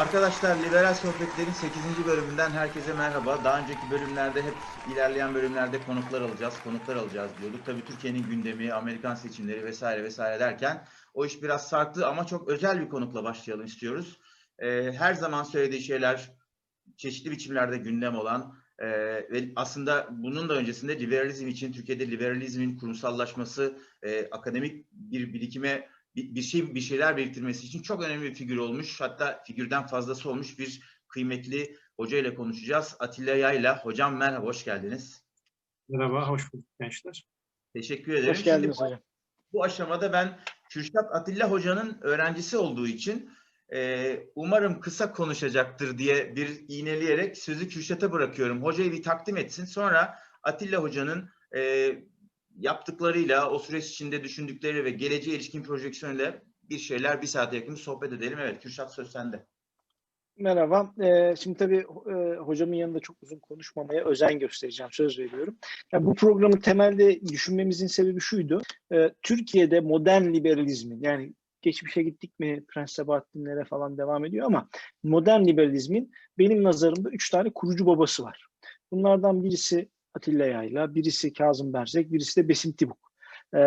[0.00, 2.06] Arkadaşlar Liberal Sohbetler'in 8.
[2.06, 3.44] bölümünden herkese merhaba.
[3.44, 4.54] Daha önceki bölümlerde hep
[4.92, 7.66] ilerleyen bölümlerde konuklar alacağız, konuklar alacağız diyorduk.
[7.66, 12.80] Tabii Türkiye'nin gündemi, Amerikan seçimleri vesaire vesaire derken o iş biraz sarktı ama çok özel
[12.80, 14.20] bir konukla başlayalım istiyoruz.
[14.58, 16.30] Ee, her zaman söylediği şeyler
[16.96, 18.88] çeşitli biçimlerde gündem olan e,
[19.32, 26.34] ve aslında bunun da öncesinde liberalizm için Türkiye'de liberalizmin kurumsallaşması, e, akademik bir birikime bir,
[26.34, 29.00] bir şey bir şeyler biriktirmesi için çok önemli bir figür olmuş.
[29.00, 32.96] Hatta figürden fazlası olmuş bir kıymetli hoca ile konuşacağız.
[32.98, 33.84] Atilla Yayla.
[33.84, 35.24] Hocam merhaba, hoş geldiniz.
[35.88, 37.26] Merhaba, hoş bulduk gençler.
[37.74, 38.30] Teşekkür ederim.
[38.30, 39.02] Hoş geldiniz Şimdi, hocam.
[39.52, 40.38] Bu aşamada ben
[40.70, 43.30] Kürşat Atilla Hoca'nın öğrencisi olduğu için
[43.72, 48.64] e, umarım kısa konuşacaktır diye bir iğneleyerek sözü Kürşat'a bırakıyorum.
[48.64, 49.64] Hocayı bir takdim etsin.
[49.64, 51.92] Sonra Atilla Hoca'nın e,
[52.60, 58.12] yaptıklarıyla, o süreç içinde düşündükleri ve geleceğe ilişkin projeksiyonuyla bir şeyler bir saate yakın sohbet
[58.12, 58.38] edelim.
[58.40, 59.46] Evet Kürşat söz sende.
[60.38, 60.94] Merhaba.
[61.02, 65.58] Ee, şimdi tabii e, hocamın yanında çok uzun konuşmamaya özen göstereceğim, söz veriyorum.
[65.92, 68.62] Ya bu programı temelde düşünmemizin sebebi şuydu.
[68.92, 74.68] Ee, Türkiye'de modern liberalizmin, yani geçmişe gittik mi Prens Sabahattinlere falan devam ediyor ama
[75.02, 78.46] modern liberalizmin benim nazarımda üç tane kurucu babası var.
[78.92, 83.10] Bunlardan birisi Atilla Yayla, birisi Kazım Berzek, birisi de Besim Tibuk.
[83.54, 83.58] Ee,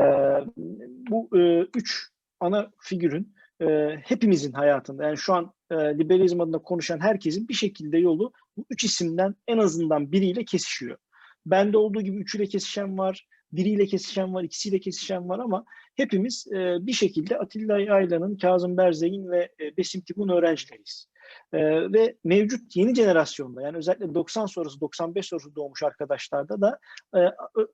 [1.10, 7.00] bu e, üç ana figürün e, hepimizin hayatında yani şu an e, liberalizm adına konuşan
[7.00, 10.98] herkesin bir şekilde yolu bu üç isimden en azından biriyle kesişiyor.
[11.46, 16.78] Bende olduğu gibi üçüyle kesişen var, biriyle kesişen var, ikisiyle kesişen var ama hepimiz e,
[16.82, 21.08] bir şekilde Atilla Yayla'nın, Kazım Berzek'in ve e, Besim Tibuk'un öğrencileriyiz.
[21.54, 21.60] E,
[21.94, 26.80] ve mevcut yeni jenerasyonda yani özellikle 90 sonrası 95 sonrası doğmuş arkadaşlarda da
[27.16, 27.20] e,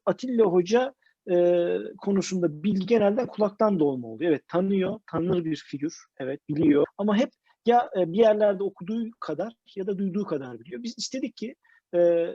[0.06, 0.94] Atilla Hoca
[1.32, 4.32] e, konusunda bilgi genelde kulaktan dolma oluyor.
[4.32, 5.98] Evet tanıyor, tanınır bir figür.
[6.20, 7.30] Evet biliyor ama hep
[7.66, 10.84] ya e, bir yerlerde okuduğu kadar ya da duyduğu kadar biliyor.
[10.84, 11.56] Biz istedik ki
[11.96, 12.28] e,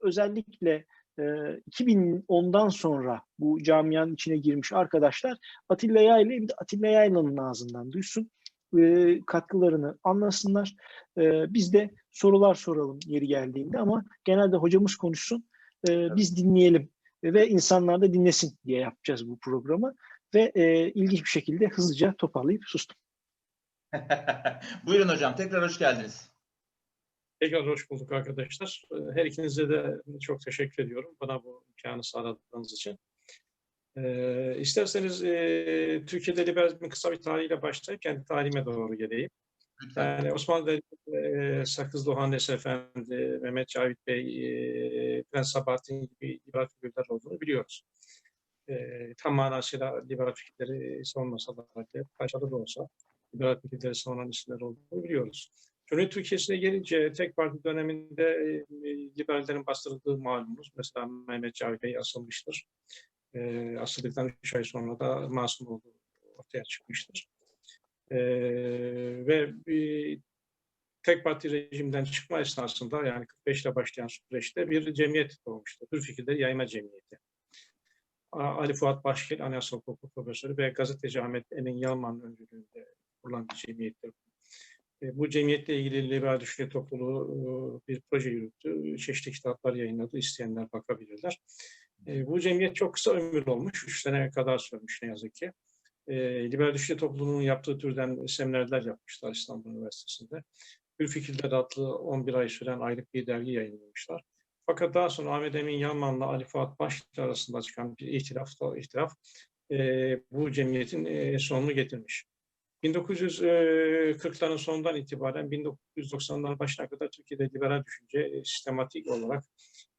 [0.00, 0.84] özellikle
[1.18, 7.92] e, 2010'dan sonra bu camianın içine girmiş arkadaşlar Atilla Yayla bir de Atilla Yayla'nın ağzından
[7.92, 8.30] duysun.
[8.78, 10.76] E, katkılarını anlasınlar.
[11.18, 15.48] E, biz de sorular soralım yeri geldiğinde ama genelde hocamız konuşsun.
[15.88, 16.90] E, biz dinleyelim
[17.24, 19.94] ve insanlar da dinlesin diye yapacağız bu programı.
[20.34, 22.96] Ve e, ilginç bir şekilde hızlıca toparlayıp sustum.
[24.86, 26.30] Buyurun hocam, tekrar hoş geldiniz.
[27.40, 28.84] Tekrar hoş bulduk arkadaşlar.
[29.14, 32.98] Her ikinize de çok teşekkür ediyorum bana bu imkanı sağladığınız için.
[34.04, 39.30] Ee, isterseniz e, Türkiye'de liberalizmin kısa bir tarihiyle başlayıp kendi tarihime doğru geleyim.
[39.96, 40.80] Yani Osmanlı
[41.12, 44.46] e, Sakız Doğan Nesi Efendi, Mehmet Cavit Bey,
[45.18, 47.82] e, Prens Sabahattin gibi liberal figürler olduğunu biliyoruz.
[48.68, 48.74] E,
[49.18, 52.88] tam manasıyla liberal fikirleri savunmasalar bile, parçalı da olsa
[53.34, 55.52] liberal fikirleri savunan isimler olduğunu biliyoruz.
[55.86, 58.64] Cumhuriyet Türkiye'sine gelince tek parti döneminde e,
[59.18, 60.70] liberallerin bastırıldığı malumuz.
[60.76, 62.64] Mesela Mehmet Cavit Bey asılmıştır.
[63.34, 65.94] E, asıldıktan 3 ay sonra da masum olduğu
[66.36, 67.28] ortaya çıkmıştır.
[68.10, 68.18] Ee,
[69.26, 70.20] ve bir
[71.02, 75.86] tek parti rejimden çıkma esnasında yani 45 ile başlayan süreçte bir cemiyet doğmuştu.
[75.92, 77.18] Türk Fikirleri Yayma Cemiyeti.
[78.32, 84.10] Ali Fuat Başgil, Anayasal Hukuk Profesörü ve gazeteci Ahmet Emin Yalman öncülüğünde kurulan bir cemiyettir.
[85.02, 88.98] E, bu cemiyetle ilgili liberal düşünce topluluğu e, bir proje yürüttü.
[88.98, 90.18] Çeşitli kitaplar yayınladı.
[90.18, 91.40] İsteyenler bakabilirler.
[92.06, 93.84] E, bu cemiyet çok kısa ömürlü olmuş.
[93.88, 95.52] Üç sene kadar sürmüş ne yazık ki
[96.08, 96.16] e,
[96.50, 100.42] liberal düşünce topluluğunun yaptığı türden seminerler yapmışlar İstanbul Üniversitesi'nde.
[101.00, 104.22] Hür Fikirler adlı 11 ay süren aylık bir dergi yayınlamışlar.
[104.66, 109.12] Fakat daha sonra Ahmet Emin Yalman'la Ali Fuat Başlı arasında çıkan bir ihtilaf, ihtilaf
[109.70, 109.76] e,
[110.30, 112.24] bu cemiyetin e, sonunu getirmiş.
[112.82, 119.44] 1940'ların sonundan itibaren 1990'ların başına kadar Türkiye'de liberal düşünce e, sistematik olarak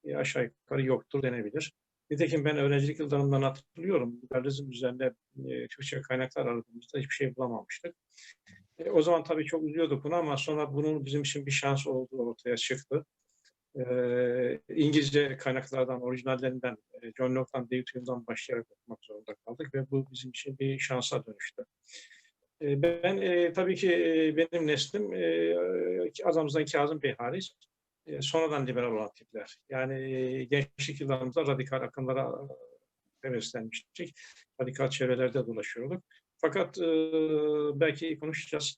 [0.05, 1.73] e, aşağı yukarı yoktur denebilir.
[2.09, 4.21] Nitekim ben öğrencilik yıllarımdan hatırlıyorum.
[4.23, 7.95] Liberalizm üzerinde e, Türkçe kaynaklar aradığımızda hiçbir şey bulamamıştık.
[8.77, 12.17] E, o zaman tabii çok üzülüyorduk bunu ama sonra bunun bizim için bir şans olduğu
[12.17, 13.05] ortaya çıktı.
[13.75, 13.83] E,
[14.69, 20.29] İngilizce kaynaklardan, orijinallerinden, e, John Locke'dan, David Hume'dan başlayarak okumak zorunda kaldık ve bu bizim
[20.29, 21.65] için bir şansa dönüştü.
[22.61, 25.55] E, ben e, tabii ki e, benim neslim e,
[26.25, 27.55] azamızdan Kazım Bey hariç
[28.21, 29.57] sonradan liberal olan tipler.
[29.69, 32.31] Yani e, gençlik yıllarımızda radikal akımlara
[33.21, 34.15] heveslenmiştik.
[34.61, 36.03] Radikal çevrelerde dolaşıyorduk.
[36.37, 36.83] Fakat e,
[37.79, 38.75] belki konuşacağız.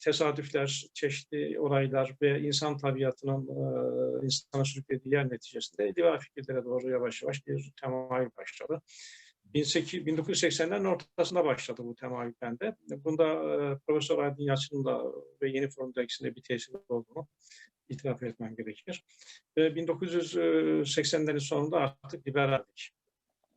[0.00, 3.46] Tesadüfler, çeşitli olaylar ve insan tabiatının
[4.24, 8.82] insana sürüklediği yer neticesinde liberal fikirlere doğru yavaş yavaş bir temayül başladı.
[9.54, 12.76] 18 1980'lerin ortasında başladı bu temayül bende.
[12.88, 15.04] Bunda e, Profesör Aydın Yalçın'ın da
[15.42, 17.28] ve Yeni Forum dergisinde bir tesiri olduğunu
[17.88, 19.04] itiraf etmem gerekir.
[19.56, 22.90] Ve 1980'lerin sonunda artık liberaldik.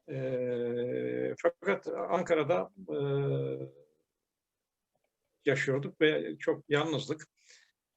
[0.09, 2.97] E, fakat Ankara'da e,
[5.45, 7.27] yaşıyorduk ve çok yalnızdık.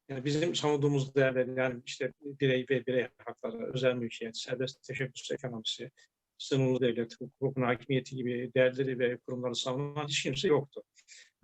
[0.09, 5.91] Yani bizim savunduğumuz değerler yani işte birey ve birey hakları, özel mülkiyet, serbest teşebbüs ekonomisi,
[6.39, 10.83] sınırlı devlet, hukukun hakimiyeti gibi değerleri ve kurumları savunan hiç kimse yoktu.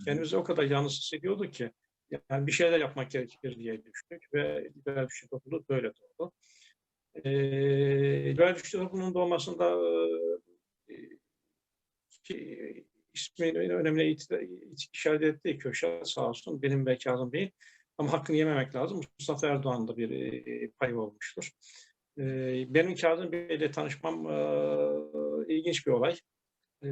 [0.04, 1.70] Kendimizi o kadar yalnız hissediyorduk ki
[2.30, 6.32] yani bir şeyler yapmak gerekir diye düşündük ve liberal güçlü topluluğu böyle doğdu.
[7.14, 7.30] Ee,
[8.24, 9.76] liberal güçlü topluluğun doğmasında
[10.88, 10.94] e,
[12.24, 14.16] ki, ismin önemli
[14.92, 17.52] işaret ettiği Köşe sağ olsun benim ve Kazım Bey'in
[17.98, 19.00] ama hakkını yememek lazım.
[19.18, 21.50] Mustafa Erdoğan'ın da bir e, payı olmuştur.
[22.18, 22.24] E,
[22.74, 26.14] benim Kazım Bey'le tanışmam e, ilginç bir olay.
[26.84, 26.88] E,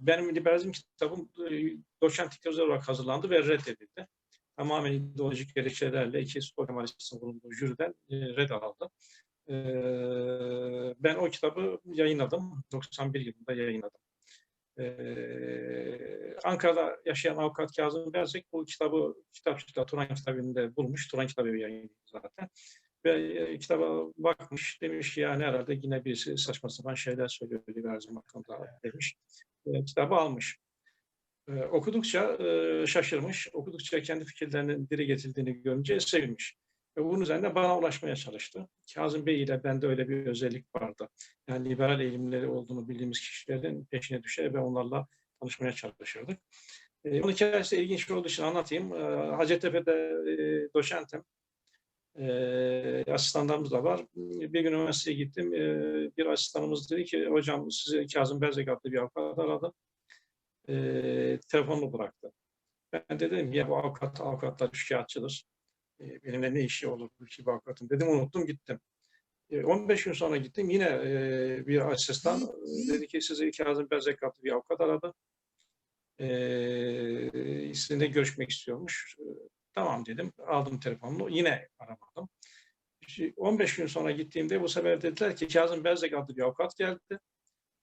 [0.00, 4.06] benim liberalizm kitabım e, doçent titüzel olarak hazırlandı ve reddedildi.
[4.58, 8.90] Tamamen ideolojik gerekçelerle iki spor kemalistinin bulunduğu jüriden e, red aldı.
[9.48, 9.54] E,
[10.98, 12.64] ben o kitabı yayınladım.
[12.72, 14.00] 91 yılında yayınladım.
[14.78, 21.08] Ee, Ankara'da yaşayan avukat Kazım Berzek bu kitabı kitapçıda Turan kitabında bulmuş.
[21.08, 22.48] Turan kitabı yayınlıyor zaten.
[23.04, 28.16] Ve e, kitaba bakmış demiş ki yani herhalde yine birisi saçma sapan şeyler söylüyor liberalizm
[28.16, 29.16] hakkında demiş.
[29.66, 30.58] E, kitabı almış.
[31.48, 33.48] E, okudukça e, şaşırmış.
[33.52, 36.56] Okudukça kendi fikirlerinin dile getirildiğini görünce sevinmiş.
[36.98, 38.68] Ve bunun üzerine bana ulaşmaya çalıştı.
[38.94, 41.08] Kazım Bey ile bende öyle bir özellik vardı.
[41.48, 45.06] Yani liberal eğilimleri olduğunu bildiğimiz kişilerin peşine düşer ve onlarla
[45.40, 46.38] tanışmaya çalışırdık.
[47.04, 48.92] E, onun hikayesi ilginç olduğu için anlatayım.
[48.92, 48.96] E,
[49.36, 51.24] Hacettepe'de e, doçentim.
[52.18, 54.06] E, asistanlarımız da var.
[54.16, 55.54] Bir gün üniversiteye gittim.
[55.54, 55.60] E,
[56.16, 59.72] bir asistanımız dedi ki hocam sizi Kazım Berzek adlı bir avukat aradı.
[60.68, 60.74] E,
[61.48, 62.32] telefonunu bıraktı.
[62.92, 65.46] Ben de dedim ya bu avukat, avukatlar şikayetçidir.
[66.00, 68.80] E, benimle ne işi olur bu iki avukatın dedim unuttum gittim.
[69.50, 72.40] E, 15 gün sonra gittim yine e, bir asistan
[72.88, 75.14] dedi ki sizi Kazım Berzek adlı bir avukat aradı.
[76.20, 79.16] E, sizinle görüşmek istiyormuş.
[79.18, 79.24] E,
[79.74, 82.28] tamam dedim aldım telefonunu yine aramadım.
[83.00, 87.18] İşte 15 gün sonra gittiğimde bu sefer dediler ki Kazım Berzek adlı bir avukat geldi.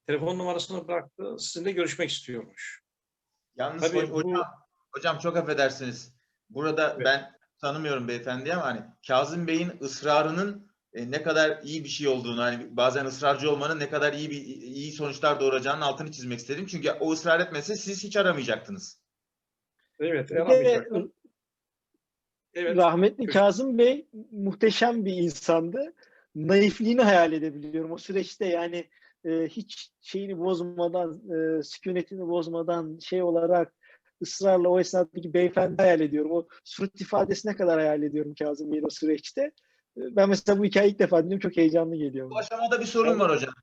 [0.08, 1.36] Telefon numarasını bıraktı.
[1.40, 2.84] Sizinle görüşmek istiyormuş.
[3.56, 4.44] Yalnız Tabii ho- bu- hocam,
[4.92, 6.14] hocam çok affedersiniz.
[6.50, 7.06] Burada Evet.
[7.06, 7.32] ben
[7.62, 12.78] tanımıyorum beyefendi ama hani Kazım Bey'in ısrarının e, ne kadar iyi bir şey olduğunu hani
[12.78, 16.66] bazen ısrarcı olmanın ne kadar iyi bir iyi sonuçlar doğuracağının altını çizmek istedim.
[16.66, 19.02] Çünkü o ısrar etmese siz hiç aramayacaktınız.
[20.00, 21.14] Evet, aramayacaktım.
[22.54, 22.78] Evet.
[22.78, 25.94] rahmetli Kazım Bey muhteşem bir insandı.
[26.36, 28.90] Naifliğini hayal edebiliyorum o süreçte yani
[29.26, 33.74] e, hiç şeyini bozmadan, e, sükunetini bozmadan şey olarak
[34.22, 36.32] ısrarla o esnadaki beyefendi hayal ediyorum.
[36.32, 39.42] O surat ifadesine kadar hayal ediyorum Kazım Bey'in o süreçte.
[39.98, 41.50] E, Ben mesela bu hikayeyi ilk defa dinliyorum.
[41.50, 42.30] Çok heyecanlı geliyor.
[42.30, 43.54] Bu aşamada bir sorun var hocam.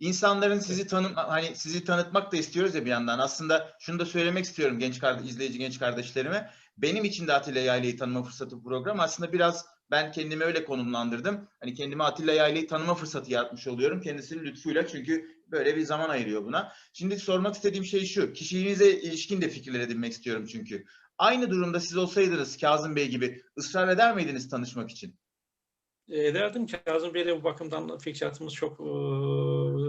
[0.00, 3.18] İnsanların sizi tanı hani sizi tanıtmak da istiyoruz ya bir yandan.
[3.18, 6.50] Aslında şunu da söylemek istiyorum genç kardeş, izleyici genç kardeşlerime.
[6.78, 9.00] Benim için de Atilla Yayla'yı tanıma fırsatı program.
[9.00, 11.48] Aslında biraz ben kendimi öyle konumlandırdım.
[11.60, 14.00] Hani kendime Atilla Yayla'yı tanıma fırsatı yaratmış oluyorum.
[14.00, 16.72] Kendisinin lütfuyla çünkü böyle bir zaman ayırıyor buna.
[16.92, 18.32] Şimdi sormak istediğim şey şu.
[18.32, 20.84] Kişiliğinize ilişkin de fikirler edinmek istiyorum çünkü.
[21.18, 25.16] Aynı durumda siz olsaydınız Kazım Bey gibi ısrar eder miydiniz tanışmak için?
[26.08, 28.86] E, Ederdim Kazım Bey'le bu bakımdan fikriyatımız çok, e,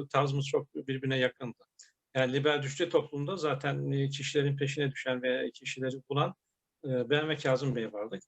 [0.10, 1.58] tarzımız çok birbirine yakındı.
[2.16, 6.36] Yani liberal düştü toplumda zaten e, kişilerin peşine düşen ve kişileri bulan
[6.84, 8.24] ben ve Kazım Bey vardık.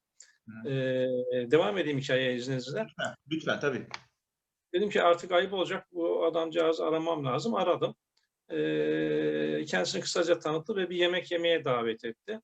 [0.48, 0.70] Hı.
[0.70, 2.88] E, devam edeyim hikayeye izninizle.
[2.98, 3.88] Ha, lütfen tabii.
[4.74, 7.56] Dedim ki artık ayıp olacak bu adamcağızı aramam lazım.
[7.56, 7.96] Aradım.
[8.50, 12.42] E, kendisini kısaca tanıttı ve bir yemek yemeye davet etti.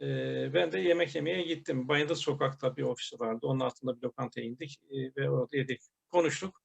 [0.00, 0.06] E,
[0.54, 1.88] ben de yemek yemeye gittim.
[1.88, 3.46] Bayındır Sokak'ta bir ofisi vardı.
[3.46, 5.80] Onun altında bir lokantaya indik e, ve orada yedik.
[6.08, 6.62] Konuştuk.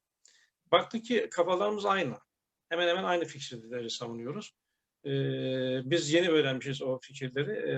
[0.71, 2.17] Baktık ki kafalarımız aynı.
[2.69, 4.53] Hemen hemen aynı fikirleri savunuyoruz.
[5.05, 5.11] E,
[5.89, 7.51] biz yeni öğrenmişiz o fikirleri.
[7.51, 7.75] E,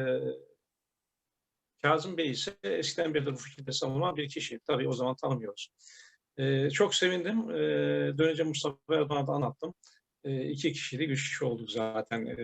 [1.82, 4.60] Kazım Bey ise eskiden beridir bu fikirde savunan bir kişi.
[4.60, 5.70] Tabii o zaman tanımıyoruz.
[6.38, 7.50] Ee, çok sevindim.
[7.50, 9.74] Ee, dönünce Mustafa Erdoğan'a da anlattım.
[10.24, 12.26] Ee, iki kişilik, üç kişi olduk zaten.
[12.26, 12.42] Ee,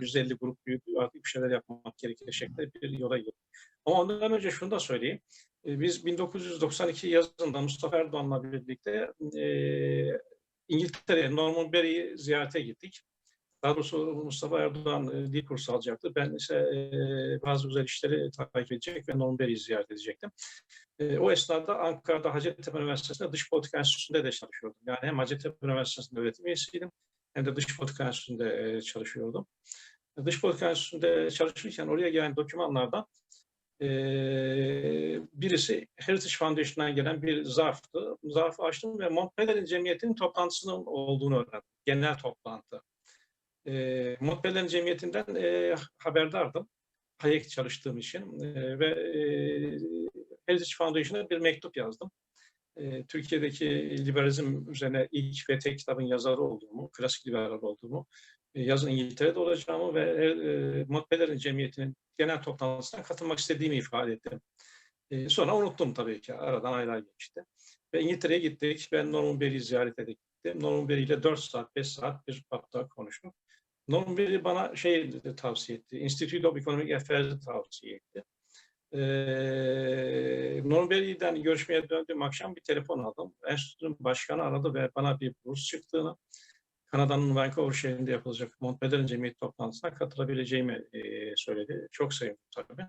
[0.00, 0.82] 150 grup büyüdü.
[0.98, 3.34] Artık bir şeyler yapmak gerekir şeklinde bir yola girdik.
[3.86, 5.20] Ama ondan önce şunu da söyleyeyim.
[5.66, 9.44] Ee, biz 1992 yazında Mustafa Erdoğan'la birlikte e,
[10.68, 13.00] İngiltere'ye, Norman Berry'i ziyarete gittik.
[13.62, 16.12] Daha doğrusu Mustafa Erdoğan e, dil kursu alacaktı.
[16.14, 20.30] Ben ise e, bazı güzel işleri takip edecek ve Berry'i ziyaret edecektim.
[20.98, 24.80] E, o esnada Ankara'da Hacettepe Üniversitesi'nde Dış Politika Enstitüsü'nde de çalışıyordum.
[24.86, 26.90] Yani hem Hacettepe Üniversitesi'nde öğretim üyesiydim
[27.34, 29.46] hem de dış politika enstitüsünde çalışıyordum.
[30.24, 33.06] Dış politika enstitüsünde çalışırken oraya gelen dokümanlardan
[35.32, 38.16] birisi Heritage Foundation'dan gelen bir zarftı.
[38.24, 41.68] Zarfı açtım ve Montpellier'in cemiyetinin toplantısının olduğunu öğrendim.
[41.86, 42.61] Genel toplantı.
[43.66, 46.68] E, Montpellier'in cemiyetinden e, haberdardım.
[47.18, 49.20] Hayek çalıştığım için e, ve e,
[50.46, 52.10] Heritage Foundation'a bir mektup yazdım.
[52.76, 53.66] E, Türkiye'deki
[54.06, 58.06] liberalizm üzerine ilk ve tek kitabın yazarı olduğumu, klasik liberal olduğumu,
[58.54, 64.40] e, yazın İngiltere'de olacağımı ve e, Montpellier'in cemiyetinin genel toplantısına katılmak istediğimi ifade ettim.
[65.10, 66.34] E, sonra unuttum tabii ki.
[66.34, 67.44] Aradan aylar geçti.
[67.94, 68.88] Ve İngiltere'ye gittik.
[68.92, 70.62] Ben Norman Berry'i ziyaret edip gittim.
[70.62, 73.32] Norman Berry ile 4 saat, 5 saat bir hatta konuştum.
[73.92, 75.98] Norman Berry bana şey tavsiye etti.
[75.98, 78.22] Institute of Economic Affairs'ı tavsiye etti.
[78.92, 83.34] Ee, Norman Berry'den görüşmeye döndüğüm akşam bir telefon aldım.
[83.48, 86.16] Enstitünün başkanı aradı ve bana bir burs çıktığını,
[86.86, 91.88] Kanada'nın Vancouver şehrinde yapılacak Montpellier'in cemiyet toplantısına katılabileceğimi e, söyledi.
[91.92, 92.86] Çok sevindim tabii.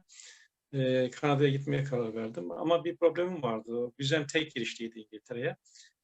[0.74, 2.51] E, Kanada'ya gitmeye karar verdim.
[2.51, 3.91] Ama bir problemim vardı.
[4.00, 5.55] Vizem tek girişliydi İngiltere'ye.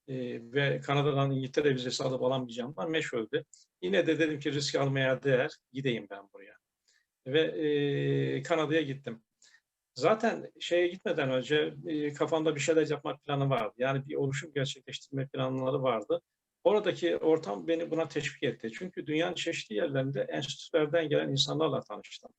[0.09, 3.43] E, ve Kanada'dan İngiltere vizesi alıp alamayacağımdan meşhuldü.
[3.81, 6.53] Yine de dedim ki risk almaya değer, gideyim ben buraya.
[7.27, 9.23] Ve e, Kanada'ya gittim.
[9.95, 13.73] Zaten şeye gitmeden önce e, kafamda bir şeyler yapmak planı vardı.
[13.77, 16.21] Yani bir oluşum gerçekleştirme planları vardı.
[16.63, 18.71] Oradaki ortam beni buna teşvik etti.
[18.73, 22.31] Çünkü dünyanın çeşitli yerlerinde enstitülerden gelen insanlarla tanıştım.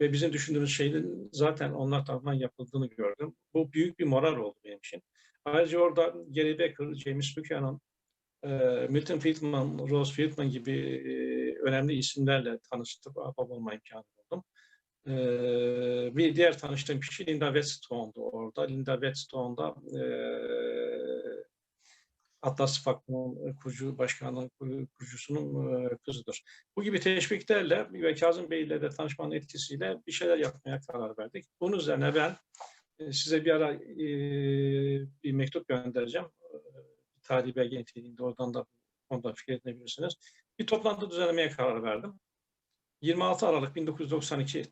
[0.00, 3.34] Ve bizim düşündüğümüz şeyin zaten onlar tarafından yapıldığını gördüm.
[3.54, 5.02] Bu büyük bir moral oldu benim için.
[5.46, 7.80] Ayrıca orada Gary Becker, James Buchanan,
[8.44, 8.48] e,
[8.90, 11.12] Milton Friedman, Rose Friedman gibi e,
[11.58, 14.44] önemli isimlerle tanıştıp ahbap olma imkanı buldum.
[15.06, 15.16] E,
[16.16, 18.62] bir diğer tanıştığım kişi Linda Whetstone'du orada.
[18.62, 20.02] Linda Whetstone'da e,
[22.42, 24.50] Atlas Vakfı'nın kurucu başkanının
[24.98, 26.42] kurucusunun kızıdır.
[26.76, 31.44] Bu gibi teşviklerle ve Kazım Bey ile de tanışmanın etkisiyle bir şeyler yapmaya karar verdik.
[31.60, 32.36] Bunun üzerine ben
[33.12, 34.08] size bir ara e,
[35.24, 36.28] bir mektup göndereceğim.
[37.16, 38.66] Bir tarihi belge niteliğinde oradan da
[39.08, 40.14] onda fikir edinebilirsiniz.
[40.58, 42.20] Bir toplantı düzenlemeye karar verdim.
[43.00, 44.64] 26 Aralık 1992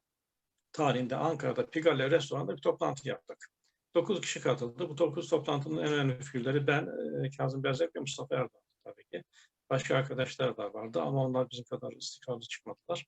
[0.72, 3.48] tarihinde Ankara'da Pigalle Restoran'da bir toplantı yaptık.
[3.94, 4.88] 9 kişi katıldı.
[4.88, 6.88] Bu 9 toplantının en önemli figürleri ben,
[7.24, 9.24] e, Kazım Berzek ve Mustafa Erdoğan tabii ki.
[9.70, 13.06] Başka arkadaşlar da vardı ama onlar bizim kadar istikrarlı çıkmadılar.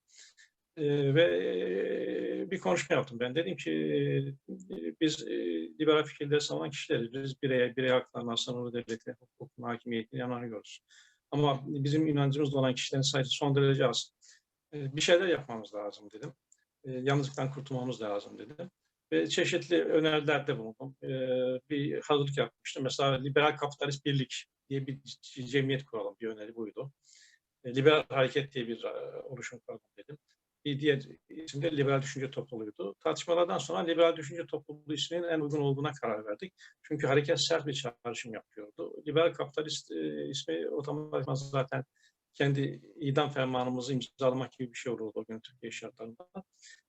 [0.76, 3.34] E, ve bir konuşma yaptım ben.
[3.34, 4.34] Dedim ki
[5.00, 5.26] biz
[5.80, 7.12] liberal fikirleri savunan kişileriz.
[7.12, 10.80] Biz bireye, birey haklarına, sınırlı devlete, hukukun hakimiyetine inanıyoruz.
[11.30, 14.14] Ama bizim inancımızda olan kişilerin sayısı son derece az.
[14.72, 16.32] bir şeyler yapmamız lazım dedim.
[16.84, 18.70] yalnızlıktan kurtulmamız lazım dedim
[19.12, 20.96] ve çeşitli önerilerde bulundum.
[21.02, 21.08] Ee,
[21.70, 22.82] bir hazırlık yapmıştım.
[22.82, 25.00] Mesela Liberal Kapitalist Birlik diye bir
[25.46, 26.16] cemiyet kuralım.
[26.20, 26.92] Bir öneri buydu.
[27.66, 28.84] Liberal Hareket diye bir
[29.24, 30.18] oluşum kuralım dedim.
[30.66, 32.94] Bir diğer isim de Liberal Düşünce Topluluğu'ydu.
[33.00, 36.54] Tartışmalardan sonra Liberal Düşünce Topluluğu isminin en uygun olduğuna karar verdik.
[36.82, 39.02] Çünkü hareket sert bir çağrışım yapıyordu.
[39.06, 41.84] Liberal Kapitalist e, ismi otomatikman zaten
[42.34, 42.60] kendi
[43.00, 46.26] idam fermanımızı imzalamak gibi bir şey olurdu o gün Türkiye şartlarında.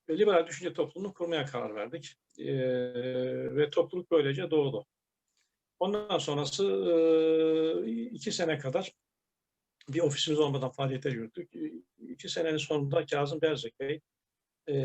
[0.09, 2.15] Ve liberal düşünce topluluğunu kurmaya karar verdik.
[2.39, 2.53] E,
[3.55, 4.85] ve topluluk böylece doğdu.
[5.79, 6.63] Ondan sonrası
[7.85, 8.91] e, iki sene kadar
[9.89, 11.49] bir ofisimiz olmadan faaliyete yürüttük.
[12.09, 14.01] İki senenin sonunda Kazım Berzek Bey
[14.67, 14.75] e,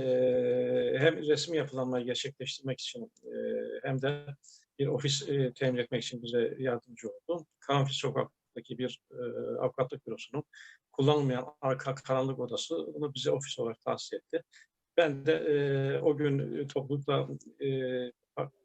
[0.99, 3.37] hem resmi yapılanmayı gerçekleştirmek için e,
[3.83, 4.27] hem de
[4.79, 7.47] bir ofis e, temin etmek için bize yardımcı oldu.
[7.61, 9.23] Karanfil Sokak'taki bir e,
[9.61, 10.45] avukatlık bürosunun
[10.93, 14.43] kullanılmayan arka karanlık odası bunu bize ofis olarak tahsis etti.
[14.97, 17.29] Ben de e, o gün e, toplulukla
[17.61, 17.69] e,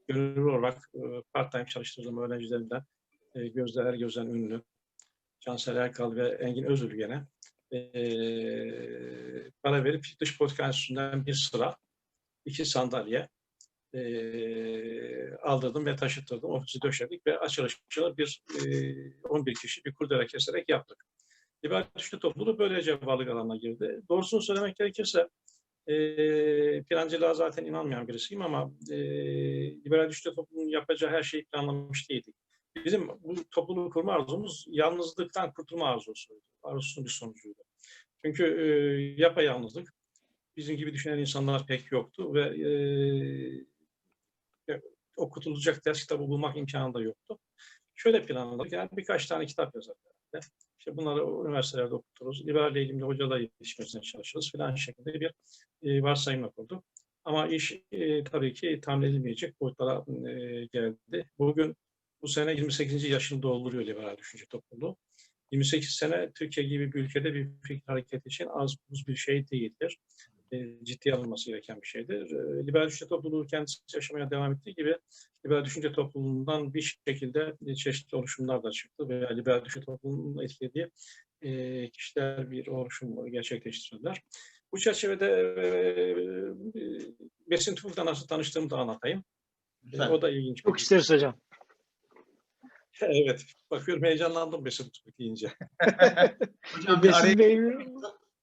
[0.08, 1.02] gönüllü olarak e,
[1.34, 2.82] part-time çalıştırdığım öğrencilerimden
[3.36, 4.62] e, Gözde Ergöz'den ünlü,
[5.48, 7.26] Cansel Erkal ve Engin Özülgen'e
[7.72, 7.82] e,
[9.64, 10.72] para verip dış politika
[11.26, 11.76] bir sıra,
[12.46, 13.30] iki sandalye
[13.94, 14.02] e,
[15.36, 16.50] aldırdım ve taşıttırdım.
[16.50, 21.06] Ofisi döşedik ve açılışını bir e, 11 kişi bir kurdele keserek yaptık.
[21.66, 24.02] Liberal Düşünce Topluluğu böylece varlık alanına girdi.
[24.10, 25.28] Doğrusunu söylemek gerekirse
[25.88, 25.96] e,
[26.84, 28.98] plancılığa zaten inanmayan birisiyim ama e,
[29.86, 32.36] liberal düşünce toplumunun yapacağı her şeyi planlamış değildik.
[32.86, 36.42] Bizim bu topluluğu kurma arzumuz yalnızlıktan kurtulma arzusuydu.
[36.64, 37.64] Arzusunun bir sonucuydu.
[38.26, 38.66] Çünkü e,
[39.22, 39.94] yapayalnızlık
[40.58, 42.72] bizim gibi düşünen insanlar pek yoktu ve e,
[45.18, 47.38] okutulacak ders kitabı bulmak imkanı da yoktu.
[47.96, 50.48] Şöyle planladık, yani birkaç tane kitap herhalde.
[50.80, 52.48] İşte bunları üniversitelerde okuturuz.
[52.48, 55.34] Liberalle ilgili hocalarla yetişmesine çalışırız filan şeklinde bir
[55.84, 56.84] e, varsayımla kurduk.
[57.26, 61.30] Ama iş e, tabii ki tahmin edilmeyecek boyutlara e, geldi.
[61.40, 61.76] Bugün
[62.22, 63.04] bu sene 28.
[63.04, 64.98] yaşını dolduruyor liberal düşünce topluluğu.
[65.52, 69.98] 28 sene Türkiye gibi bir ülkede bir fikir hareketi için az buz bir şey değildir.
[70.52, 72.32] E, ciddiye alınması gereken bir şeydir.
[72.32, 74.96] E, liberal düşünce topluluğu kendisi yaşamaya devam ettiği gibi
[75.46, 80.90] liberal düşünce topluluğundan bir şekilde çeşitli oluşumlar da çıktı veya liberal düşünce topluluğunun etkilediği
[81.42, 84.22] e, kişiler bir oluşum gerçekleştirdiler.
[84.74, 86.82] Bu çerçevede e,
[87.50, 89.20] Besin Tufuk'la nasıl tanıştığımı da anlatayım.
[89.20, 90.10] E, Lütfen.
[90.10, 90.64] o da ilginç.
[90.64, 91.40] Çok isteriz hocam.
[93.02, 93.46] Evet.
[93.72, 95.48] Bakıyorum heyecanlandım Besin Tufuk deyince.
[96.76, 97.86] Hocam bir araya- Besin Bey,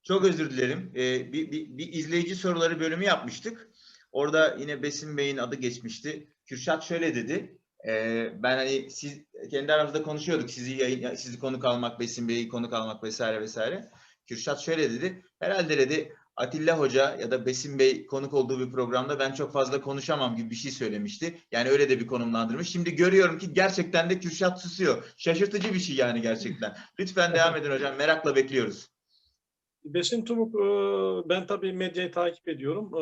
[0.02, 0.92] Çok özür dilerim.
[0.96, 3.68] Ee, bir, bir, bir izleyici soruları bölümü yapmıştık.
[4.12, 6.28] Orada yine Besim Bey'in adı geçmişti.
[6.46, 7.58] Kürşat şöyle dedi.
[7.88, 9.20] Ee, ben hani siz
[9.50, 10.50] kendi aramızda konuşuyorduk.
[10.50, 13.90] Sizi yayın, sizi konuk almak, Besim Bey'i konuk almak vesaire vesaire.
[14.26, 15.22] Kürşat şöyle dedi.
[15.40, 19.80] Herhalde dedi Atilla Hoca ya da Besim Bey konuk olduğu bir programda ben çok fazla
[19.80, 21.38] konuşamam gibi bir şey söylemişti.
[21.52, 22.68] Yani öyle de bir konumlandırmış.
[22.68, 25.14] Şimdi görüyorum ki gerçekten de Kürşat susuyor.
[25.16, 26.76] Şaşırtıcı bir şey yani gerçekten.
[27.00, 27.96] Lütfen devam edin hocam.
[27.96, 28.88] Merakla bekliyoruz.
[29.84, 30.58] Besin Tufuk, e,
[31.28, 32.86] ben tabii medyayı takip ediyorum.
[32.94, 33.00] E,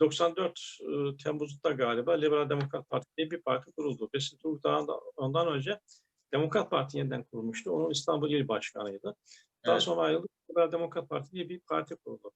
[0.00, 4.10] 94 e, Temmuz'da galiba Liberal Demokrat Parti diye bir parti kuruldu.
[4.14, 5.80] Besin Tufuk daha da- ondan önce
[6.32, 7.70] Demokrat Parti yeniden kurulmuştu.
[7.70, 9.16] Onun İstanbul İl Başkanı'ydı.
[9.66, 9.82] Daha Evet.
[9.82, 12.30] sonra ayrılıp Liberal Demokrat Parti diye bir parti kurdu.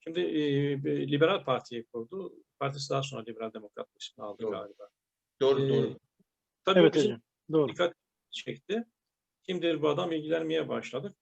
[0.00, 2.34] Şimdi e, Liberal Parti'yi kurdu.
[2.58, 4.50] Partisi daha sonra Liberal Demokrat ismini aldı Doğru.
[4.50, 4.88] galiba.
[5.40, 5.98] Doğru E, doğru.
[6.64, 7.20] Tabii evet hocam.
[7.52, 7.68] Doğru.
[7.68, 7.94] dikkat
[8.30, 8.84] çekti.
[9.42, 11.16] Kimdir bu adam ilgilenmeye başladık.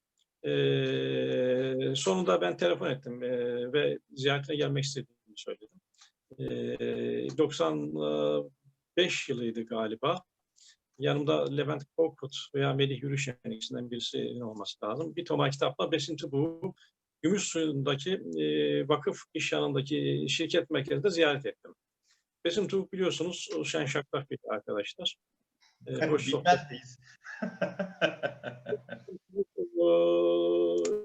[0.44, 5.80] Ee, sonunda ben telefon ettim ee, ve ziyaretine gelmek istediğimi söyledim.
[6.38, 10.22] Ee, 95 yılıydı galiba.
[10.98, 15.16] Yanımda Levent Korkut veya Melih Yürüşen ikisinden birisinin olması lazım.
[15.16, 16.74] Bir toma kitapla Besin Tıbuğu
[17.22, 21.74] Gümüş Suyu'ndaki e, vakıf iş yanındaki şirket merkezinde ziyaret ettim.
[22.44, 25.16] Besin Tıbuk biliyorsunuz şen şakrak bir arkadaşlar.
[25.86, 26.98] Ee, hoş sohbet Bilmez miyiz?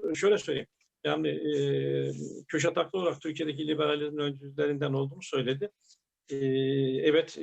[0.08, 0.68] Eee, şöyle söyleyeyim.
[1.04, 2.12] Yani eee
[2.48, 5.70] Kürşat haklı olarak Türkiye'deki liberalizmin öncülerinden olduğunu söyledi.
[6.30, 7.38] Evet,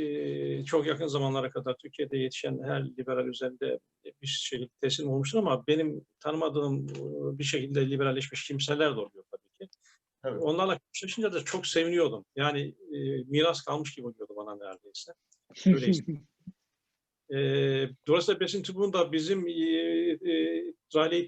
[0.68, 3.80] çok yakın zamanlara kadar Türkiye'de yetişen her liberal üzerinde
[4.22, 6.88] bir şekilde teslim olmuştur ama benim tanımadığım
[7.40, 9.72] bir şekilde liberalleşmiş kimseler de oluyor tabii ki.
[10.24, 10.40] Tabii.
[10.40, 12.26] Onlarla karşılaşınca da çok seviniyordum.
[12.36, 12.76] Yani
[13.28, 15.14] miras kalmış gibi oluyordu bana neredeyse.
[15.66, 16.04] Öyleyse.
[17.30, 21.28] Eee dolayısıyla Besin Tübük'ün da bizim eee eee rally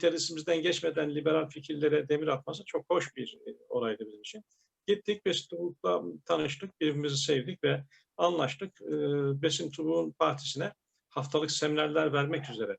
[0.62, 4.44] geçmeden liberal fikirlere demir atması çok hoş bir e, olaydı bizim için.
[4.88, 7.84] Gittik Besin Tübük'la tanıştık, birbirimizi sevdik ve
[8.18, 8.82] anlaştık.
[8.82, 8.98] Eee
[9.42, 10.74] Besin Tübük'ün partisine
[11.10, 12.78] haftalık seminerler vermek üzere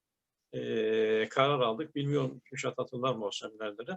[0.53, 1.95] eee, karar aldık.
[1.95, 3.97] Bilmiyorum Kürşat hatırlar mı o seminerleri.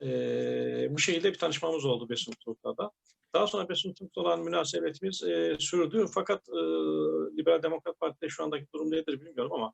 [0.00, 2.90] Eee bu şekilde bir tanışmamız oldu Besin Tübük'la da.
[3.34, 6.06] Daha sonra Besin Tübük'le olan münasebetimiz eee, sürdü.
[6.14, 6.54] Fakat eee,
[7.38, 9.72] Liberal Demokrat Parti'de şu andaki durum nedir bilmiyorum ama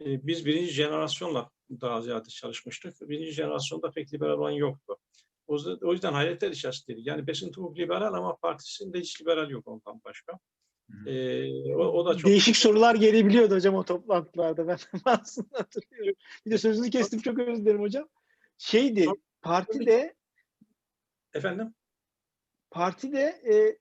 [0.00, 3.08] e, biz birinci jenerasyonla daha ziyade çalışmıştık.
[3.08, 4.96] Birinci jenerasyonda pek liberal olan yoktu.
[5.50, 7.06] O yüzden, o yüzden hayretler içerisindeydik.
[7.06, 10.38] Yani Besin Tübük liberal ama partisinde hiç liberal yok ondan başka.
[10.90, 11.10] Hı.
[11.10, 14.68] E, o, o da çok Değişik sorular gelebiliyordu hocam o toplantılarda.
[14.68, 16.14] Ben aslında hatırlıyorum.
[16.46, 18.08] Bir de sözünü kestim çok özür dilerim hocam.
[18.58, 20.14] Şeydi Çok- partide
[21.34, 21.74] efendim
[22.70, 23.78] partide e,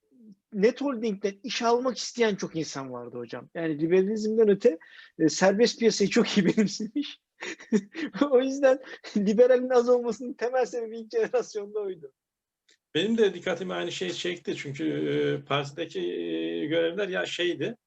[0.54, 3.50] net holding'den iş almak isteyen çok insan vardı hocam.
[3.54, 4.80] Yani liberalizmden öte
[5.20, 7.20] e, serbest piyasayı çok iyi benimsemiş.
[8.32, 8.80] o yüzden
[9.18, 12.12] liberalin az olmasının temel sebebi ilk jenerasyonda oydu.
[12.96, 17.78] Benim de dikkatimi aynı şey çekti çünkü e, partideki e, görevler ya şeydi,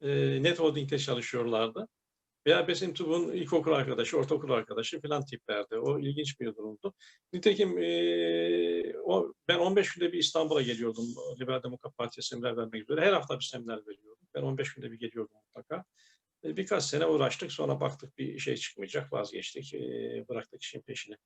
[0.00, 1.88] e, Net Holding'de çalışıyorlardı.
[2.46, 5.76] Veya Besim Tübük'ün ilkokul arkadaşı, ortaokul arkadaşı falan tiplerdi.
[5.78, 6.94] O ilginç bir durumdu.
[7.32, 11.04] Nitekim e, o, ben 15 günde bir İstanbul'a geliyordum
[11.40, 13.00] Liberal Demokrat Parti'ye seminer vermek üzere.
[13.00, 14.26] Her hafta bir seminer veriyordum.
[14.34, 15.84] Ben 15 günde bir geliyordum mutlaka.
[16.44, 19.74] E, birkaç sene uğraştık sonra baktık bir şey çıkmayacak vazgeçtik.
[19.74, 19.80] E,
[20.28, 21.16] bıraktık işin peşini.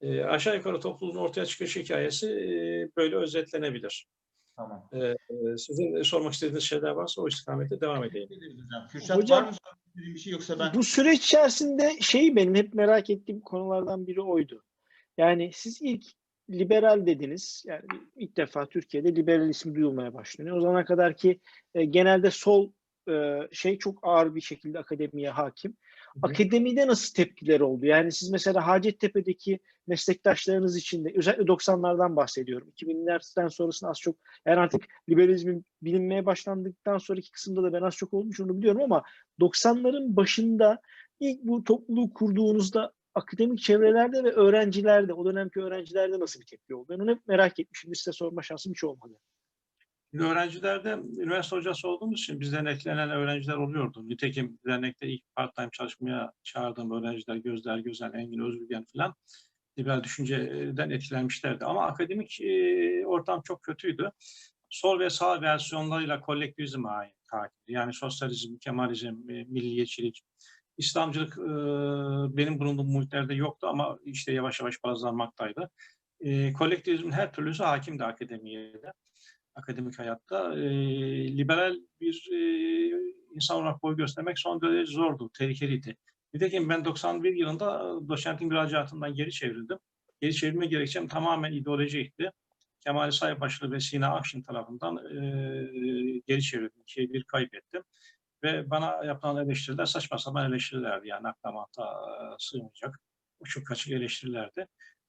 [0.00, 2.26] E, aşağı yukarı topluluğun ortaya çıkış hikayesi
[2.96, 4.08] böyle özetlenebilir.
[4.56, 4.90] Tamam.
[5.56, 8.28] Sizin sormak istediğiniz şeyler varsa o istikamette devam edeyim.
[8.90, 9.56] Kürşat Hocam- var mı
[9.94, 14.64] bir şey yoksa ben Bu süreç içerisinde şey benim hep merak ettiğim konulardan biri oydu.
[15.16, 16.04] Yani siz ilk
[16.50, 17.64] liberal dediniz.
[17.66, 17.82] Yani
[18.16, 20.56] ilk defa Türkiye'de liberal ismi duyulmaya başlanıyor.
[20.56, 21.40] O zamana kadar ki
[21.74, 22.72] e, genelde sol
[23.08, 25.76] e, şey çok ağır bir şekilde akademiye hakim.
[26.22, 27.86] Akademide nasıl tepkiler oldu?
[27.86, 32.72] Yani siz mesela Hacettepe'deki meslektaşlarınız için de özellikle 90'lardan bahsediyorum.
[32.76, 34.16] 2000'lerden sonrasında az çok
[34.46, 39.02] yani artık liberalizmin bilinmeye başlandıktan sonraki kısımda da ben az çok olmuş onu biliyorum ama
[39.40, 40.80] 90'ların başında
[41.20, 46.86] ilk bu topluluğu kurduğunuzda akademik çevrelerde ve öğrencilerde, o dönemki öğrencilerde nasıl bir tepki oldu?
[46.88, 47.94] Ben onu hep merak etmişim.
[47.94, 49.18] Size sorma şansım hiç olmadı.
[50.10, 54.08] Şimdi öğrencilerde üniversite hocası olduğumuz için bizden eklenen öğrenciler oluyordu.
[54.08, 59.14] Nitekim dernekte ilk part-time çalışmaya çağırdığım öğrenciler Gözler Gözen, Engin Özbilgen falan
[59.78, 61.64] liberal düşünceden etkilenmişlerdi.
[61.64, 64.10] Ama akademik e, ortam çok kötüydü.
[64.70, 67.14] Sol ve sağ versiyonlarıyla kolektivizm ait.
[67.68, 70.22] Yani sosyalizm, Kemalizm, e, milliyetçilik,
[70.76, 71.50] İslamcılık e,
[72.36, 75.70] benim bulunduğum muhitlerde yoktu ama işte yavaş yavaş bazılanmaktaydı.
[76.20, 78.92] E, kolektivizmin her türlüsü hakimdi akademiye de
[79.58, 80.54] akademik hayatta.
[80.54, 80.68] E,
[81.36, 82.38] liberal bir e,
[83.34, 85.96] insan olarak boy göstermek son derece zordu, tehlikeliydi.
[86.34, 89.78] Nitekim ben 91 yılında doçentin müracaatından geri çevrildim.
[90.20, 92.30] Geri çevrilme gerekçem tamamen ideolojikti.
[92.84, 96.82] Kemal Saybaşlı ve Sina Akşin tarafından e, geri çevrildim.
[96.82, 97.82] İkiye bir kaybettim.
[98.42, 101.08] Ve bana yapılan eleştiriler saçma sapan eleştirilerdi.
[101.08, 103.00] Yani akla mantığa sığmayacak
[103.40, 104.66] uçuk kaçık eleştirilerdi.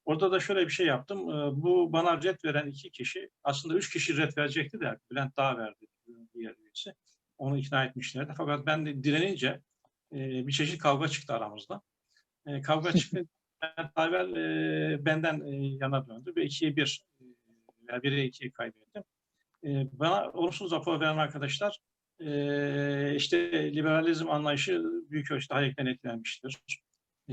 [0.10, 1.28] Orada da şöyle bir şey yaptım.
[1.64, 5.86] Bu bana red veren iki kişi, aslında üç kişi red verecekti de Bülent Dağ verdi
[6.34, 6.94] diğer üyesi.
[7.38, 8.34] Onu ikna etmişlerdi.
[8.38, 9.62] Fakat ben de direnince
[10.12, 11.82] bir çeşit kavga çıktı aramızda.
[12.64, 13.26] Kavga çıktı.
[13.64, 14.36] Bülent Dağvel
[15.06, 15.44] benden
[15.82, 17.04] yana döndü ve ikiye bir,
[17.88, 19.04] veya bire ikiye kaybettim.
[19.92, 21.80] Bana olumsuz rapor veren arkadaşlar
[23.16, 26.60] işte liberalizm anlayışı büyük ölçüde Hayek'ten etkilenmiştir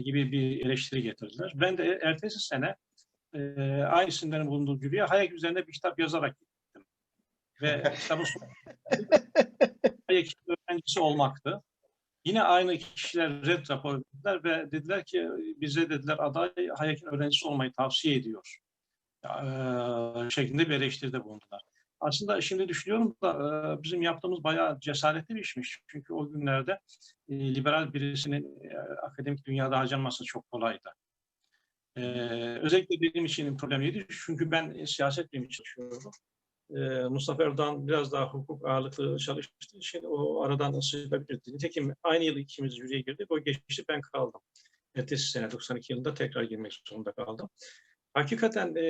[0.03, 1.53] gibi bir eleştiri getirdiler.
[1.55, 2.75] Ben de ertesi sene
[3.35, 3.41] e,
[3.83, 6.85] aynı isimlerin bulunduğu jüriye Hayek üzerine bir kitap yazarak gittim.
[7.63, 8.45] Ve kitabın sonu
[10.09, 11.63] Hayek öğrencisi olmaktı.
[12.25, 15.29] Yine aynı kişiler red rapor verdiler ve dediler ki
[15.61, 18.59] bize dediler aday Hayek'in öğrencisi olmayı tavsiye ediyor.
[19.25, 21.63] E, şeklinde bir eleştiride bulundular.
[22.01, 23.33] Aslında şimdi düşünüyorum da
[23.79, 25.81] e, bizim yaptığımız bayağı cesaretli bir işmiş.
[25.87, 26.81] Çünkü o günlerde
[27.29, 30.91] e, liberal birisinin e, akademik dünyada harcanması çok kolaydı.
[32.63, 34.07] Özellikle benim için problemiydi.
[34.11, 36.11] Çünkü ben siyaset bilimi çalışıyorum.
[36.71, 36.79] E,
[37.09, 41.55] Mustafa Erdoğan biraz daha hukuk ağırlıklı çalıştığı için o aradan sıyrılabilirdi.
[41.55, 43.27] Nitekim aynı yıl ikimiz jüriye girdik.
[43.31, 44.41] O geçti ben kaldım.
[44.95, 47.49] Ertesi sene 92 yılında tekrar girmek zorunda kaldım.
[48.17, 48.85] Hakikaten e,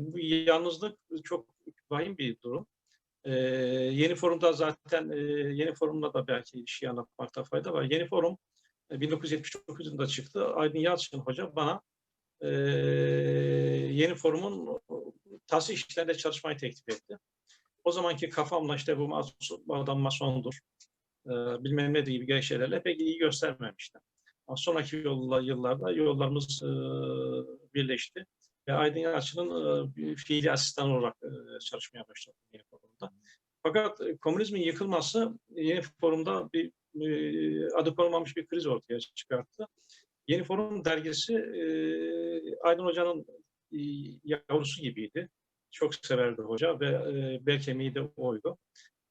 [0.00, 1.46] bu yalnızlık çok
[1.90, 2.66] vahim bir durum.
[3.24, 3.32] E,
[3.92, 5.16] yeni forumda zaten e,
[5.54, 7.82] yeni forumda da belki işi anlatmakta fayda var.
[7.82, 8.38] Yeni forum
[8.90, 10.46] e, 1979 yılında çıktı.
[10.54, 11.80] Aydın Yalçın Hoca bana
[12.40, 12.48] e,
[13.92, 14.80] yeni forumun
[15.46, 17.18] tahsil işlerinde çalışmayı teklif etti.
[17.84, 19.22] O zamanki kafamla işte bu,
[19.66, 20.58] bu adam masondur,
[21.26, 21.30] e,
[21.64, 24.00] bilmem ne gibi şeylerle pek iyi göstermemiştim.
[24.56, 26.68] Sonraki yolla, yıllarda yollarımız e,
[27.74, 28.26] birleşti
[28.68, 33.14] ve Aydın Yalçın'ın e, fiili asistan olarak e, çalışmaya başladı yeni forumda.
[33.62, 39.66] Fakat e, komünizmin yıkılması yeni forumda bir e, adı konulmamış bir kriz ortaya çıkarttı.
[40.28, 41.62] Yeni Forum dergisi e,
[42.60, 43.26] Aydın Hoca'nın
[43.72, 43.78] e,
[44.24, 45.28] yavrusu gibiydi.
[45.70, 48.58] Çok severdi hoca ve e, bel kemiği de oydu.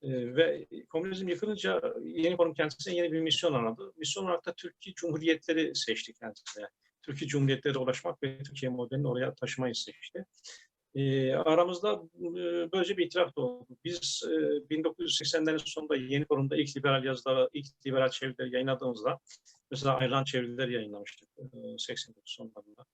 [0.02, 3.94] E, ve komünizm yıkılınca Yeni Forum kendisine yeni bir misyon aradı.
[3.98, 6.66] Misyon olarak da Türkiye Cumhuriyetleri seçti kendisine.
[7.08, 10.26] Türkiye Cumhuriyetlere ulaşmak ve Türkiye modelini oraya taşımayı seçti.
[10.96, 13.68] E, aramızda e, böylece bir itiraf da oldu.
[13.86, 14.34] Biz e,
[14.76, 19.20] 1980'lerin sonunda yeni forumda ilk liberal yazıları, ilk liberal çevirileri yayınladığımızda
[19.72, 22.86] mesela Ayran çevirileri yayınlamıştık e, 89 sonlarında.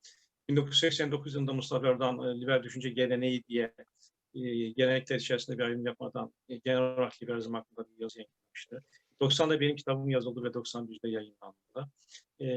[0.49, 3.73] 1989 yılında Mustafa Erdoğan e, liberal düşünce geleneği diye
[4.35, 8.83] e, gelenekler içerisinde bir ayrım yapmadan e, genel olarak liberalizm hakkında bir yazı yayınlamıştı.
[9.21, 11.91] 90'da benim kitabım yazıldı ve 91'de yayınlandı.
[12.41, 12.47] E,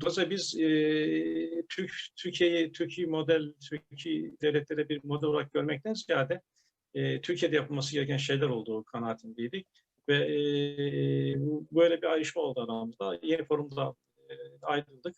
[0.00, 6.40] Dolayısıyla biz e, Türk Türkiye'yi Türkiye model Türkiye devletlere bir model olarak görmekten ziyade
[6.94, 9.66] e, Türkiye'de yapılması gereken şeyler olduğu kanaatindeydik
[10.08, 10.38] ve e,
[11.72, 13.18] böyle bir ayrışma oldu aramızda.
[13.22, 13.94] Yeni forumda
[14.28, 15.16] e, ayrıldık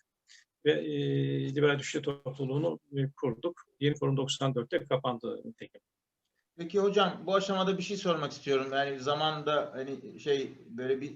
[0.64, 3.62] ve e, liberal düşünce topluluğunu e, kurduk.
[3.80, 5.80] Yeni forum 94'te kapandı nitekim.
[6.58, 8.68] Peki hocam bu aşamada bir şey sormak istiyorum.
[8.72, 11.12] Yani zamanda hani şey böyle bir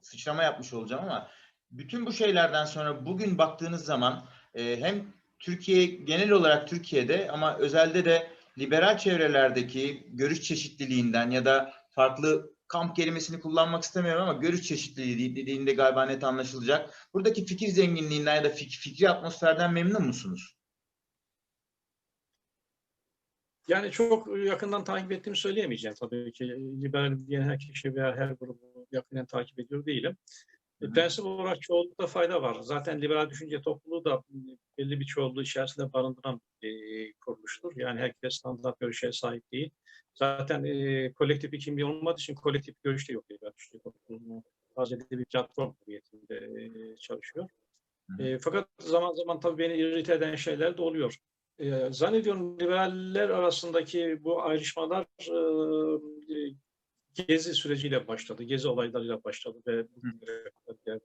[0.00, 1.28] sıçrama yapmış olacağım ama
[1.72, 8.04] bütün bu şeylerden sonra bugün baktığınız zaman e, hem Türkiye genel olarak Türkiye'de ama özelde
[8.04, 15.36] de liberal çevrelerdeki görüş çeşitliliğinden ya da farklı kamp kelimesini kullanmak istemiyorum ama görüş çeşitliliği
[15.36, 17.08] dediğinde galiba net anlaşılacak.
[17.14, 20.56] Buradaki fikir zenginliğinden ya da fik fikri atmosferden memnun musunuz?
[23.68, 26.44] Yani çok yakından takip ettiğimi söyleyemeyeceğim tabii ki.
[26.82, 30.16] Liberal diyen her kişi veya her grubu yakından takip ediyor değilim.
[30.90, 32.56] Prensip olarak çoğunlukta fayda var.
[32.60, 34.22] Zaten liberal düşünce topluluğu da
[34.78, 37.72] belli bir çoğunluğu içerisinde barındıran bir kuruluştur.
[37.76, 39.70] Yani herkes standart görüşe sahip değil.
[40.14, 44.42] Zaten e, kolektif bir kimliği olmadığı için kolektif görüş de yok liberal düşünce topluluğu.
[44.76, 47.48] Sadece bir platform hüviyetinde e, çalışıyor.
[48.18, 51.16] E, fakat zaman zaman tabii beni irite eden şeyler de oluyor.
[51.58, 55.06] E, zannediyorum liberaller arasındaki bu ayrışmalar
[56.30, 56.54] e,
[57.14, 58.42] Gezi süreciyle başladı.
[58.42, 59.86] Gezi olaylarıyla başladı ve
[60.86, 61.04] geldi.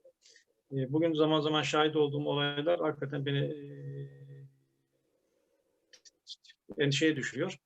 [0.72, 3.64] E, bugün zaman zaman şahit olduğum olaylar hakikaten beni e,
[6.78, 7.58] endişeye düşürüyor.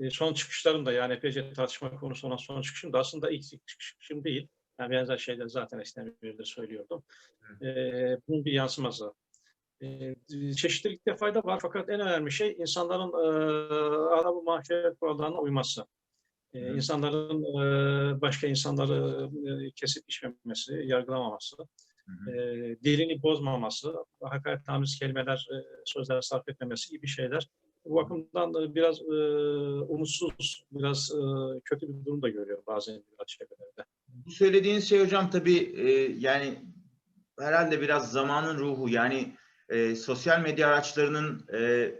[0.00, 4.24] E, son çıkışlarım da yani epeyce tartışma konusu olan son çıkışım da aslında ilk çıkışım
[4.24, 4.48] değil.
[4.78, 7.02] Yani benzer şeyleri zaten eskiden de söylüyordum.
[7.62, 7.66] E,
[8.28, 9.12] bunun bir yansıması.
[9.82, 10.14] E,
[10.56, 13.26] çeşitlilikte fayda var fakat en önemli şey insanların e,
[14.14, 15.86] ana bu mahşer kurallarına uyması.
[16.54, 21.56] E, insanların e, başka insanları e, kesip biçmemesi, yargılamaması,
[22.28, 22.34] e,
[22.84, 27.48] dilini bozmaması, hakaretamiz kelimeler, e, sözler sarf etmemesi gibi şeyler.
[27.84, 29.14] Bu bakımdan da biraz e,
[29.88, 31.20] umutsuz, biraz e,
[31.64, 33.84] kötü bir durum da görüyor bazen biraz çevrelerde.
[34.08, 36.58] Bu söylediğiniz şey hocam tabii e, yani
[37.40, 39.36] herhalde biraz zamanın ruhu yani
[39.68, 41.92] e, sosyal medya araçlarının e,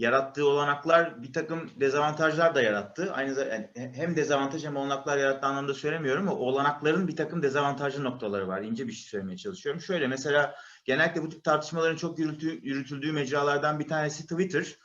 [0.00, 3.12] yarattığı olanaklar bir takım dezavantajlar da yarattı.
[3.12, 8.04] Aynı zamanda yani hem dezavantaj hem olanaklar yarattığı anlamda söylemiyorum ama olanakların bir takım dezavantajlı
[8.04, 8.62] noktaları var.
[8.62, 9.80] İnce bir şey söylemeye çalışıyorum.
[9.80, 14.76] Şöyle mesela genellikle bu tip tartışmaların çok yürütü, yürütüldüğü mecralardan bir tanesi Twitter.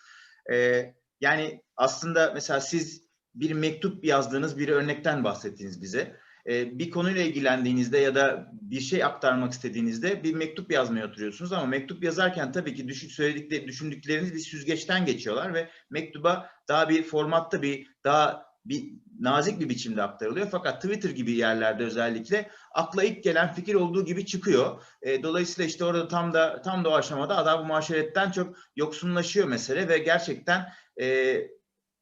[0.52, 0.86] E,
[1.22, 3.02] yani aslında mesela siz
[3.36, 6.16] bir mektup yazdığınız bir örnekten bahsettiniz bize
[6.48, 11.66] e, bir konuyla ilgilendiğinizde ya da bir şey aktarmak istediğinizde bir mektup yazmaya oturuyorsunuz ama
[11.66, 17.62] mektup yazarken tabii ki düşün, söyledikleri, düşündükleriniz bir süzgeçten geçiyorlar ve mektuba daha bir formatta
[17.62, 20.48] bir daha bir nazik bir biçimde aktarılıyor.
[20.52, 24.82] Fakat Twitter gibi yerlerde özellikle akla ilk gelen fikir olduğu gibi çıkıyor.
[25.02, 29.88] E, dolayısıyla işte orada tam da tam da o aşamada adab-ı muaşeretten çok yoksunlaşıyor mesele
[29.88, 30.70] ve gerçekten
[31.02, 31.38] e,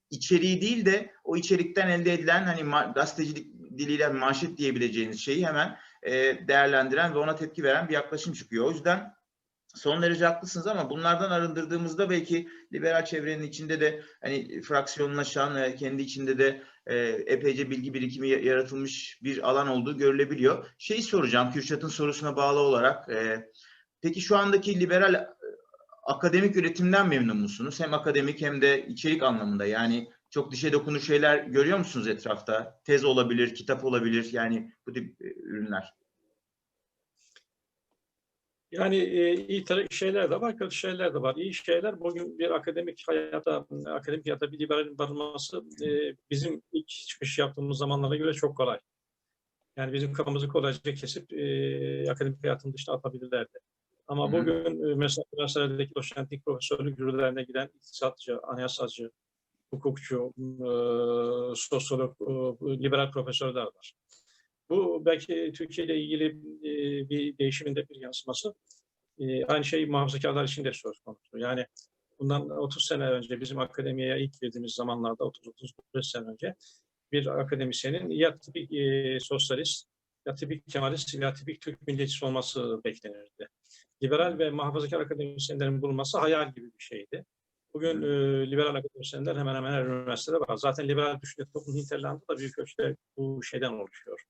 [0.10, 6.12] içeriği değil de o içerikten elde edilen hani gazetecilik diliyle manşet diyebileceğiniz şeyi hemen e,
[6.48, 8.66] değerlendiren ve ona tepki veren bir yaklaşım çıkıyor.
[8.66, 9.14] O yüzden
[9.76, 16.02] son derece haklısınız ama bunlardan arındırdığımızda belki liberal çevrenin içinde de hani fraksiyonlaşan, e, kendi
[16.02, 20.68] içinde de e, epeyce bilgi birikimi ya- yaratılmış bir alan olduğu görülebiliyor.
[20.78, 23.10] Şeyi soracağım Kürşat'ın sorusuna bağlı olarak.
[23.10, 23.50] e,
[24.02, 25.28] peki şu andaki liberal e,
[26.04, 27.80] akademik üretimden memnun musunuz?
[27.80, 29.66] Hem akademik hem de içerik anlamında.
[29.66, 32.82] Yani çok dişe dokunur şeyler görüyor musunuz etrafta?
[32.84, 35.94] Tez olabilir, kitap olabilir yani bu tip e, ürünler.
[38.72, 41.36] Yani e, iyi şeyler de var, kötü şeyler de var.
[41.36, 47.40] İyi şeyler bugün bir akademik hayata, akademik hayata bir liberalin barınması e, bizim ilk çıkış
[47.40, 48.80] yaptığımız zamanlara göre çok kolay.
[49.78, 53.60] Yani bizim kafamızı kolayca kesip e, akademik hayatın dışına atabilirlerdi.
[54.08, 54.32] Ama hı.
[54.32, 59.12] bugün e, mesela üniversitelerdeki doçentlik profesörlük jürilerine giden iktisatçı, anayasalcı,
[59.74, 60.70] hukukçu, e,
[61.56, 63.94] sosyolog, e, liberal profesörler var.
[64.70, 66.26] Bu belki Türkiye ile ilgili
[66.64, 68.54] e, bir değişimin de bir yansıması.
[69.20, 71.38] E, aynı şey muhafazakarlar için de söz konusu.
[71.38, 71.66] Yani
[72.20, 76.56] bundan 30 sene önce bizim akademiye ilk girdiğimiz zamanlarda 30-35 sene önce
[77.12, 79.88] bir akademisyenin ya tipik e, sosyalist
[80.26, 83.48] ya tipik Kemalist ya tipik Türk milliyetçisi olması beklenirdi.
[84.04, 87.26] Liberal ve muhafazakar akademisyenlerin bulunması hayal gibi bir şeydi.
[87.74, 88.08] Bugün e,
[88.52, 90.56] liberal akademisyenler hemen hemen her üniversitede var.
[90.58, 94.22] Zaten liberal düşünce toplum Hinterland'da da büyük ölçüde bu şeyden oluşuyor.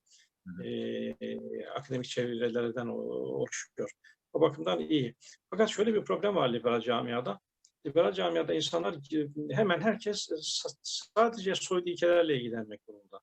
[0.64, 3.92] E, akademik çevrelerden oluşuyor.
[4.34, 5.16] O bakımdan iyi.
[5.50, 7.40] Fakat şöyle bir problem var liberal camiada.
[7.88, 10.78] Liberal camiada insanlar e, hemen herkes e, sa-
[11.16, 13.20] sadece soyut ilkelerle ilgilenmek durumunda.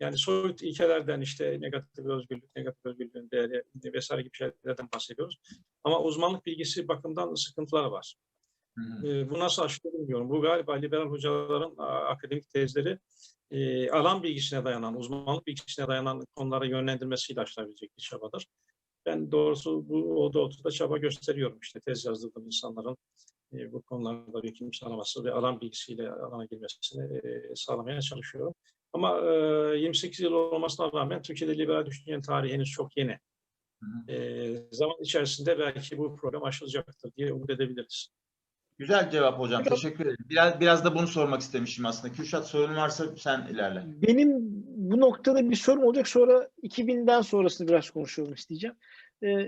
[0.00, 5.38] Yani soyut ilkelerden işte negatif özgürlük, negatif özgürlüğün değeri vesaire gibi şeylerden bahsediyoruz.
[5.84, 8.14] Ama uzmanlık bilgisi bakımından sıkıntılar var.
[8.78, 9.08] Hı hı.
[9.08, 10.30] E, bu nasıl aşılır bilmiyorum.
[10.30, 11.74] Bu galiba liberal hocaların
[12.06, 12.98] akademik tezleri
[13.50, 18.46] e, alan bilgisine dayanan, uzmanlık bilgisine dayanan konulara yönlendirmesiyle aşılabilecek bir çabadır.
[19.06, 21.58] Ben doğrusu bu o doğrultuda çaba gösteriyorum.
[21.62, 22.96] İşte tez yazdırdığım insanların
[23.52, 28.54] e, bu konularda bir sağlaması ve alan bilgisiyle alana girmesini e, sağlamaya çalışıyorum.
[28.92, 33.18] Ama e, 28 yıl olmasına rağmen Türkiye'de liberal düşüncenin tarihi henüz çok yeni.
[33.82, 38.08] Hı E, zaman içerisinde belki bu problem aşılacaktır diye umut edebiliriz.
[38.78, 39.60] Güzel cevap hocam.
[39.60, 40.16] Hocam- Teşekkür ederim.
[40.30, 42.14] Biraz biraz da bunu sormak istemişim aslında.
[42.14, 43.82] Kürşat sorun varsa sen ilerle.
[43.86, 44.30] Benim
[44.66, 46.08] bu noktada bir sorum olacak.
[46.08, 48.76] Sonra 2000'den sonrasını biraz konuşalım isteyeceğim.
[49.22, 49.46] Ee,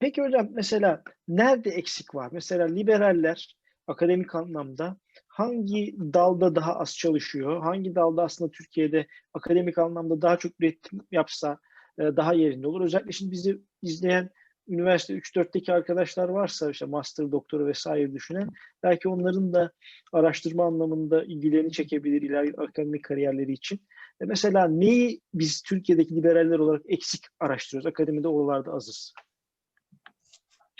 [0.00, 2.28] peki hocam mesela nerede eksik var?
[2.32, 4.96] Mesela liberaller akademik anlamda
[5.28, 7.62] hangi dalda daha az çalışıyor?
[7.62, 11.58] Hangi dalda aslında Türkiye'de akademik anlamda daha çok üretim yapsa
[11.98, 12.80] e, daha yerinde olur?
[12.84, 14.30] Özellikle şimdi bizi izleyen
[14.68, 18.48] üniversite 3-4'teki arkadaşlar varsa işte master, doktora vesaire düşünen
[18.82, 19.72] belki onların da
[20.12, 23.80] araştırma anlamında ilgilerini çekebilir ileriki akademik kariyerleri için.
[24.20, 27.86] E mesela neyi biz Türkiye'deki liberaller olarak eksik araştırıyoruz?
[27.86, 29.14] Akademide oralarda azız.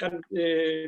[0.03, 0.43] Yani e,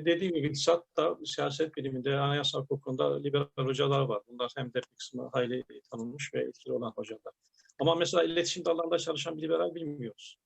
[0.05, 4.23] dediğim gibi iktisatta, siyaset biliminde, anayasa hukukunda liberal hocalar var.
[4.29, 7.33] Bunlar hem de bir kısmı hayli tanınmış ve etkili olan hocalar.
[7.81, 10.39] Ama mesela iletişim dallarında çalışan bir liberal bilmiyoruz.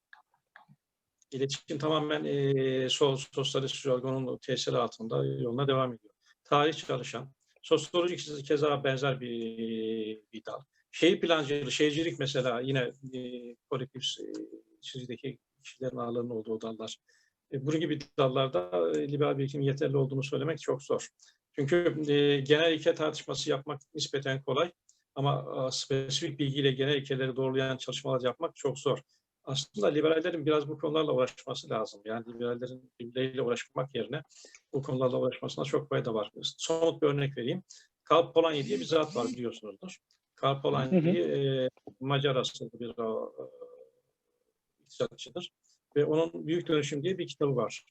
[1.32, 6.14] İletişim tamamen e, sol, sosyalist jargonun tesiri altında yoluna devam ediyor.
[6.44, 10.60] Tarih çalışan, sosyoloji keza benzer bir, bir dal.
[10.90, 14.24] Şehir plancılığı, şehircilik mesela yine e, kolektif e,
[14.80, 16.96] çizgideki kişilerin ağırlığının olduğu dallar.
[17.52, 21.08] E, bunun gibi dallarda e, liberal birikimin yeterli olduğunu söylemek çok zor.
[21.52, 24.72] Çünkü e, genel ilke tartışması yapmak nispeten kolay
[25.14, 28.98] ama e, spesifik bilgiyle genel ilkeleri doğrulayan çalışmalar yapmak çok zor.
[29.44, 32.00] Aslında liberallerin biraz bu konularla uğraşması lazım.
[32.04, 34.22] Yani liberallerin birbirleriyle uğraşmak yerine
[34.72, 36.30] bu konularla uğraşmasına çok fayda var.
[36.42, 37.62] Somut bir örnek vereyim.
[38.04, 39.98] Karl Polanyi diye bir zat var biliyorsunuzdur.
[40.34, 41.68] Karl Polanyi e,
[42.00, 43.42] Macar asıllı bir o, e,
[44.84, 45.52] iktisatçıdır.
[45.96, 47.84] Ve onun Büyük Dönüşüm diye bir kitabı var.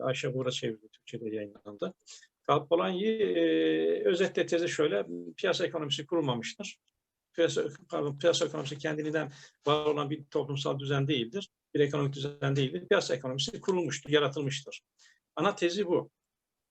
[0.00, 1.94] Ayşe Buğra çevirdi, Türkçe'de yayınlandı.
[2.42, 6.78] Karl Polanyi e, özetle tezi şöyle, piyasa ekonomisi kurulmamıştır.
[7.36, 9.32] Piyasa, pardon, piyasa ekonomisi kendiliğinden
[9.66, 11.50] var olan bir toplumsal düzen değildir.
[11.74, 12.88] Bir ekonomik düzen değildir.
[12.88, 14.80] Piyasa ekonomisi kurulmuştur, yaratılmıştır.
[15.36, 16.10] Ana tezi bu.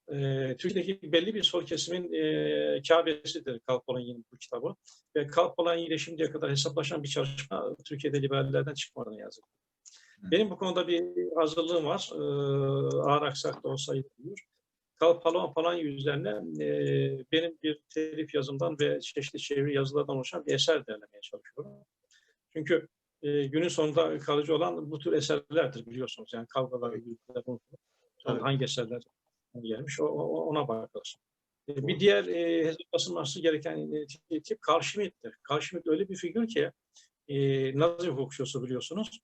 [0.08, 0.16] E,
[0.58, 4.76] Türkiye'deki belli bir sol kesimin e, Kabe'sidir Karl Polanyi'nin bu kitabı.
[5.16, 9.46] Ve Karl Polanyi ile şimdiye kadar hesaplaşan bir çalışma Türkiye'de liberallerden çıkmadan yazık.
[10.32, 11.04] Benim bu konuda bir
[11.36, 12.10] hazırlığım var.
[12.14, 12.18] Ee,
[13.10, 14.40] ağır aksak da olsa yapılıyor.
[14.96, 16.70] Karl Polan, Polanyi üzerine e,
[17.32, 21.86] benim bir telif yazımdan ve çeşitli çeviri yazılardan oluşan bir eser derlemeye çalışıyorum.
[22.54, 22.88] Çünkü
[23.24, 26.32] e, günün sonunda kalıcı olan bu tür eserlerdir biliyorsunuz.
[26.34, 27.44] Yani kavgalar, gürültüler,
[28.28, 28.42] evet.
[28.42, 29.02] hangi eserler
[29.62, 31.16] gelmiş o, ona bakılır.
[31.70, 33.92] E, bir diğer e, hesaplaşılması gereken
[34.32, 34.60] e, tip.
[34.70, 34.82] Carl
[35.60, 36.72] Schmitt öyle bir figür ki
[37.28, 39.20] e, Nazi hukukçusu biliyorsunuz.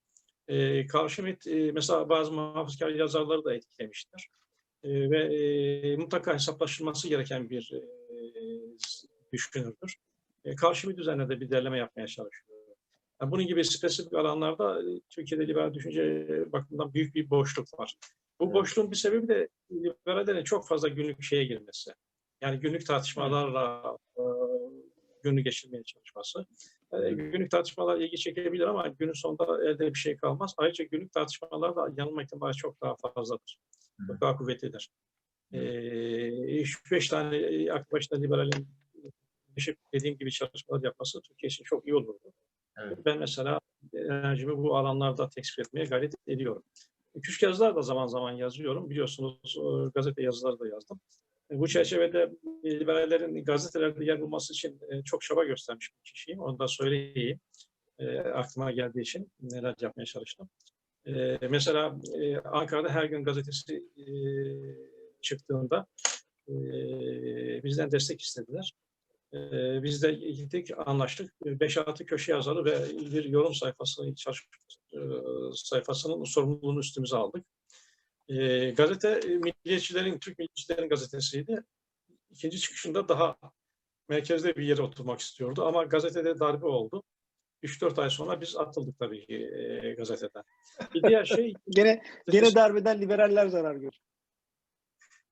[0.47, 4.27] E, Schmitt e, mesela bazı muhafazakar yazarları da etkilemiştir.
[4.83, 7.81] E, ve e, mutlaka hesaplaşılması gereken bir e,
[9.33, 9.95] düşünürdür.
[10.45, 12.47] E, Carl Schmitt üzerine de bir derleme yapmaya çalışıyor.
[13.21, 17.95] Yani bunun gibi spesifik alanlarda e, Türkiye'de liberal düşünce bakımından büyük bir boşluk var.
[18.39, 18.53] Bu evet.
[18.53, 21.91] boşluğun bir sebebi de liberallerin çok fazla günlük şeye girmesi.
[22.41, 24.23] Yani günlük tartışmalarla e,
[25.23, 26.45] günü geçirmeye çalışması.
[26.93, 30.53] E, günlük tartışmalar ilgi çekebilir ama günün sonunda elde bir şey kalmaz.
[30.57, 33.57] Ayrıca günlük tartışmalar da yanılma ihtimali çok daha fazladır.
[34.21, 34.89] Daha kuvvetlidir.
[35.53, 35.59] E,
[36.91, 38.67] 5 tane aklı başında liberalin
[39.93, 42.33] dediğim gibi çalışmalar yapması Türkiye için çok iyi olurdu.
[42.77, 42.97] Evet.
[43.05, 43.59] Ben mesela
[43.93, 46.63] enerjimi bu alanlarda tespit etmeye gayret ediyorum.
[47.21, 48.89] Küçük yazılar da zaman zaman yazıyorum.
[48.89, 49.57] Biliyorsunuz
[49.95, 50.99] gazete yazıları da yazdım.
[51.51, 52.31] Bu çerçevede
[52.65, 56.39] liberallerin gazetelerde yer bulması için çok çaba göstermiş bir kişiyim.
[56.39, 57.39] Onu da söyleyeyim.
[57.99, 60.49] E, aklıma geldiği için neler yapmaya çalıştım.
[61.07, 64.05] E, mesela e, Ankara'da her gün gazetesi e,
[65.21, 65.85] çıktığında
[66.47, 66.53] e,
[67.63, 68.73] bizden destek istediler.
[69.33, 69.37] E,
[69.83, 71.33] biz de gittik, anlaştık.
[71.41, 74.13] 5-6 köşe yazarı ve bir yorum sayfası
[74.93, 74.99] e,
[75.53, 77.45] sayfasının sorumluluğunu üstümüze aldık.
[78.29, 81.63] E, gazete e, milliyetçilerin, Türk milliyetçilerin gazetesiydi.
[82.31, 83.35] İkinci çıkışında daha
[84.09, 87.03] merkezde bir yere oturmak istiyordu ama gazetede darbe oldu.
[87.63, 90.43] 3-4 ay sonra biz atıldık tabii ki e, gazeteden.
[90.93, 91.53] Bir diğer şey...
[91.69, 93.99] gene, gene darbeden liberaller zarar görür.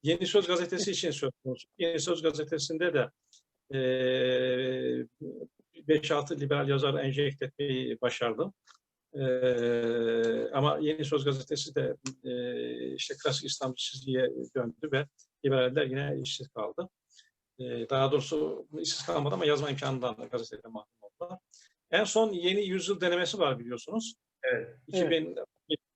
[0.03, 1.67] Yeni Söz gazetesi için söz konusu.
[1.77, 3.09] Yeni Söz gazetesinde de
[3.71, 3.79] e,
[5.87, 8.53] 5-6 liberal yazar enjekte etmeyi başardım.
[9.13, 15.05] Ee, ama Yeni Söz gazetesi de e, işte klasik İslam çizgiye döndü ve
[15.45, 16.89] liberaller yine işsiz kaldı.
[17.59, 20.98] Ee, daha doğrusu işsiz kalmadı ama yazma imkanından da gazetede mahrum.
[21.91, 24.13] En son yeni yüzyıl denemesi var biliyorsunuz.
[24.43, 24.75] Evet.
[24.87, 25.47] 2000 evet.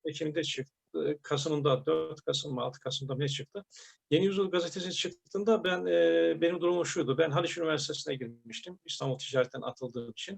[0.05, 1.19] Ekim'de çıktı.
[1.23, 3.65] Kasım'da 4 Kasım mı 6 Kasım'da ne çıktı?
[4.11, 7.17] Yeni Yüzyıl gazetesi çıktığında ben e, benim durumum şuydu.
[7.17, 8.79] Ben Haliç Üniversitesi'ne girmiştim.
[8.85, 10.37] İstanbul Ticaret'ten atıldığım için.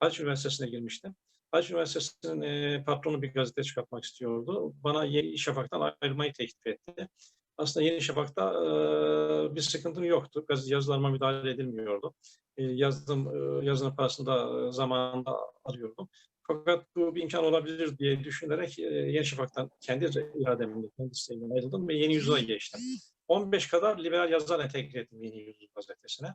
[0.00, 1.14] Haliç Üniversitesi'ne girmiştim.
[1.52, 4.72] Haliç Üniversitesi'nin e, patronu bir gazete çıkartmak istiyordu.
[4.84, 7.08] Bana Yeni Şafak'tan ayrılmayı teklif etti.
[7.56, 10.44] Aslında Yeni Şafak'ta e, bir sıkıntım yoktu.
[10.48, 12.14] Gazete yazılarıma müdahale edilmiyordu.
[12.60, 16.08] E, yazdım, e, yazının parasında e, zamanında arıyordum.
[16.42, 20.04] Fakat bu bir imkan olabilir diye düşünerek e, Yeni Şafak'tan kendi
[20.34, 22.80] irademle, kendi isteğimle ayrıldım ve Yeni Yüzyıl'a geçtim.
[23.28, 26.34] 15 kadar liberal yazar entegre ettim Yeni Yüzyıl gazetesine.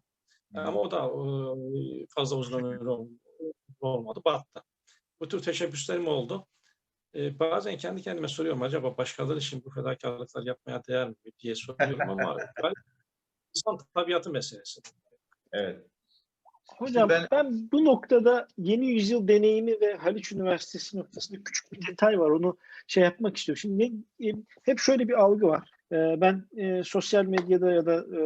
[0.55, 2.89] Ama o da e, fazla uzun ömürlü
[3.80, 4.63] olmadı, battı.
[5.19, 6.47] Bu tür teşebbüslerim oldu.
[7.15, 12.38] Bazen kendi kendime soruyorum acaba başkaları için bu fedakarlıklar yapmaya değer mi diye soruyorum ama
[13.55, 14.82] insan tabiatı meselesi.
[15.51, 15.94] Evet.
[16.66, 17.72] Hocam ben- ben...
[17.72, 22.30] bu noktada yeni yüzyıl deneyimi ve Haliç Üniversitesi noktasında küçük bir detay var.
[22.30, 22.57] Onu
[22.88, 23.59] şey yapmak istiyorum.
[23.59, 23.80] Şimdi
[24.20, 25.70] ne, e, hep şöyle bir algı var.
[25.91, 28.22] E, ben e, sosyal medyada ya da e,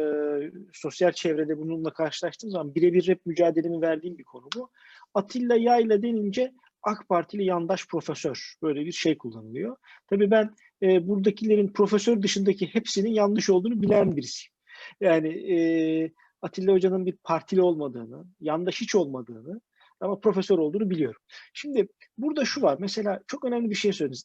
[0.72, 4.70] sosyal çevrede bununla karşılaştığım zaman birebir rap mücadelemi verdiğim bir konu bu.
[5.14, 9.76] Atilla Yayla denince AK Partili yandaş profesör böyle bir şey kullanılıyor.
[10.06, 14.52] Tabii ben e, buradakilerin profesör dışındaki hepsinin yanlış olduğunu bilen birisiyim.
[15.00, 15.56] Yani e,
[16.42, 19.60] Atilla Hoca'nın bir partili olmadığını, yandaş hiç olmadığını
[20.00, 21.20] ama profesör olduğunu biliyorum.
[21.54, 21.88] Şimdi
[22.18, 22.76] burada şu var.
[22.80, 24.24] Mesela çok önemli bir şey söylediniz.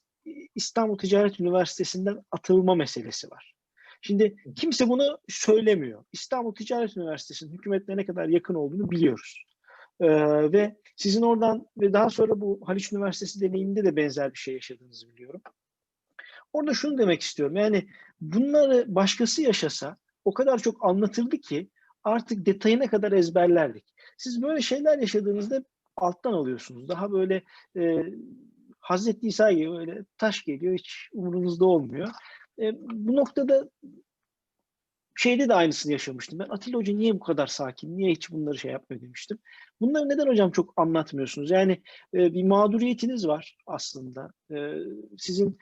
[0.56, 3.56] İstanbul Ticaret Üniversitesi'nden atılma meselesi var.
[4.02, 6.06] Şimdi kimse bunu söylemiyor.
[6.14, 9.44] İstanbul Ticaret Üniversitesi'nin hükümetle ne kadar yakın olduğunu biliyoruz.
[10.00, 10.08] Ee,
[10.52, 15.14] ve sizin oradan ve daha sonra bu Haliç Üniversitesi deneyiminde de benzer bir şey yaşadığınızı
[15.14, 15.42] biliyorum.
[16.54, 17.56] Orada şunu demek istiyorum.
[17.56, 17.88] Yani
[18.22, 21.70] bunları başkası yaşasa o kadar çok anlatırdı ki
[22.06, 23.86] artık detayına kadar ezberlerdik.
[24.18, 25.64] Siz böyle şeyler yaşadığınızda
[25.96, 26.88] alttan alıyorsunuz.
[26.88, 27.44] Daha böyle
[27.78, 28.04] e,
[28.80, 32.10] Hazreti İsa gibi böyle taş geliyor hiç umurunuzda olmuyor.
[32.60, 33.70] E, bu noktada
[35.16, 36.40] şeyde de aynısını yaşamıştım.
[36.40, 39.40] Ben Atilla Hoca niye bu kadar sakin, niye hiç bunları şey yapmıyor demiştim.
[39.82, 41.52] Bunları neden hocam çok anlatmıyorsunuz?
[41.52, 41.82] Yani
[42.14, 44.30] e, bir mağduriyetiniz var aslında.
[44.52, 44.56] E,
[45.18, 45.58] sizin,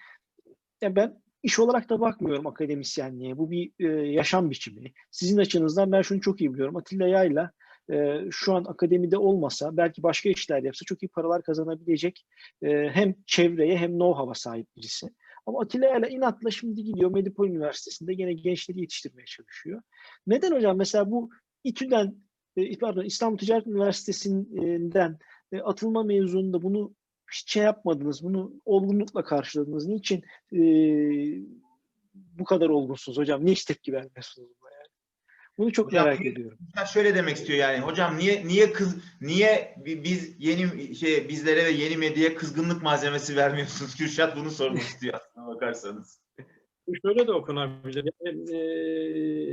[0.81, 3.37] ya ben iş olarak da bakmıyorum akademisyenliğe.
[3.37, 4.93] Bu bir e, yaşam biçimi.
[5.11, 6.77] Sizin açınızdan ben şunu çok iyi biliyorum.
[6.77, 7.51] Atilla Yayla
[7.91, 12.25] e, şu an akademide olmasa belki başka işler yapsa çok iyi paralar kazanabilecek
[12.61, 15.07] e, hem çevreye hem know-how'a sahip birisi.
[15.45, 19.81] Ama Atilla Yayla inatla şimdi gidiyor Medipol Üniversitesi'nde gene gençleri yetiştirmeye çalışıyor.
[20.27, 20.77] Neden hocam?
[20.77, 21.29] Mesela bu
[21.63, 22.15] İTÜ'den,
[22.57, 25.17] e, pardon İstanbul Ticaret Üniversitesi'nden
[25.51, 26.95] e, atılma mezununda bunu
[27.33, 29.87] hiç şey yapmadınız, bunu olgunlukla karşıladınız.
[29.87, 30.23] Niçin
[30.53, 30.59] e,
[32.13, 33.45] bu kadar olgunsunuz hocam?
[33.45, 34.87] Niye hiç tepki vermiyorsunuz buna yani?
[35.57, 36.57] Bunu çok Hocam, merak ediyorum.
[36.93, 41.69] Şöyle demek istiyor yani hocam niye niye kız niye bi- biz yeni şey bizlere ve
[41.69, 43.95] yeni medyaya kızgınlık malzemesi vermiyorsunuz?
[43.97, 46.21] Kürşat bunu sormak istiyor aslına bakarsanız.
[47.05, 48.13] Şöyle de okunabilir.
[48.25, 49.51] Yani, eee,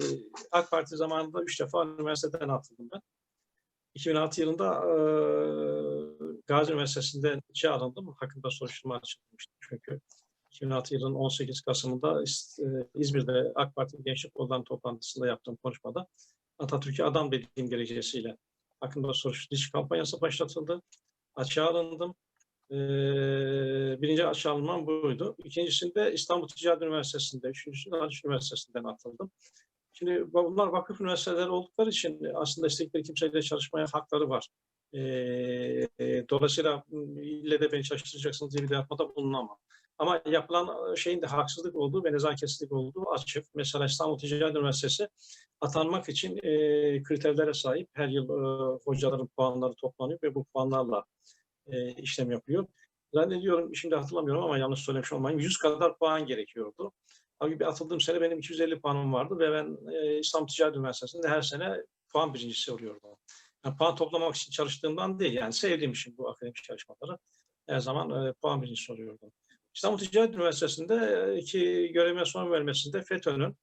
[0.52, 3.00] AK Parti zamanında üç defa üniversiteden atıldım ben.
[3.94, 5.99] 2006 yılında eee
[6.50, 8.14] Gazi Üniversitesi'nden içe alındım.
[8.20, 10.00] Hakkında soruşturma açılmıştı çünkü.
[10.52, 12.24] 2006 yılının 18 Kasım'ında
[12.58, 16.06] eee, İzmir'de AK Parti Gençlik Kolları toplantısında yaptığım konuşmada
[16.58, 18.36] Atatürk'e adam dediğim gerekçesiyle
[18.80, 20.82] hakkında soruşturma iş kampanyası başlatıldı.
[21.34, 22.14] Açığa alındım.
[22.70, 22.78] Eee,
[24.02, 25.36] birinci açığa alınmam buydu.
[25.44, 29.30] İkincisinde İstanbul Ticaret Üniversitesi'nde, üçüncüsünde Haliç Üniversitesi'nden atıldım.
[29.92, 34.48] Şimdi bunlar vakıf üniversiteleri oldukları için aslında istedikleri kimseyle çalışmaya hakları var.
[34.92, 35.88] Eee,
[36.30, 39.58] dolayısıyla m, ille de beni çalıştıracaksınız diye bir de yapmada bulunamam.
[39.98, 43.44] Ama yapılan şeyin de haksızlık olduğu ve nezaketsizlik olduğu açık.
[43.54, 45.08] Mesela İstanbul Ticaret Üniversitesi
[45.60, 47.88] atanmak için eee, kriterlere sahip.
[47.92, 51.04] Her yıl eee, hocaların puanları toplanıyor ve bu puanlarla
[51.66, 52.66] e, işlem yapıyor.
[53.14, 55.40] Zannediyorum, şimdi hatırlamıyorum ama yanlış söylemiş olmayayım.
[55.40, 56.92] 100 kadar puan gerekiyordu.
[57.38, 61.76] Halbuki atıldığım sene benim 250 puanım vardı ve ben e, İstanbul Ticaret Üniversitesi'nde her sene
[62.12, 63.10] puan birincisi oluyordum.
[63.64, 67.18] Yani puan toplamak için çalıştığımdan değil, yani sevdiğim için bu akademik çalışmaları
[67.68, 69.32] her zaman e, puan birincisi oluyordum.
[69.74, 73.56] İstanbul Ticaret Üniversitesi'nde e, iki görevime son vermesinde FETÖ'nün,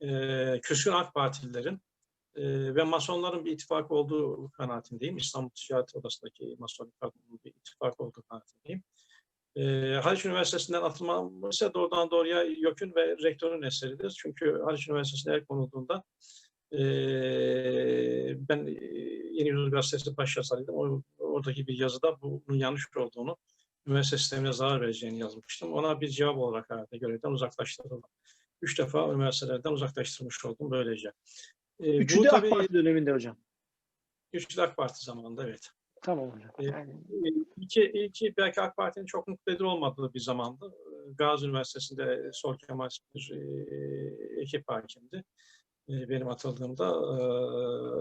[0.00, 1.80] e, küskün AK Partililerin
[2.34, 5.16] e, ve Masonların bir ittifak olduğu kanaatindeyim.
[5.16, 6.56] İstanbul Ticaret Odası'ndaki
[7.00, 8.82] Parkı'nın bir ittifak olduğu kanaatindeyim.
[9.56, 14.14] E, Haliç Üniversitesi'nden atılmam ise doğrudan doğruya YÖK'ün ve rektörün eseridir.
[14.22, 16.04] Çünkü Haliç Üniversitesi'ne el konulduğunda
[16.72, 16.78] e,
[18.48, 18.66] ben
[19.32, 20.74] Yeni Yüzyıl Gazetesi başyazarıydım.
[20.74, 23.36] O, oradaki bir yazıda bunun yanlış olduğunu,
[23.86, 25.72] üniversite sistemine zarar vereceğini yazmıştım.
[25.72, 28.02] Ona bir cevap olarak herhalde görevden uzaklaştırıldım.
[28.62, 31.12] Üç defa üniversitelerden uzaklaştırmış oldum böylece.
[31.80, 33.36] E, bu Üçü de AK Parti döneminde hocam.
[34.32, 35.70] Üçlü AK Parti zamanında evet.
[36.02, 36.50] Tamam hocam.
[36.58, 36.96] Yani,
[37.56, 40.74] İki, iki belki AK Parti'nin çok mutlu edilir olmadığı bir zamandı.
[41.18, 45.24] Gazi Üniversitesi'nde Sol Kemal bir e, ekip hakimdi
[45.90, 46.86] benim atıldığımda.
[46.86, 47.22] E,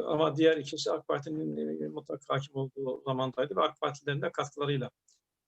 [0.06, 4.90] ama diğer ikisi AK Parti'nin e, mutlak hakim olduğu zamandaydı ve AK Partilerin de katkılarıyla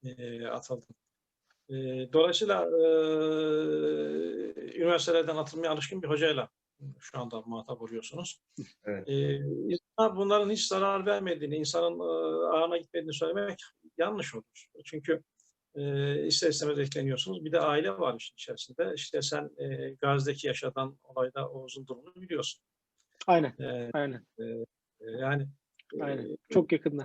[0.03, 0.95] e, atıldım.
[1.69, 1.75] E,
[2.13, 2.81] dolayısıyla e,
[4.79, 6.49] üniversitelerden atılmaya alışkın bir hocayla
[6.99, 8.41] şu anda muhatap oluyorsunuz.
[8.85, 9.07] Evet.
[9.07, 13.59] İnsanlar bunların hiç zarar vermediğini, insanın e, ağına gitmediğini söylemek
[13.97, 14.67] yanlış olur.
[14.85, 15.23] Çünkü
[15.75, 17.45] e, ister istemez etkileniyorsunuz.
[17.45, 18.91] Bir de aile var işin içerisinde.
[18.95, 22.61] İşte sen e, Gazze'deki yaşanan olayda Oğuz'un durumunu biliyorsun.
[23.27, 24.43] aynen, E, aynen, e,
[25.03, 25.47] yani
[25.93, 26.37] e, aynen.
[26.49, 27.03] Çok yakında.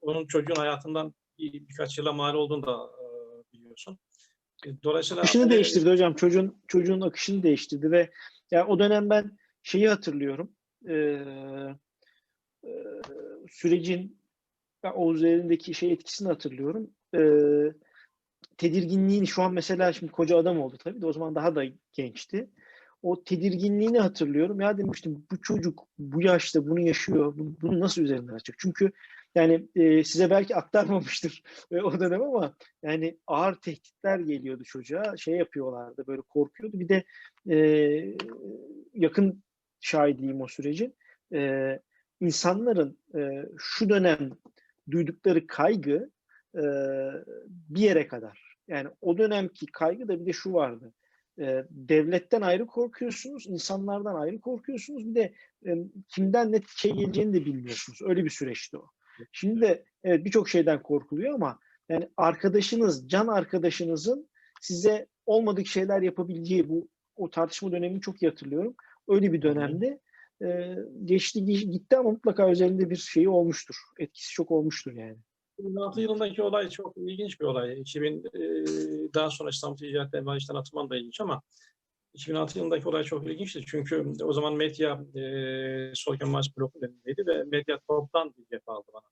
[0.00, 3.04] onun çocuğun hayatından bir, birkaç yıla mal olduğunu da e,
[3.52, 3.98] biliyorsun.
[4.66, 6.14] E, Dolayısıyla akışını e, değiştirdi hocam.
[6.14, 8.10] Çocuğun çocuğun akışını değiştirdi ve
[8.50, 10.52] ya o dönem ben şeyi hatırlıyorum.
[10.88, 10.94] Ee,
[12.64, 12.70] e,
[13.48, 14.19] sürecin
[14.82, 16.90] ben o üzerindeki şey etkisini hatırlıyorum.
[17.14, 17.20] E,
[18.56, 22.50] tedirginliğini şu an mesela şimdi koca adam oldu tabii de o zaman daha da gençti.
[23.02, 24.60] O tedirginliğini hatırlıyorum.
[24.60, 27.38] Ya demiştim bu çocuk bu yaşta bunu yaşıyor.
[27.38, 28.56] bu- Bunu nasıl üzerinden açacak?
[28.58, 28.92] Çünkü
[29.34, 35.16] yani e, size belki aktarmamıştır e, o dönem ama yani ağır tehditler geliyordu çocuğa.
[35.16, 36.80] Şey yapıyorlardı böyle korkuyordu.
[36.80, 37.04] Bir de
[37.50, 37.56] e,
[38.94, 39.42] yakın
[39.80, 40.94] şahidiyim o sürecin.
[41.32, 41.80] E,
[42.20, 44.30] insanların e, şu dönem
[44.90, 46.10] duydukları kaygı
[46.54, 46.62] e,
[47.46, 48.56] bir yere kadar.
[48.68, 50.92] Yani o dönemki kaygı da bir de şu vardı.
[51.38, 55.08] E, devletten ayrı korkuyorsunuz, insanlardan ayrı korkuyorsunuz.
[55.08, 55.34] Bir de
[55.66, 55.70] e,
[56.08, 57.98] kimden ne şey geleceğini de bilmiyorsunuz.
[58.02, 58.86] Öyle bir süreçti o.
[59.32, 64.28] Şimdi de evet birçok şeyden korkuluyor ama yani arkadaşınız, can arkadaşınızın
[64.60, 68.74] size olmadık şeyler yapabileceği bu o tartışma dönemini çok iyi hatırlıyorum.
[69.08, 70.00] Öyle bir dönemde
[70.42, 73.74] e, geçti gitti ama mutlaka üzerinde bir şeyi olmuştur.
[73.98, 75.18] Etkisi çok olmuştur yani.
[75.58, 77.80] 2006 yılındaki olay çok ilginç bir olay.
[77.80, 78.40] 2000 e,
[79.14, 81.42] daha sonra İstanbul Ticaret ve Bayi'den atılman da ilginç ama
[82.14, 83.64] 2006 yılındaki olay çok ilginçti.
[83.66, 88.86] Çünkü o zaman medya e, Sol Kemalist bloku elindeydi ve medya toptan bir cep aldı
[88.94, 89.10] bana.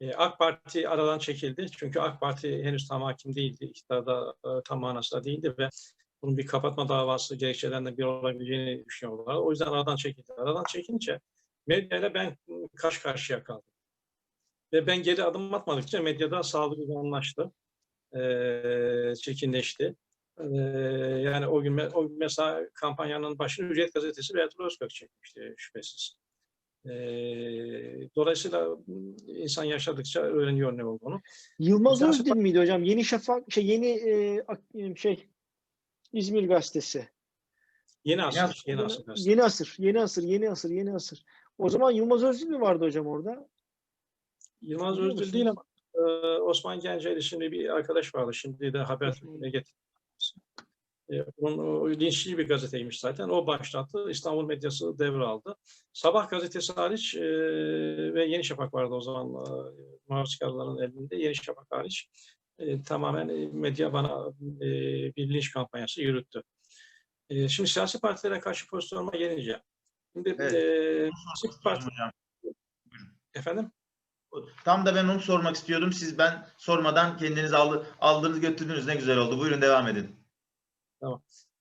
[0.00, 1.66] E, AK Parti aradan çekildi.
[1.76, 3.64] Çünkü AK Parti henüz tam hakim değildi.
[3.64, 5.68] İktidarda e, tam manasında değildi ve
[6.22, 9.34] bunun bir kapatma davası gerekçelerinden bir olabileceğini düşünüyorlar.
[9.36, 10.32] O yüzden aradan çekildi.
[10.32, 11.20] Aradan çekilince
[11.66, 12.36] medyayla ben
[12.76, 13.64] karşı karşıya kaldım.
[14.72, 17.52] Ve ben geri adım atmadıkça medyada saldırganlaştı,
[18.14, 19.94] eee çekinleşti.
[20.40, 20.46] Eee,
[21.24, 26.16] yani o gün, o gün mesela kampanyanın başını Hürriyet Gazetesi ve Ertuğrul Özkök çekmişti şüphesiz.
[26.84, 28.76] Eee, dolayısıyla
[29.26, 31.20] insan yaşadıkça öğreniyor ne olduğunu.
[31.58, 32.84] Yılmaz Özdil miydi hocam?
[32.84, 35.26] Yeni Şafak şey yeni e, şey
[36.12, 37.08] İzmir gazetesi.
[38.04, 39.16] Yeni asır, asır, yeni asır.
[39.16, 41.24] Yeni asır, yeni asır, yeni asır, yeni asır.
[41.58, 43.48] O zaman Yılmaz Özdil mi vardı hocam orada?
[44.62, 46.00] Yılmaz Özdil değil ama e,
[46.40, 48.34] Osman Gencel isimli bir arkadaş vardı.
[48.34, 49.76] Şimdi de Habertürk'e getirdi.
[51.12, 53.28] E, Onun o linçli bir gazeteymiş zaten.
[53.28, 54.10] O başlattı.
[54.10, 55.56] İstanbul medyası devraldı.
[55.92, 57.22] Sabah gazetesi hariç e,
[58.14, 59.72] ve Yeni Şafak vardı o zaman e,
[60.08, 61.16] muhafızkarların elinde.
[61.16, 62.08] Yeni Şafak hariç
[62.62, 64.28] e, tamamen e, medya bana
[64.60, 64.66] e,
[65.16, 66.42] bir linç kampanyası yürüttü.
[67.30, 69.62] E, şimdi siyasi partilere karşı pozisyonuma gelince.
[70.12, 70.54] Şimdi Evet.
[70.54, 71.10] e,
[71.40, 71.86] siyasi parti,
[73.34, 73.70] efendim?
[74.64, 75.92] Tam da ben onu sormak istiyordum.
[75.92, 78.86] Siz ben sormadan kendiniz aldı, aldınız götürdünüz.
[78.86, 79.38] Ne güzel oldu.
[79.38, 80.16] Buyurun devam edin.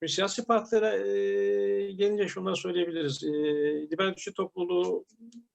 [0.03, 3.23] Ve siyasi partilere e, gelince şunları söyleyebiliriz.
[3.23, 3.27] E,
[3.91, 5.05] Liberal Güçlü Topluluğu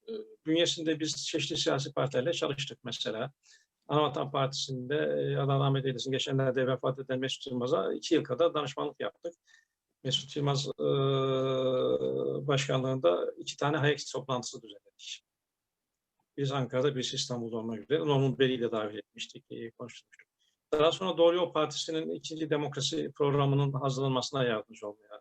[0.09, 0.13] e,
[0.47, 3.33] bünyesinde biz çeşitli siyasi partilerle çalıştık mesela.
[3.89, 9.01] Anavatan Partisi'nde e, Allah rahmet eylesin geçenlerde vefat eden Mesut Yılmaz'a iki yıl kadar danışmanlık
[9.01, 9.35] yaptık.
[10.05, 10.87] Mesut Yılmaz e,
[12.47, 15.23] başkanlığında iki tane Hayek toplantısı düzenledik.
[16.37, 18.39] Biz Ankara'da, biz İstanbul'da olmak üzere.
[18.39, 20.27] Bey'i de davet etmiştik, e, konuşmuştuk.
[20.73, 25.21] Daha sonra Doğru Yol Partisi'nin ikinci demokrasi programının hazırlanmasına yardımcı olmaya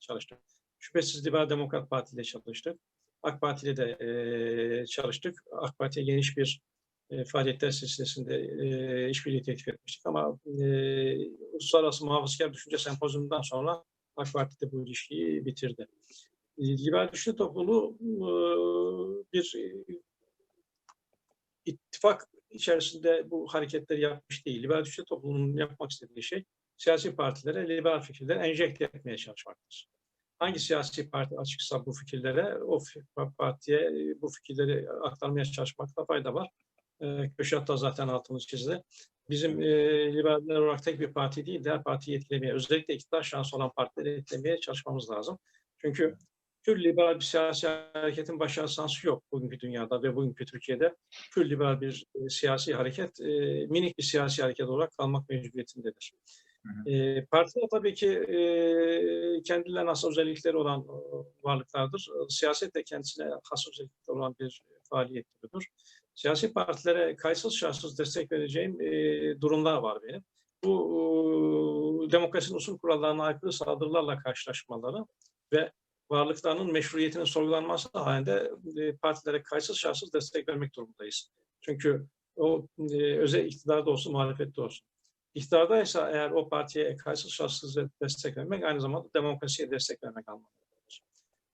[0.00, 0.38] çalıştık.
[0.78, 2.80] Şüphesiz Liberal Demokrat Parti ile çalıştık.
[3.22, 5.44] AK Parti ile de e, çalıştık.
[5.52, 6.60] AK Parti'ye geniş bir
[7.10, 13.84] e, faaliyetler silsilesinde e, işbirliği teklif etmiştik ama e, Uluslararası Muhafazakar Düşünce Sempozyumundan sonra
[14.16, 15.86] AK Parti de bu ilişkiyi bitirdi.
[16.58, 19.98] E, Liberal Düşünce Topluluğu e, bir e,
[21.64, 24.62] ittifak içerisinde bu hareketleri yapmış değil.
[24.62, 26.44] Liberal Düşünce Topluluğu'nun yapmak istediği şey
[26.76, 29.88] siyasi partilere liberal fikirleri enjekte etmeye çalışmaktır.
[30.38, 32.78] Hangi siyasi parti açıksa bu fikirlere, o
[33.38, 36.48] partiye e, bu fikirleri aktarmaya çalışmakta fayda var.
[37.04, 38.82] E, Köşat da zaten altını çizdi.
[39.30, 39.66] Bizim e,
[40.14, 44.60] liberaller olarak tek bir parti değil, diğer partiyi etkilemeye, özellikle iktidar şansı olan partileri etkilemeye
[44.60, 45.38] çalışmamız lazım.
[45.78, 46.16] Çünkü
[46.62, 50.94] tür liberal bir siyasi hareketin başarı şansı yok bugünkü dünyada ve bugünkü Türkiye'de.
[51.34, 53.26] Tür liberal bir e, siyasi hareket, e,
[53.66, 56.12] minik bir siyasi hareket olarak kalmak mecburiyetindedir.
[56.66, 58.38] Hı E, partiler tabii ki e,
[59.42, 60.94] kendilerine has özellikleri olan e,
[61.42, 62.08] varlıklardır.
[62.08, 65.68] E, Siyaset de kendisine has özellikleri olan bir faaliyet türüdür.
[66.14, 70.24] Siyasi partilere kayıtsız şartsız destek vereceğim e, durumlar var benim.
[70.64, 75.04] Bu e, demokrasinin usul kurallarına aykırı saldırılarla karşılaşmaları
[75.52, 75.72] ve
[76.10, 81.30] varlıklarının meşruiyetinin sorgulanması halinde e, partilere kayıtsız şartsız destek vermek durumundayız.
[81.60, 82.06] Çünkü
[82.36, 84.86] o e, özel iktidarda olsun, muhalefette olsun.
[85.34, 91.02] İktidardaysa eğer o partiye kayıtsız şartsız destek vermek aynı zamanda demokrasiye destek vermek anlamına gelir.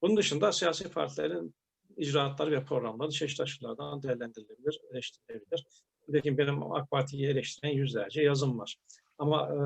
[0.02, 1.54] Bunun dışında siyasi partilerin
[2.00, 5.66] icraatları ve programları çeşitli açılardan değerlendirilebilir, eleştirilebilir.
[6.08, 8.76] Nitekim benim AK Parti'yi eleştiren yüzlerce yazım var.
[9.18, 9.58] Ama e,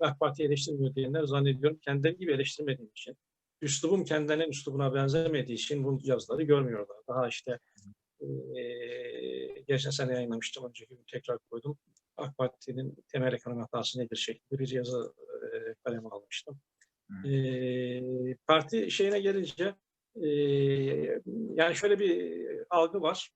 [0.00, 3.16] AK Parti'yi eleştirmiyor diyenler zannediyorum kendileri gibi eleştirmediğim için
[3.62, 6.96] üslubum kendilerinin üslubuna benzemediği için bu yazıları görmüyorlar.
[7.08, 7.58] Daha işte
[8.20, 11.78] eee geçen sene yayınlamıştım, önceki gün tekrar koydum.
[12.16, 15.12] AK Parti'nin temel ekonomi hatası nedir şeklinde bir yazı
[15.52, 16.58] eee kaleme almıştım.
[17.24, 19.74] Eee, parti şeyine gelince
[21.54, 23.30] yani şöyle bir algı var.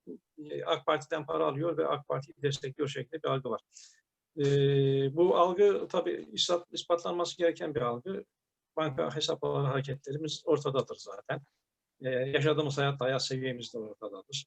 [0.66, 3.60] AK Parti'den para alıyor ve AK Parti'yi destekliyor şeklinde bir algı var.
[5.16, 8.24] Bu algı tabii ispat, ispatlanması gereken bir algı.
[8.76, 11.40] Banka hesapları hareketlerimiz ortadadır zaten.
[12.32, 14.46] Yaşadığımız hayat, hayat seviyemiz de ortadadır.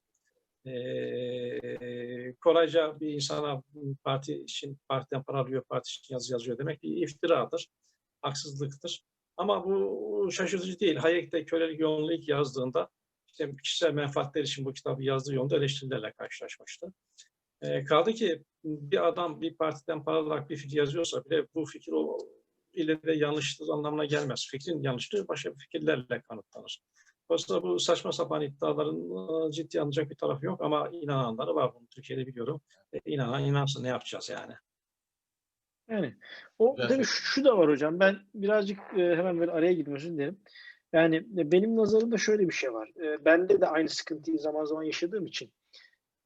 [2.40, 3.62] Kolayca bir insana
[4.04, 7.68] parti için partiden para alıyor, parti için yazı yazıyor demek bir iftiradır,
[8.22, 9.04] haksızlıktır.
[9.36, 10.96] Ama bu şaşırtıcı değil.
[10.96, 12.88] Hayek de kölelik yoğunluğu ilk yazdığında
[13.26, 16.92] işte kişisel menfaatler için bu kitabı yazdığı yolda eleştirilerle karşılaşmıştı.
[17.62, 21.92] Eee, kaldı ki bir adam bir partiden para alarak bir fikir yazıyorsa bile bu fikir
[21.92, 22.18] o
[22.72, 24.48] ile de yanlıştır anlamına gelmez.
[24.50, 26.82] Fikrin yanlışlığı başka fikirlerle kanıtlanır.
[27.30, 31.86] Dolayısıyla bu saçma sapan iddiaların e, ciddi alınacak bir tarafı yok ama inananları var bunu
[31.86, 32.60] Türkiye'de biliyorum.
[32.92, 34.54] E, inanan inansın ne yapacağız yani.
[35.90, 36.14] Yani
[36.58, 38.00] o Güzel tabii şu, şu da var hocam.
[38.00, 40.40] Ben birazcık e, hemen böyle araya girdim özür dilerim.
[40.92, 42.88] Yani e, benim nazarımda şöyle bir şey var.
[43.02, 45.52] E, bende de aynı sıkıntıyı zaman zaman yaşadığım için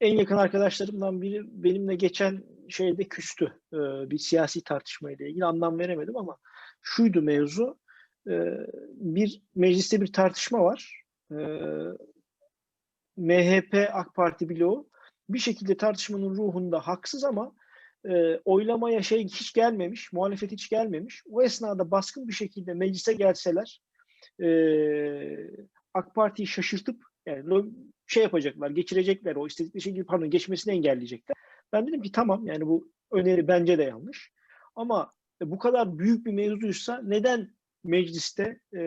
[0.01, 3.45] en yakın arkadaşlarımdan biri benimle geçen şeyde küstü.
[3.73, 3.77] E,
[4.11, 6.37] bir siyasi tartışmayla ilgili anlam veremedim ama
[6.83, 7.79] şuydu mevzu.
[8.29, 8.33] E,
[8.93, 11.03] bir mecliste bir tartışma var.
[11.31, 11.37] E,
[13.17, 14.89] MHP AK Parti bloğu
[15.29, 17.53] bir şekilde tartışmanın ruhunda haksız ama
[18.05, 21.23] e, oylamaya şey hiç gelmemiş, muhalefet hiç gelmemiş.
[21.31, 23.81] O esnada baskın bir şekilde meclise gelseler
[24.43, 24.49] e,
[25.95, 27.65] AK Parti'yi şaşırtıp yani
[28.07, 31.37] şey yapacaklar, geçirecekler o istedikleri gibi pardon geçmesini engelleyecekler.
[31.73, 34.33] Ben dedim ki tamam yani bu öneri bence de yanlış.
[34.77, 38.81] Ama bu kadar büyük bir mevzuysa neden mecliste e,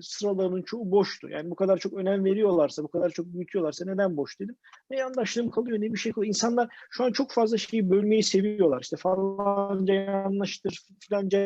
[0.00, 1.28] sıralarının çoğu boştu?
[1.28, 4.56] Yani bu kadar çok önem veriyorlarsa, bu kadar çok büyütüyorlarsa neden boş dedim.
[4.90, 6.28] Ne yandaşlığım kalıyor ne bir şey kalıyor.
[6.28, 8.80] İnsanlar şu an çok fazla şeyi bölmeyi seviyorlar.
[8.82, 11.38] İşte falanca yanlıştır, filanca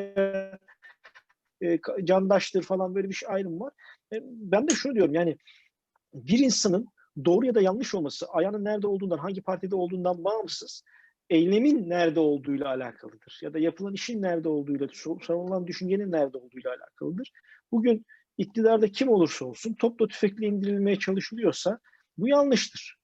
[1.62, 3.72] e, candaştır falan böyle bir şey ayrım var.
[4.12, 5.36] E, ben de şunu diyorum yani
[6.14, 6.88] bir insanın
[7.24, 10.82] doğru ya da yanlış olması ayağının nerede olduğundan, hangi partide olduğundan bağımsız
[11.30, 13.38] eylemin nerede olduğuyla alakalıdır.
[13.42, 14.88] Ya da yapılan işin nerede olduğuyla,
[15.26, 17.32] savunulan düşüncenin nerede olduğuyla alakalıdır.
[17.72, 18.06] Bugün
[18.38, 21.78] iktidarda kim olursa olsun topla tüfekle indirilmeye çalışılıyorsa
[22.18, 22.96] bu yanlıştır.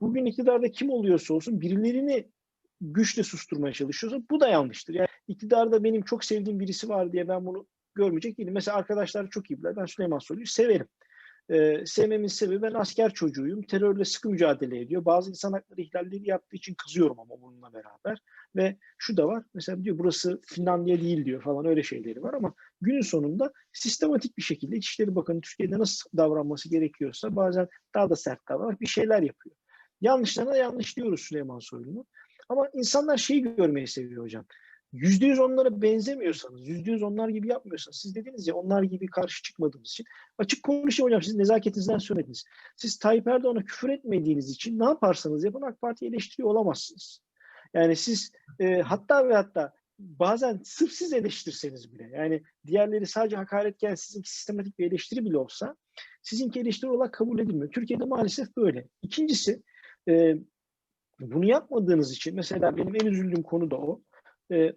[0.00, 2.30] Bugün iktidarda kim oluyorsa olsun birilerini
[2.80, 4.94] güçle susturmaya çalışıyorsa bu da yanlıştır.
[4.94, 8.54] Yani iktidarda benim çok sevdiğim birisi var diye ben bunu görmeyecek değilim.
[8.54, 9.76] Mesela arkadaşlar çok iyi bilir.
[9.76, 10.86] Ben Süleyman Soylu'yu severim.
[11.50, 13.62] Ee, sevmemin sebebi ben asker çocuğuyum.
[13.62, 15.04] Terörle sıkı mücadele ediyor.
[15.04, 18.22] Bazı insan hakları ihlalleri yaptığı için kızıyorum ama bununla beraber.
[18.56, 19.44] Ve şu da var.
[19.54, 24.42] Mesela diyor burası Finlandiya değil diyor falan öyle şeyleri var ama günün sonunda sistematik bir
[24.42, 29.56] şekilde İçişleri Bakanı Türkiye'de nasıl davranması gerekiyorsa bazen daha da sert davranarak bir şeyler yapıyor.
[30.00, 32.04] Yanlışlarına yanlış diyoruz Süleyman Soylu'nun.
[32.48, 34.44] Ama insanlar şeyi görmeyi seviyor hocam.
[34.92, 39.42] Yüzde yüz onlara benzemiyorsanız, yüzde yüz onlar gibi yapmıyorsanız, siz dediniz ya onlar gibi karşı
[39.42, 40.06] çıkmadığımız için.
[40.38, 42.44] Açık konuşayım hocam, siz nezaketinizden söylediniz.
[42.76, 47.20] Siz Tayyip Erdoğan'a küfür etmediğiniz için ne yaparsanız yapın AK Parti'yi eleştiriyor olamazsınız.
[47.74, 53.94] Yani siz e, hatta ve hatta bazen sırf siz eleştirseniz bile, yani diğerleri sadece hakaretken
[53.94, 55.76] sizinki sistematik bir eleştiri bile olsa,
[56.22, 57.72] sizinki eleştiri olarak kabul edilmiyor.
[57.72, 58.88] Türkiye'de maalesef böyle.
[59.02, 59.62] İkincisi,
[60.08, 60.36] e,
[61.20, 64.02] bunu yapmadığınız için, mesela benim en üzüldüğüm konu da o.
[64.50, 64.74] Ee, yani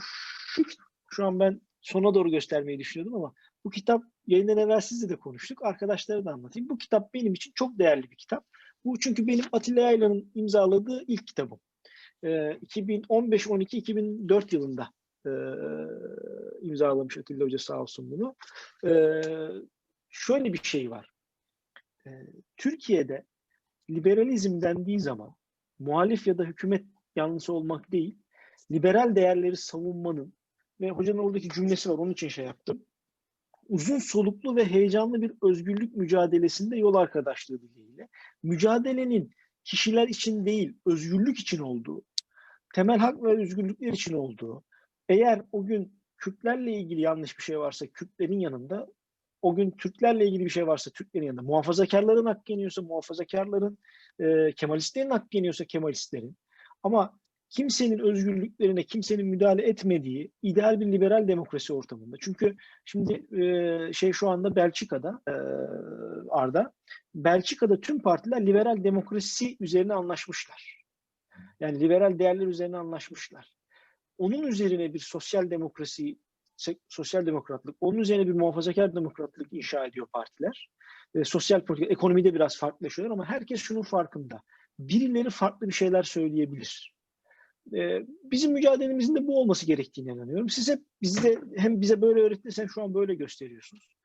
[0.00, 0.62] şu,
[1.10, 3.34] şu an ben sona doğru göstermeyi düşünüyordum ama
[3.64, 5.64] bu kitap yayından evvel sizle de konuştuk.
[5.64, 6.68] Arkadaşlara da anlatayım.
[6.68, 8.46] Bu kitap benim için çok değerli bir kitap.
[8.84, 11.60] Bu çünkü benim Atilla Yaylan'ın imzaladığı ilk kitabım.
[12.24, 14.90] Ee, 2015-12-2004 yılında
[15.26, 15.30] e,
[16.66, 18.36] imzalamış Atilla Hoca sağ olsun bunu.
[18.84, 19.22] Ee,
[20.08, 21.10] şöyle bir şey var.
[22.06, 22.10] Ee,
[22.56, 23.24] Türkiye'de
[23.90, 25.34] liberalizm dendiği zaman
[25.78, 26.84] muhalif ya da hükümet
[27.16, 28.18] yanlısı olmak değil,
[28.72, 30.34] liberal değerleri savunmanın
[30.80, 32.84] ve hocanın oradaki cümlesi var onun için şey yaptım.
[33.68, 38.08] Uzun soluklu ve heyecanlı bir özgürlük mücadelesinde yol arkadaşlığı diliyle
[38.42, 39.30] mücadelenin
[39.64, 42.02] kişiler için değil özgürlük için olduğu,
[42.74, 44.64] temel hak ve özgürlükler için olduğu,
[45.08, 48.86] eğer o gün Kürtlerle ilgili yanlış bir şey varsa Kürtlerin yanında,
[49.42, 53.78] o gün Türklerle ilgili bir şey varsa Türklerin yanında, muhafazakarların hakkı yeniyorsa muhafazakarların,
[54.20, 56.36] e, Kemalistlerin hakkı yeniyorsa Kemalistlerin.
[56.82, 57.19] Ama
[57.50, 62.16] kimsenin özgürlüklerine kimsenin müdahale etmediği ideal bir liberal demokrasi ortamında.
[62.20, 65.32] Çünkü şimdi e, şey şu anda Belçika'da e,
[66.30, 66.72] Arda
[67.14, 70.84] Belçika'da tüm partiler liberal demokrasi üzerine anlaşmışlar.
[71.60, 73.54] Yani liberal değerler üzerine anlaşmışlar.
[74.18, 76.18] Onun üzerine bir sosyal demokrasi
[76.88, 80.70] sosyal demokratlık, onun üzerine bir muhafazakar demokratlık inşa ediyor partiler.
[81.14, 84.42] E, sosyal politika, ekonomide biraz farklılaşıyorlar ama herkes şunun farkında.
[84.78, 86.99] Birileri farklı bir şeyler söyleyebilir.
[88.24, 90.48] Bizim mücadelemizin de bu olması gerektiğine inanıyorum.
[90.48, 93.96] Siz hep bizde hem bize böyle öğrettiniz hem şu an böyle gösteriyorsunuz.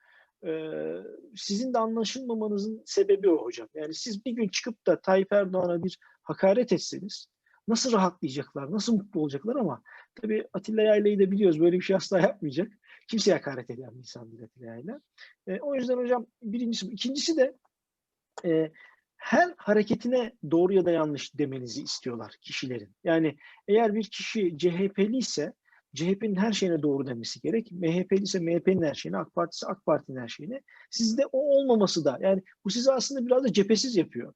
[1.35, 3.67] Sizin de anlaşılmamanızın sebebi o hocam.
[3.73, 7.27] Yani siz bir gün çıkıp da Tayyip Erdoğan'a bir hakaret etseniz
[7.67, 9.83] nasıl rahatlayacaklar, nasıl mutlu olacaklar ama
[10.15, 12.71] tabii Atilla Yayla'yı da biliyoruz böyle bir şey asla yapmayacak.
[13.07, 15.01] Kimseye hakaret eden bir insan değil Atilla Yayla.
[15.47, 16.91] E, o yüzden hocam birincisi bu.
[16.91, 17.55] İkincisi de
[19.25, 22.89] her hareketine doğru ya da yanlış demenizi istiyorlar kişilerin.
[23.03, 25.53] Yani eğer bir kişi CHP'li ise
[25.95, 27.71] CHP'nin her şeyine doğru demesi gerek.
[27.71, 30.61] MHP'li ise MHP'nin her şeyine, AK Parti ise AK Parti'nin her şeyine.
[30.89, 34.33] Sizde o olmaması da yani bu sizi aslında biraz da cephesiz yapıyor.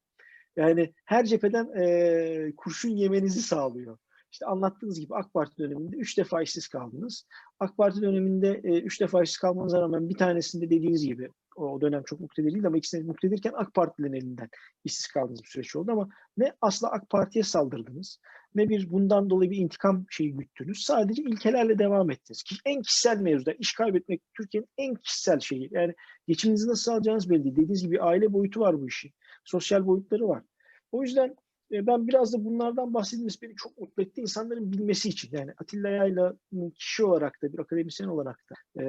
[0.56, 3.98] Yani her cepheden e, kurşun yemenizi sağlıyor.
[4.32, 7.28] İşte anlattığınız gibi AK Parti döneminde üç defa işsiz kaldınız.
[7.60, 11.30] AK Parti döneminde e, üç defa işsiz kalmanıza rağmen bir tanesinde dediğiniz gibi
[11.60, 14.50] o dönem çok muktedir değil ama ikisine muktedirken AK Partilerin elinden
[14.84, 18.20] işsiz kaldığınız bir süreç oldu ama ne asla AK Parti'ye saldırdınız
[18.56, 20.84] ne bir bundan dolayı bir intikam şeyi güttünüz.
[20.84, 22.44] Sadece ilkelerle devam ettiniz.
[22.66, 25.70] En kişisel mevzuda iş kaybetmek Türkiye'nin en kişisel şeyi.
[25.72, 25.94] Yani
[26.28, 27.56] geçiminizi nasıl sağlayacağınız belli değil.
[27.56, 29.12] Dediğiniz gibi aile boyutu var bu işin.
[29.46, 30.44] Sosyal boyutları var.
[30.92, 31.36] O yüzden
[31.72, 34.22] e, ben biraz da bunlardan bahsedilmesi beni çok mutlu etti.
[34.22, 35.38] İnsanların bilmesi için.
[35.38, 38.86] Yani Atilla Yayla'nın kişi olarak da bir akademisyen olarak da e,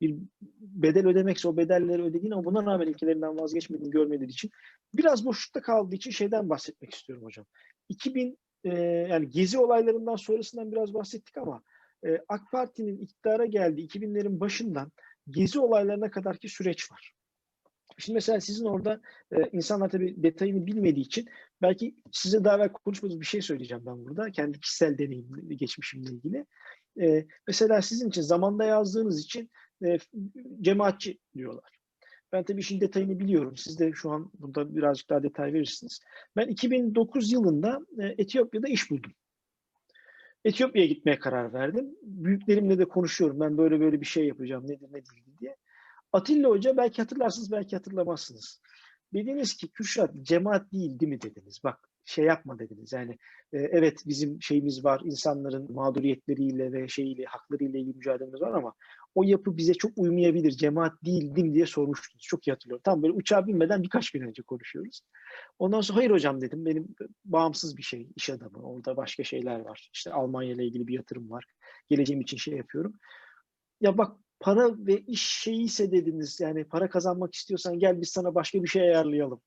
[0.00, 0.16] bir
[0.60, 4.50] bedel ödemekse o bedelleri ödediğini ama buna rağmen ilkelerinden vazgeçmediğini görmediği için
[4.94, 7.46] biraz boşlukta kaldığı için şeyden bahsetmek istiyorum hocam.
[7.88, 8.74] 2000 e,
[9.10, 11.62] yani gezi olaylarından sonrasından biraz bahsettik ama
[12.06, 14.92] e, AK Parti'nin iktidara geldiği 2000'lerin başından
[15.30, 17.12] gezi olaylarına kadarki süreç var.
[17.98, 19.00] Şimdi mesela sizin orada
[19.32, 21.28] e, insanlar tabii detayını bilmediği için
[21.62, 24.30] belki size daha evvel konuşmadığınız bir şey söyleyeceğim ben burada.
[24.30, 26.46] Kendi kişisel deneyim, geçmişimle ilgili.
[27.00, 29.50] E, mesela sizin için zamanda yazdığınız için
[29.84, 29.98] e,
[30.60, 31.78] cemaatçi diyorlar.
[32.32, 33.56] Ben tabii işin detayını biliyorum.
[33.56, 36.00] Siz de şu an burada birazcık daha detay verirsiniz.
[36.36, 39.12] Ben 2009 yılında e, Etiyopya'da iş buldum.
[40.44, 41.96] Etiyopya'ya gitmeye karar verdim.
[42.02, 43.40] Büyüklerimle de konuşuyorum.
[43.40, 44.64] Ben böyle böyle bir şey yapacağım.
[44.64, 45.56] Nedir ne değil diye.
[46.12, 48.60] Atilla Hoca belki hatırlarsınız belki hatırlamazsınız.
[49.14, 51.60] Dediniz ki Kürşat cemaat değil değil mi dediniz.
[51.64, 52.92] Bak şey yapma dediniz.
[52.92, 53.18] Yani
[53.52, 58.74] e, evet bizim şeyimiz var insanların mağduriyetleriyle ve şeyiyle haklarıyla ilgili mücadelemiz var ama
[59.14, 60.50] o yapı bize çok uymayabilir.
[60.50, 62.22] Cemaat değil değil mi diye sormuştunuz.
[62.22, 62.82] Çok iyi hatırlıyorum.
[62.84, 65.00] Tam böyle uçağa binmeden birkaç gün önce konuşuyoruz.
[65.58, 66.66] Ondan sonra hayır hocam dedim.
[66.66, 66.94] Benim
[67.24, 68.62] bağımsız bir şey iş adamı.
[68.62, 69.90] Orada başka şeyler var.
[69.94, 71.44] İşte Almanya ile ilgili bir yatırım var.
[71.88, 72.92] Geleceğim için şey yapıyorum.
[73.80, 78.34] Ya bak para ve iş şeyi ise dediniz yani para kazanmak istiyorsan gel biz sana
[78.34, 79.40] başka bir şey ayarlayalım.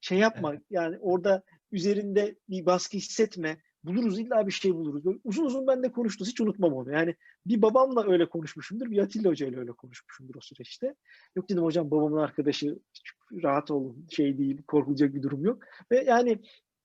[0.00, 1.42] Şey yapma yani orada
[1.72, 3.58] üzerinde bir baskı hissetme.
[3.84, 5.04] Buluruz illa bir şey buluruz.
[5.04, 6.30] Böyle uzun uzun ben de konuştunuz.
[6.30, 6.92] Hiç unutmam onu.
[6.92, 7.14] Yani
[7.46, 8.90] bir babamla öyle konuşmuşumdur.
[8.90, 10.94] Bir Atilla Hoca ile öyle konuşmuşumdur o süreçte.
[11.36, 12.78] Yok dedim hocam babamın arkadaşı
[13.42, 15.62] rahat olun şey değil korkulacak bir durum yok.
[15.90, 16.38] Ve yani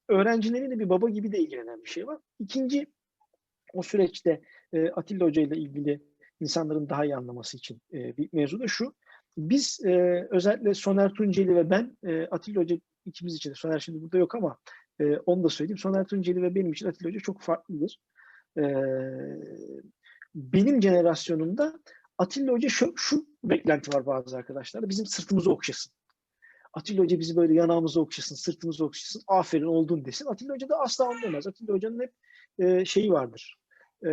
[0.10, 2.20] öğrencileriyle bir baba gibi de ilgilenen bir şey var.
[2.40, 2.88] İkinci
[3.74, 4.42] o süreçte
[4.96, 6.02] Atilla Hoca ile ilgili
[6.40, 8.94] insanların daha iyi anlaması için e, bir mevzu da şu.
[9.38, 14.02] Biz e, özellikle Soner Tunceli ve ben, e, Atilla Hoca ikimiz için de, Soner şimdi
[14.02, 14.58] burada yok ama
[15.00, 15.78] e, onu da söyleyeyim.
[15.78, 18.00] Soner Tunceli ve benim için Atilla Hoca çok farklıdır.
[18.58, 18.64] E,
[20.36, 21.80] benim jenerasyonumda
[22.18, 24.90] Atilla Hoca şu, şu beklenti var bazı arkadaşlarda.
[24.90, 25.94] Bizim sırtımızı okşasın.
[26.74, 30.26] Atilla Hoca bizi böyle yanağımızı okşasın, sırtımızı okşasın, aferin oldun desin.
[30.26, 31.48] Atilla Hoca da asla demez.
[31.48, 32.14] Atilla Hoca'nın hep
[32.60, 33.59] e, şeyi vardır.
[34.04, 34.10] Ee,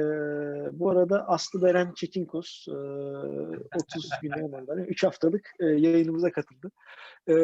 [0.72, 6.70] bu arada Aslı Beren Çetinkos e, 30 gün olmadan 3 haftalık e, yayınımıza katıldı.
[7.28, 7.34] E,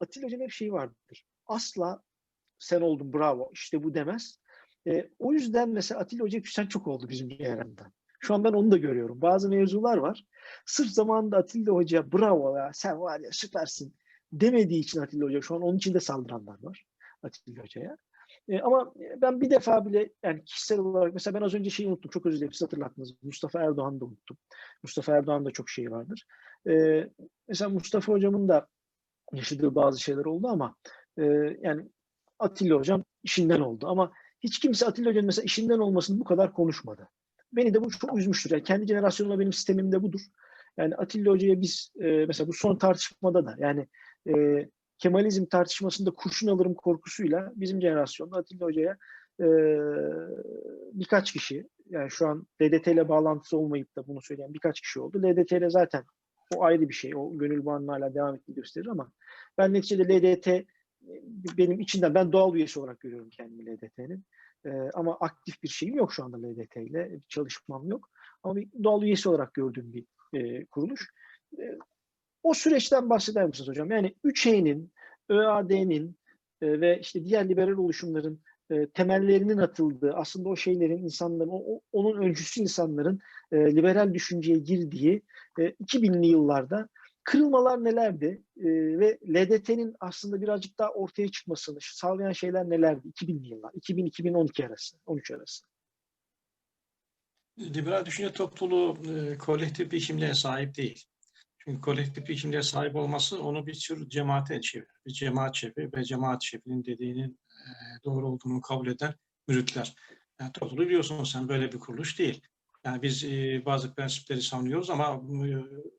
[0.00, 1.26] Atilla Hoca'nın hep şeyi vardır.
[1.46, 2.02] Asla
[2.58, 4.38] sen oldun bravo işte bu demez.
[4.86, 7.92] E, o yüzden mesela Atilla Hoca küsen çok oldu bizim yerden.
[8.20, 9.22] Şu an ben onu da görüyorum.
[9.22, 10.24] Bazı mevzular var.
[10.66, 13.94] Sırf zamanında Atilla Hoca bravo ya sen var ya süpersin
[14.32, 16.86] demediği için Atilla Hoca şu an onun için de saldıranlar var
[17.22, 17.96] Atilla Hoca'ya.
[18.48, 22.10] E, ama ben bir defa bile yani kişisel olarak mesela ben az önce şeyi unuttum.
[22.10, 22.52] Çok özür dilerim.
[22.52, 23.14] Siz hatırlattınız.
[23.22, 24.36] Mustafa Erdoğan'ı da unuttum.
[24.82, 26.26] Mustafa Erdoğan da çok şey vardır.
[26.68, 27.04] E,
[27.48, 28.66] mesela Mustafa hocamın da
[29.32, 30.76] yaşadığı bazı şeyler oldu ama
[31.18, 31.22] e,
[31.62, 31.88] yani
[32.38, 37.08] Atilla hocam işinden oldu ama hiç kimse Atilla hocanın mesela işinden olmasını bu kadar konuşmadı.
[37.52, 38.50] Beni de bu çok üzmüştür.
[38.50, 40.20] Yani kendi jenerasyonumla benim sistemim de budur.
[40.76, 43.88] Yani Atilla hocaya biz e, mesela bu son tartışmada da yani
[44.28, 44.32] e,
[45.04, 48.96] Kemalizm tartışmasında kurşun alırım korkusuyla bizim jenerasyonda Atilla Hoca'ya
[49.40, 49.46] e,
[50.92, 55.22] birkaç kişi yani şu an LDT ile bağlantısı olmayıp da bunu söyleyen birkaç kişi oldu.
[55.22, 56.04] LDT ile zaten
[56.56, 57.16] o ayrı bir şey.
[57.16, 59.12] O gönül bağının devam ettiğini gösterir ama
[59.58, 60.66] ben neticede LDT
[61.58, 64.24] benim içinden ben doğal üyesi olarak görüyorum kendimi LDT'nin.
[64.66, 67.20] E, ama aktif bir şeyim yok şu anda LDT ile.
[67.28, 68.10] Çalışmam yok.
[68.42, 71.10] ama bir doğal üyesi olarak gördüğüm bir e, kuruluş.
[71.58, 71.78] E,
[72.44, 73.90] o süreçten bahseder misiniz hocam?
[73.90, 74.92] Yani 3E'nin,
[75.28, 76.16] ÖAD'nin
[76.62, 82.22] e, ve işte diğer liberal oluşumların e, temellerinin atıldığı, aslında o şeylerin insanların, o, onun
[82.22, 83.20] öncüsü insanların
[83.52, 85.22] e, liberal düşünceye girdiği
[85.58, 86.88] e, 2000'li yıllarda
[87.24, 94.66] kırılmalar nelerdi ve LDT'nin aslında birazcık daha ortaya çıkmasını sağlayan şeyler nelerdi 2000'li yıllar, 2000-2012
[94.66, 95.64] arası, 13 arası?
[97.58, 101.04] Liberal düşünce topluluğu e, kolektif bir kimliğe sahip değil.
[101.64, 104.88] Çünkü kolektif bir kimliğe sahip olması onu bir tür cemaate çevirir.
[105.06, 107.40] Bir cemaat şefi ve cemaat şefinin dediğinin
[108.04, 109.14] doğru olduğunu kabul eden
[109.48, 109.94] müritler.
[110.40, 112.42] Yani topluluğu biliyorsun sen böyle bir kuruluş değil.
[112.84, 113.24] Yani biz
[113.66, 115.22] bazı prensipleri savunuyoruz ama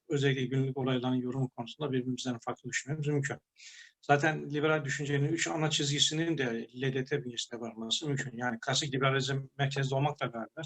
[0.10, 3.38] özellikle günlük olayların yorumu konusunda birbirimizden farklı düşünmemiz mümkün.
[4.02, 8.38] Zaten liberal düşüncenin üç ana çizgisinin de LDT bünyesinde varması mümkün.
[8.38, 10.66] Yani klasik liberalizm merkezde olmakla beraber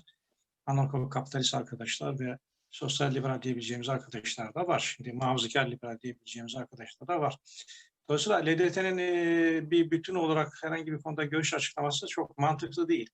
[0.66, 2.38] anarko-kapitalist arkadaşlar ve
[2.72, 4.94] sosyal liberal diyebileceğimiz arkadaşlar da var.
[4.96, 7.38] Şimdi muhafazakar liberal diyebileceğimiz arkadaşlar da var.
[8.10, 13.10] Dolayısıyla LDT'nin e, bir bütün olarak herhangi bir konuda görüş açıklaması çok mantıklı değil.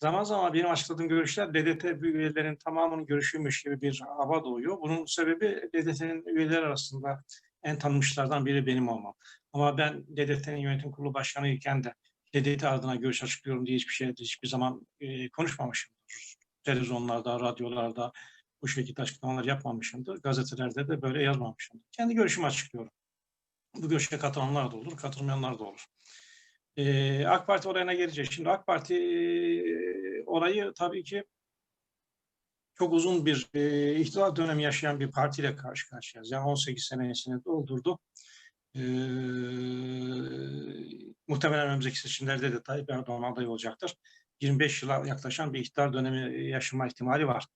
[0.00, 4.80] Zaman zaman benim açıkladığım görüşler LDT üyelerinin tamamının görüşüymüş gibi bir hava doğuyor.
[4.80, 7.24] Bunun sebebi LDT'nin üyeleri arasında
[7.62, 9.14] en tanınmışlardan biri benim olmam.
[9.52, 11.94] Ama ben LDT'nin yönetim kurulu başkanı iken de
[12.36, 16.36] LDT adına görüş açıklıyorum diye hiçbir şey hiçbir zaman e, konuşmamışımdır.
[16.62, 18.12] Televizyonlarda, radyolarda
[18.62, 20.22] bu şekilde açıklamalar yapmamışımdır.
[20.22, 21.86] Gazetelerde de böyle yazmamışımdır.
[21.92, 22.92] Kendi görüşümü açıklıyorum.
[23.74, 25.86] Bu görüşe katılanlar da olur, katılmayanlar da olur.
[26.76, 28.30] Ee, AK Parti olayına geleceğiz.
[28.30, 31.24] Şimdi AK Parti e, olayı tabii ki
[32.74, 36.30] çok uzun bir e, iktidar dönemi yaşayan bir partiyle karşı karşıyayız.
[36.30, 37.98] Yani 18 senesini doldurdu.
[38.74, 38.80] Ee,
[41.28, 43.94] muhtemelen önümüzdeki seçimlerde de Tayyip Erdoğan aday olacaktır.
[44.40, 47.46] 25 yıla yaklaşan bir iktidar dönemi yaşama ihtimali var.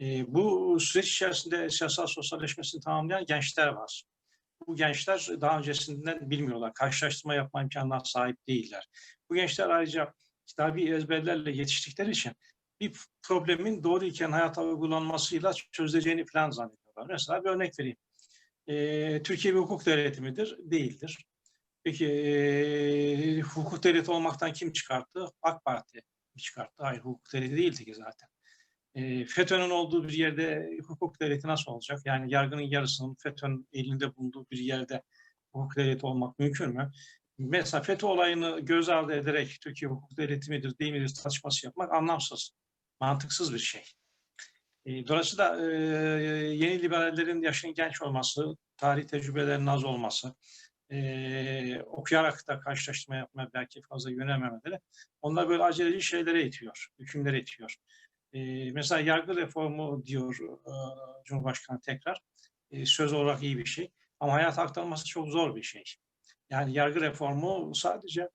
[0.00, 4.04] Ee, bu süreç içerisinde siyasal sosyalleşmesini tamamlayan gençler var.
[4.66, 6.74] Bu gençler daha öncesinden bilmiyorlar.
[6.74, 8.88] Karşılaştırma yapma imkanına sahip değiller.
[9.30, 10.14] Bu gençler ayrıca
[10.46, 12.32] kitabi ezberlerle yetiştikleri için
[12.80, 12.92] bir
[13.22, 17.06] problemin doğru iken hayata uygulanmasıyla çözüleceğini falan zannediyorlar.
[17.08, 17.96] Mesela bir örnek vereyim.
[18.66, 20.56] Ee, Türkiye bir hukuk devleti midir?
[20.58, 21.24] Değildir.
[21.84, 25.26] Peki e, hukuk devleti olmaktan kim çıkarttı?
[25.42, 26.00] AK Parti
[26.38, 26.82] çıkarttı?
[26.82, 28.28] Hayır hukuk devleti değildi ki zaten.
[28.94, 32.00] E, FETÖ'nün olduğu bir yerde hukuk devleti nasıl olacak?
[32.04, 35.02] Yani yargının yarısının FETÖ'nün elinde bulunduğu bir yerde
[35.52, 36.92] hukuk devleti olmak mümkün mü?
[37.38, 42.52] Mesela FETÖ olayını göz ardı ederek Türkiye hukuk devleti midir değil midir tartışması yapmak anlamsız,
[43.00, 43.82] mantıksız bir şey.
[44.86, 45.74] E, dolayısıyla e,
[46.54, 50.34] yeni liberallerin yaşının genç olması, tarih tecrübelerinin az olması,
[50.90, 54.80] e, okuyarak da karşılaştırma yapmaya belki fazla yönelmemeleri,
[55.22, 57.76] onlar böyle aceleci şeylere itiyor, hükümlere itiyor.
[58.32, 60.70] E, mesela yargı reformu diyor e,
[61.24, 62.20] Cumhurbaşkanı tekrar,
[62.70, 65.84] e, söz olarak iyi bir şey ama hayata aktarılması çok zor bir şey.
[66.50, 68.28] Yani yargı reformu sadece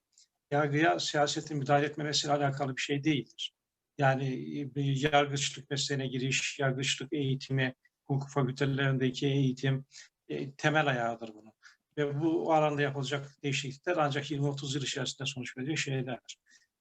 [0.51, 3.53] yargıya siyasetin müdahale etmemesiyle alakalı bir şey değildir.
[3.97, 4.29] Yani
[4.75, 7.75] bir yargıçlık mesleğine giriş, yargıçlık eğitimi,
[8.07, 9.85] hukuk fakültelerindeki eğitim
[10.29, 11.53] e, temel ayağıdır bunun.
[11.97, 16.39] Ve bu alanda yapılacak değişiklikler ancak 20-30 yıl içerisinde sonuç veriyor şeylerdir.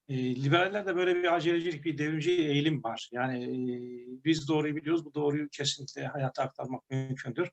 [0.09, 3.09] E, liberallerde böyle bir acelecilik, bir devrimci eğilim var.
[3.11, 3.77] Yani e,
[4.25, 7.49] biz doğruyu biliyoruz, bu doğruyu kesinlikle hayata aktarmak mümkündür.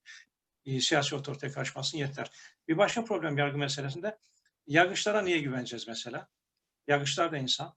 [0.65, 2.31] E, siyasi otoriteye karışmasın yeter.
[2.69, 4.19] Bir başka problem yargı meselesinde,
[4.67, 6.29] yargıçlara niye güveneceğiz mesela?
[6.89, 7.75] Yargıçlar da insan.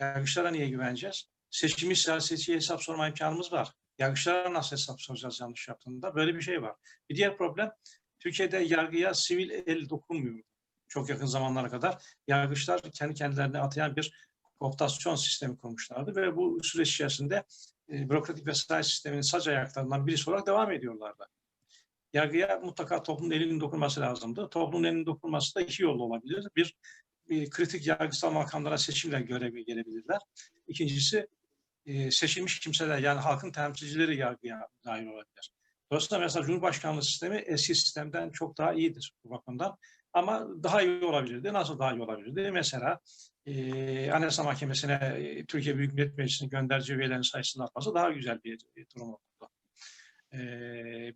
[0.00, 1.28] Yargıçlara niye güveneceğiz?
[1.50, 3.72] Seçilmiş siyasetçiye hesap sorma imkanımız var.
[3.98, 6.14] Yargıçlara nasıl hesap soracağız yanlış yaptığında?
[6.14, 6.76] Böyle bir şey var.
[7.08, 7.70] Bir diğer problem,
[8.18, 10.49] Türkiye'de yargıya sivil el dokunmuyor.
[10.90, 14.28] Çok yakın zamanlara kadar yargıçlar kendi kendilerine atayan bir
[14.60, 17.44] kooptasyon sistemi kurmuşlardı ve bu süreç içerisinde
[17.92, 21.26] e, bürokratik vesayet sisteminin sac ayaklarından birisi olarak devam ediyorlardı.
[22.12, 24.50] Yargıya mutlaka toplumun elinin dokunması lazımdı.
[24.50, 26.48] Toplumun elinin dokunması da iki yolda olabilir.
[26.56, 26.76] Bir,
[27.28, 30.18] bir kritik yargısal makamlara seçimle göreve gelebilirler.
[30.68, 31.26] İkincisi
[31.86, 35.52] e, seçilmiş kimseler yani halkın temsilcileri yargıya dahil olabilir.
[35.92, 39.76] Dolayısıyla mesela Cumhurbaşkanlığı sistemi eski sistemden çok daha iyidir bu bakımdan.
[40.12, 41.52] Ama daha iyi olabilirdi.
[41.52, 42.50] Nasıl daha iyi olabilirdi?
[42.50, 43.00] Mesela
[43.46, 48.58] e, Anayasa Mahkemesi'ne e, Türkiye Büyük Millet Meclisi'nin gönderci üyelerin sayısını artması daha güzel bir,
[48.96, 49.50] durum oldu.
[50.32, 50.38] E,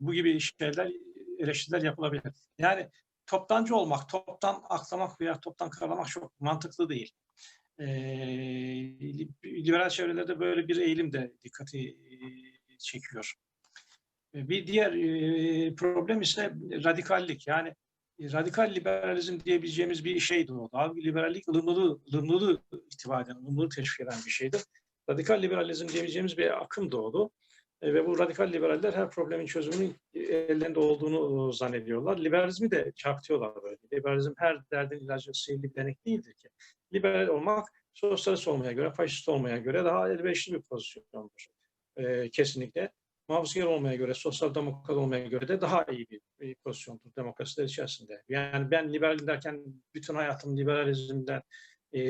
[0.01, 0.93] bu gibi şeyler,
[1.39, 2.23] eleştiriler yapılabilir.
[2.59, 2.89] Yani
[3.27, 7.13] toptancı olmak, toptan aklamak veya toptan karalamak çok mantıklı değil.
[7.79, 7.87] E,
[9.45, 12.19] liberal çevrelerde böyle bir eğilim de dikkati e,
[12.79, 13.35] çekiyor.
[14.35, 17.47] Bir diğer e, problem ise radikallik.
[17.47, 17.75] Yani e,
[18.21, 20.69] radikal liberalizm diyebileceğimiz bir şey doğdu.
[20.73, 22.63] Abi liberallik ılımlılığı, ılımlılığı
[22.93, 24.61] itibar eden, teşvik eden bir şeydir.
[25.11, 27.31] Radikal liberalizm diyebileceğimiz bir akım doğdu.
[27.83, 32.19] E, ve bu radikal liberaller her problemin çözümünün ellerinde olduğunu zannediyorlar.
[32.19, 33.77] Liberalizmi de çarpıtıyorlar böyle.
[33.93, 36.49] Liberalizm her derdin ilacı sihirli denek değildir ki.
[36.93, 41.47] Liberal olmak sosyalist olmaya göre, faşist olmaya göre daha elverişli bir pozisyondur.
[41.97, 42.93] E, kesinlikle.
[43.29, 48.23] Muhafazakar olmaya göre, sosyal demokrat olmaya göre de daha iyi bir, pozisyondur demokrasiler içerisinde.
[48.29, 49.65] Yani ben liberal derken
[49.95, 51.43] bütün hayatım liberalizmden
[51.93, 52.01] e,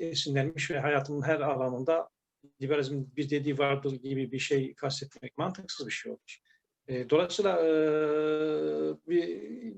[0.00, 2.08] esinlenmiş ve hayatımın her alanında
[2.62, 6.38] liberalizm bir dediği vardır gibi bir şey kastetmek mantıksız bir şey olur.
[6.88, 7.70] E, dolayısıyla e,
[9.08, 9.26] bir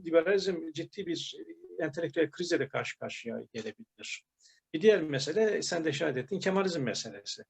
[0.05, 1.37] liberalizm ciddi bir
[1.79, 4.25] entelektüel krizle de karşı karşıya gelebilir.
[4.75, 7.43] Bir diğer mesele sen de işaret ettin Kemalizm meselesi.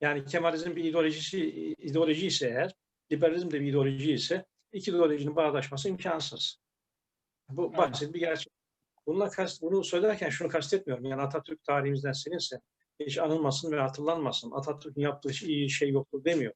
[0.00, 1.46] Yani Kemalizm bir ideolojisi
[1.78, 2.74] ideoloji ise eğer
[3.12, 6.58] liberalizm de bir ideoloji ise iki ideolojinin bağdaşması imkansız.
[7.48, 7.78] Bu Evet.
[7.78, 8.52] basit bir gerçek.
[9.06, 11.04] Bununla kast, bunu söylerken şunu kastetmiyorum.
[11.04, 12.60] Yani Atatürk tarihimizden silinse
[13.00, 14.50] hiç anılmasın ve hatırlanmasın.
[14.50, 16.52] Atatürk'ün yaptığı iyi şey yoktur demiyor.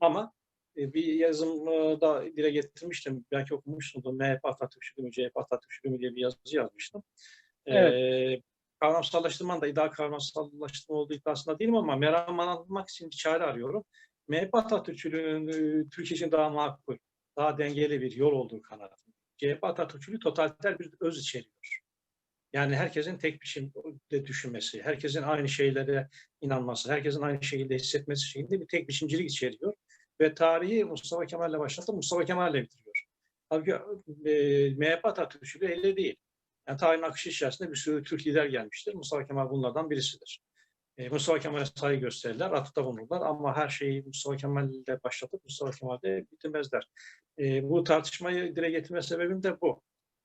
[0.00, 0.32] Ama
[0.76, 3.24] e, bir yazımda dile getirmiştim.
[3.32, 4.12] Belki okumuşsundur.
[4.12, 7.02] MHP Atatürkçülüğü mü, CHP Atatürkçülüğü mü diye bir yazı yazmıştım.
[7.66, 7.92] Evet.
[7.94, 8.42] Ee,
[8.80, 13.84] kavramsallaştırmanın da iddia kavramsallaştırma olduğu iddiasında değilim ama meramlanmak için bir çare arıyorum.
[14.28, 16.96] MHP Atatürkçülüğünün e, Türkiye için daha makul,
[17.36, 19.18] daha dengeli bir yol olduğu kanaatindeyim.
[19.36, 21.52] CHP Atatürkçülüğü totaliter bir öz içeriyor.
[22.52, 26.08] Yani herkesin tek biçimde düşünmesi, herkesin aynı şeylere
[26.40, 29.74] inanması, herkesin aynı şekilde hissetmesi şeklinde bir tek biçimcilik içeriyor.
[30.20, 33.04] Ve tarihi Mustafa Kemal'le başlattı, Mustafa Kemal'le bitiriyor.
[33.50, 33.72] Halbuki
[34.24, 36.16] e, MHP Atatürkçülüğü öyle değil.
[36.68, 38.94] Yani tarihin akışı içerisinde bir sürü Türk lider gelmiştir.
[38.94, 40.40] Mustafa Kemal bunlardan birisidir.
[40.98, 46.26] E, Mustafa Kemal'e saygı gösterirler, atıfta bulunurlar ama her şeyi Mustafa Kemal'le başlatıp Mustafa Kemal'de
[46.32, 46.88] bitirmezler.
[47.38, 49.82] E, bu tartışmayı dile getirme sebebim de bu.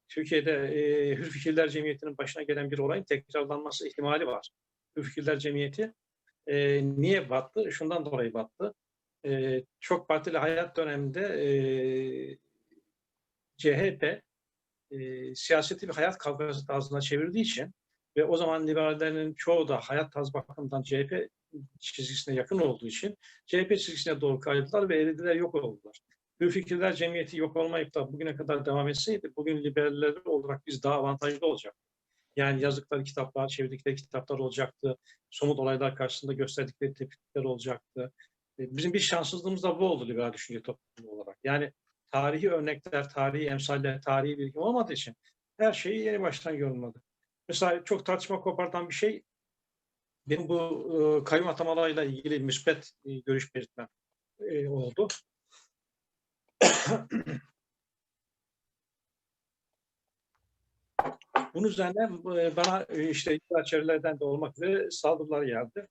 [0.07, 4.49] Türkiye'de e, Hür Fikirler Cemiyeti'nin başına gelen bir olayın tekrarlanması ihtimali var.
[4.97, 5.93] Hür Fikirler Cemiyeti
[6.47, 7.71] e, niye battı?
[7.71, 8.73] Şundan dolayı battı.
[9.25, 11.47] E, çok partili hayat döneminde e,
[13.57, 14.21] CHP
[14.93, 17.73] e, siyaseti bir hayat kavgası tarzına çevirdiği için
[18.17, 21.29] ve o zaman liberallerin çoğu da hayat tarzı bakımından CHP
[21.79, 25.99] çizgisine yakın olduğu için CHP çizgisine doğru kaydılar ve eridiler, yok oldular.
[26.39, 30.93] Hür Fikirler Cemiyeti yok olmayıp da bugüne kadar devam etseydi bugün liberaller olarak biz daha
[30.93, 31.75] avantajlı olacak.
[32.35, 34.97] Yani yazdıkları kitaplar, çevirdikleri kitaplar olacaktı.
[35.29, 38.11] Somut olaylar karşısında gösterdikleri tepkiler olacaktı.
[38.59, 41.37] E, Bizim bir şanssızlığımız da bu oldu liberal düşünce toplumu olarak.
[41.43, 41.71] Yani
[42.13, 45.15] tarihi örnekler, tarihi emsaller, tarihi bilgi olmadığı için
[45.57, 47.01] her şeyi yeni baştan yorumladı.
[47.49, 49.23] Mesela çok tartışma kopartan bir şey
[50.27, 53.87] benim bu e, kayyum atamalarıyla ilgili müspet e, görüş belirtmem
[54.39, 55.07] e, oldu.
[61.53, 62.03] Bunun üzerine
[62.41, 65.87] e, bana e, işte çevrelerden de olmak üzere saldırılar geldi.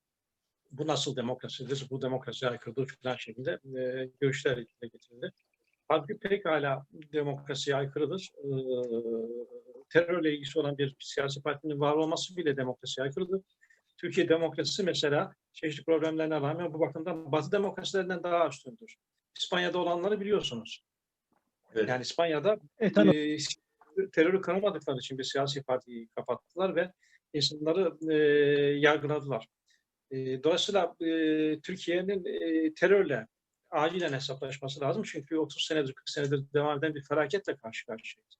[0.70, 4.91] Bu nasıl demokrasidir, bu demokrasiye aykırıdır falan şeklinde e, görüşler dile
[5.93, 8.30] Halbuki pekala demokrasiye aykırıdır.
[8.38, 8.49] E,
[9.90, 13.40] terörle ilgisi olan bir siyasi partinin var olması bile demokrasiye aykırıdır.
[13.99, 18.97] Türkiye demokrasisi mesela çeşitli problemlerine rağmen bu bakımdan Batı demokrasilerinden daha üstündür.
[19.36, 20.84] İspanya'da olanları biliyorsunuz.
[21.74, 21.88] Evet.
[21.88, 23.14] Yani İspanya'da E, tamam.
[23.16, 23.36] e,
[24.12, 26.93] terörü kanamadıkları için bir siyasi partiyi kapattılar ve
[27.32, 28.16] insanları e,
[28.78, 29.47] yargıladılar.
[30.11, 31.07] E, dolayısıyla e,
[31.61, 33.26] Türkiye'nin e, terörle
[33.73, 35.03] acilen hesaplaşması lazım.
[35.03, 38.35] Çünkü 30 senedir, 40 senedir devam eden bir felaketle karşı karşıyayız.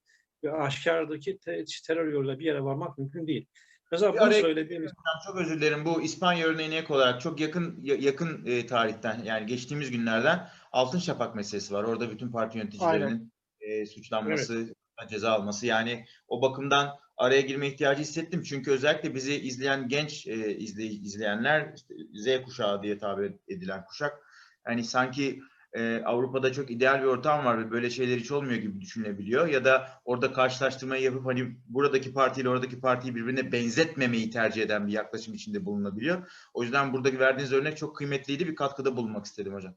[0.45, 3.47] Ve aşikardaki te- terör yoluyla bir yere varmak mümkün değil.
[3.93, 4.93] Mesela bunu söylediğimiz
[5.27, 5.85] çok özür dilerim.
[5.85, 10.99] Bu İspanya örneğine ek olarak çok yakın ya- yakın e, tarihten yani geçtiğimiz günlerden Altın
[10.99, 11.85] Şafak meselesi var.
[11.85, 14.75] Orada bütün parti yöneticilerinin e, suçlanması,
[15.11, 15.67] ceza alması.
[15.67, 18.43] Yani o bakımdan araya girme ihtiyacı hissettim.
[18.43, 24.27] Çünkü özellikle bizi izleyen genç e, izley- izleyenler işte Z kuşağı diye tabir edilen kuşak
[24.65, 25.43] hani sanki
[25.73, 29.47] e, Avrupa'da çok ideal bir ortam var ve böyle şeyler hiç olmuyor gibi düşünülebiliyor.
[29.47, 34.93] Ya da orada karşılaştırmayı yapıp hani buradaki partiyle oradaki partiyi birbirine benzetmemeyi tercih eden bir
[34.93, 36.31] yaklaşım içinde bulunabiliyor.
[36.55, 38.49] O yüzden buradaki verdiğiniz örnek çok kıymetliydi.
[38.49, 39.75] Bir katkıda bulunmak istedim hocam.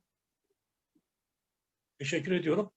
[2.00, 2.72] Teşekkür ediyorum.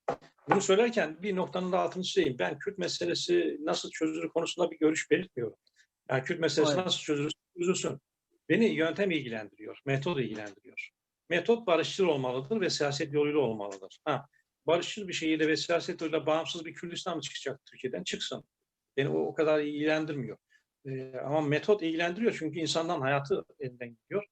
[0.51, 2.37] Bunu söylerken bir noktanın da altını çizeyim.
[2.39, 5.57] Ben Kürt meselesi nasıl çözülür konusunda bir görüş belirtmiyorum.
[6.11, 6.87] Yani Kürt meselesi Aynen.
[6.87, 8.01] nasıl çözülür, çözülsün.
[8.49, 10.91] Beni yöntem ilgilendiriyor, metot ilgilendiriyor.
[11.29, 14.01] Metot barışçıl olmalıdır ve siyaset yoluyla olmalıdır.
[14.05, 14.27] Ha,
[14.67, 18.05] barışçıl bir şekilde ve siyaset yoluyla bağımsız bir Kürdistan mı çıkacak Türkiye'den?
[18.05, 18.45] Çıksın.
[18.97, 20.39] Beni o, o kadar ilgilendirmiyor.
[20.87, 24.25] Ee, ama metot ilgilendiriyor çünkü insandan hayatı elinden gidiyor.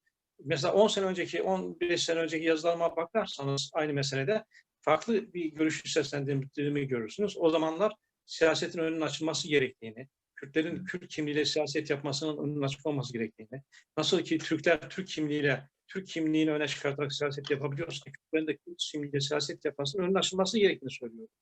[0.45, 4.45] Mesela 10 sene önceki, 15 sene önceki yazılarıma bakarsanız aynı meselede
[4.81, 7.37] farklı bir görüş seslendirdiğimi görürsünüz.
[7.39, 7.93] O zamanlar
[8.27, 13.63] siyasetin önünün açılması gerektiğini, Kürtlerin Kürt kimliğiyle siyaset yapmasının önünün açık olması gerektiğini,
[13.97, 19.21] nasıl ki Türkler Türk kimliğiyle Türk kimliğini öne çıkartarak siyaset yapabiliyorsa Kürtlerin de Kürt kimliğiyle
[19.21, 21.35] siyaset yapmasının önünün açılması gerektiğini söylüyorum.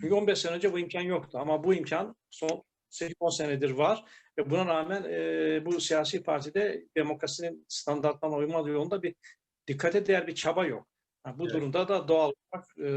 [0.00, 4.04] Çünkü 15 sene önce bu imkan yoktu ama bu imkan son 8-10 senedir var
[4.38, 9.14] ve buna rağmen e, bu siyasi partide demokrasinin standartlarına uymadığı yolunda bir
[9.66, 10.88] dikkate değer bir çaba yok.
[11.26, 11.54] Yani bu Evet.
[11.54, 12.90] durumda da doğal olarak e,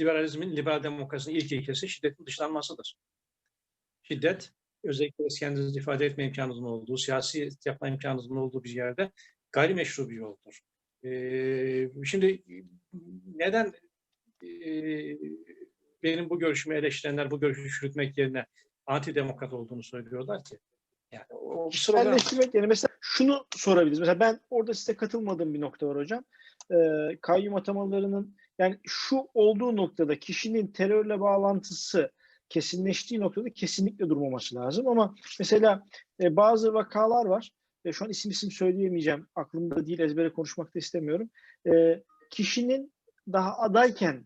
[0.00, 2.94] liberalizmin, liberal demokrasinin ilk ilkesi şiddetin dışlanmasıdır.
[4.02, 4.52] Şiddet,
[4.88, 9.10] özellikle kendinizi ifade etme imkanınızın olduğu, siyasi yapma imkanınızın olduğu bir yerde
[9.52, 10.60] gayrimeşru bir yoldur.
[11.04, 12.42] E, şimdi
[13.34, 13.72] neden
[14.44, 14.48] e,
[16.02, 18.46] benim bu görüşümü eleştirenler bu görüşü çürütmek yerine
[18.86, 20.58] anti-demokrat olduğunu söylüyorlar ki?
[21.12, 23.98] Yani o slogan Kişiselleştirmek yerine mesela şunu sorabiliriz.
[23.98, 26.24] Mesela ben orada size katılmadığım bir nokta var hocam.
[26.72, 32.12] Ee, kayyum atamalarının yani şu olduğu noktada kişinin terörle bağlantısı
[32.48, 34.88] kesinleştiği noktada kesinlikle durmaması lazım.
[34.88, 35.82] Ama mesela
[36.22, 37.50] e, bazı vakalar var.
[37.84, 39.26] E, şu an isim isim söyleyemeyeceğim.
[39.34, 41.30] Aklımda değil ezbere konuşmak da istemiyorum.
[41.66, 42.92] E, kişinin
[43.32, 44.24] daha adayken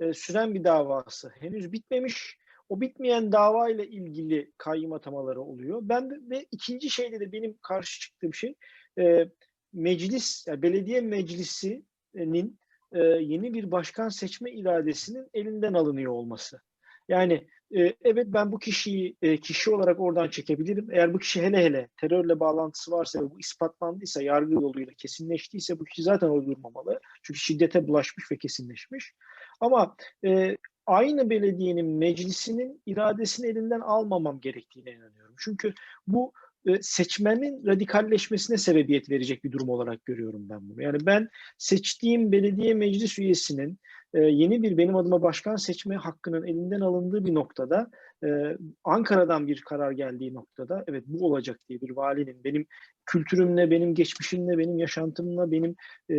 [0.00, 2.40] e, süren bir davası henüz bitmemiş.
[2.68, 5.80] O bitmeyen dava ile ilgili kayyum atamaları oluyor.
[5.82, 8.54] Ben de, ve ikinci şeyde de benim karşı çıktığım şey
[8.98, 9.28] e,
[9.72, 12.58] meclis, yani belediye meclisinin
[12.92, 16.60] e, yeni bir başkan seçme iradesinin elinden alınıyor olması.
[17.08, 20.88] Yani e, evet ben bu kişiyi e, kişi olarak oradan çekebilirim.
[20.92, 25.84] Eğer bu kişi hele hele terörle bağlantısı varsa ve bu ispatlandıysa, yargı yoluyla kesinleştiyse bu
[25.84, 27.00] kişi zaten orada durmamalı.
[27.22, 29.14] Çünkü şiddete bulaşmış ve kesinleşmiş.
[29.60, 30.56] Ama e,
[30.86, 35.34] aynı belediyenin meclisinin iradesini elinden almamam gerektiğine inanıyorum.
[35.38, 35.74] Çünkü
[36.06, 36.32] bu
[36.66, 40.82] e, seçmenin radikalleşmesine sebebiyet verecek bir durum olarak görüyorum ben bunu.
[40.82, 43.78] Yani ben seçtiğim belediye meclis üyesinin
[44.14, 47.90] e, yeni bir benim adıma başkan seçme hakkının elinden alındığı bir noktada
[48.24, 52.66] e, Ankara'dan bir karar geldiği noktada evet bu olacak diye bir valinin benim
[53.06, 55.74] kültürümle, benim geçmişimle, benim yaşantımla, benim
[56.10, 56.16] e,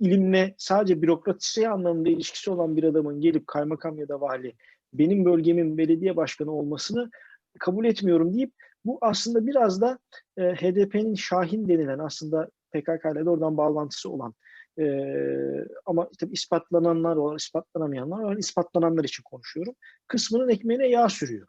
[0.00, 4.54] ilimle sadece bürokrasi anlamında ilişkisi olan bir adamın gelip kaymakam ya da vali
[4.92, 7.10] benim bölgemin belediye başkanı olmasını
[7.58, 8.52] kabul etmiyorum deyip
[8.84, 9.98] bu aslında biraz da
[10.36, 14.34] e, HDP'nin Şahin denilen aslında PKK ile de oradan bağlantısı olan
[14.78, 14.84] e,
[15.86, 18.36] ama tabii ispatlananlar var, ispatlanamayanlar var.
[18.36, 19.74] ispatlananlar için konuşuyorum.
[20.06, 21.48] Kısmının ekmeğine yağ sürüyor.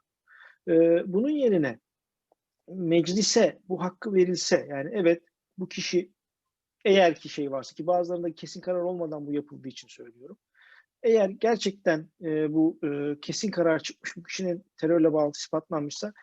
[0.68, 0.74] E,
[1.06, 1.80] bunun yerine
[2.68, 5.24] meclise bu hakkı verilse yani evet
[5.58, 6.12] bu kişi
[6.86, 10.38] eğer ki şey varsa ki bazılarında kesin karar olmadan bu yapıldığı için söylüyorum.
[11.04, 16.14] Eğer gerçekten e, bu e, kesin karar çıkmış bu kişinin terörle bağlantısı ispatlanmışsa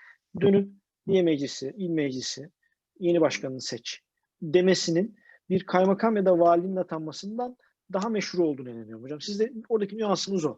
[0.40, 0.72] dönüp
[1.06, 2.50] niye meclisi, il meclisi,
[2.98, 4.00] yeni başkanını seç
[4.42, 5.16] demesinin
[5.52, 7.56] bir kaymakam ya da valinin atanmasından
[7.92, 9.20] daha meşru olduğunu inanıyorum hocam.
[9.20, 10.56] Sizde oradaki nüansınız o.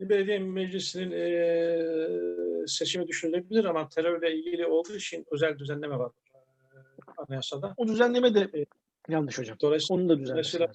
[0.00, 6.38] Belediye meclisinin e, seçimi düşünülebilir ama terörle ilgili olduğu için özel düzenleme var e,
[7.16, 7.74] anayasada.
[7.76, 8.66] O düzenleme de
[9.08, 9.56] yanlış hocam.
[9.60, 10.72] Dolayısıyla Onu da Dolayısıyla-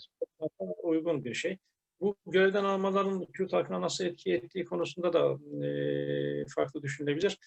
[0.83, 1.57] uygun bir şey.
[2.01, 5.19] Bu görevden almaların Kürt halkına nasıl etki ettiği konusunda da
[5.65, 7.37] e, farklı düşünülebilir.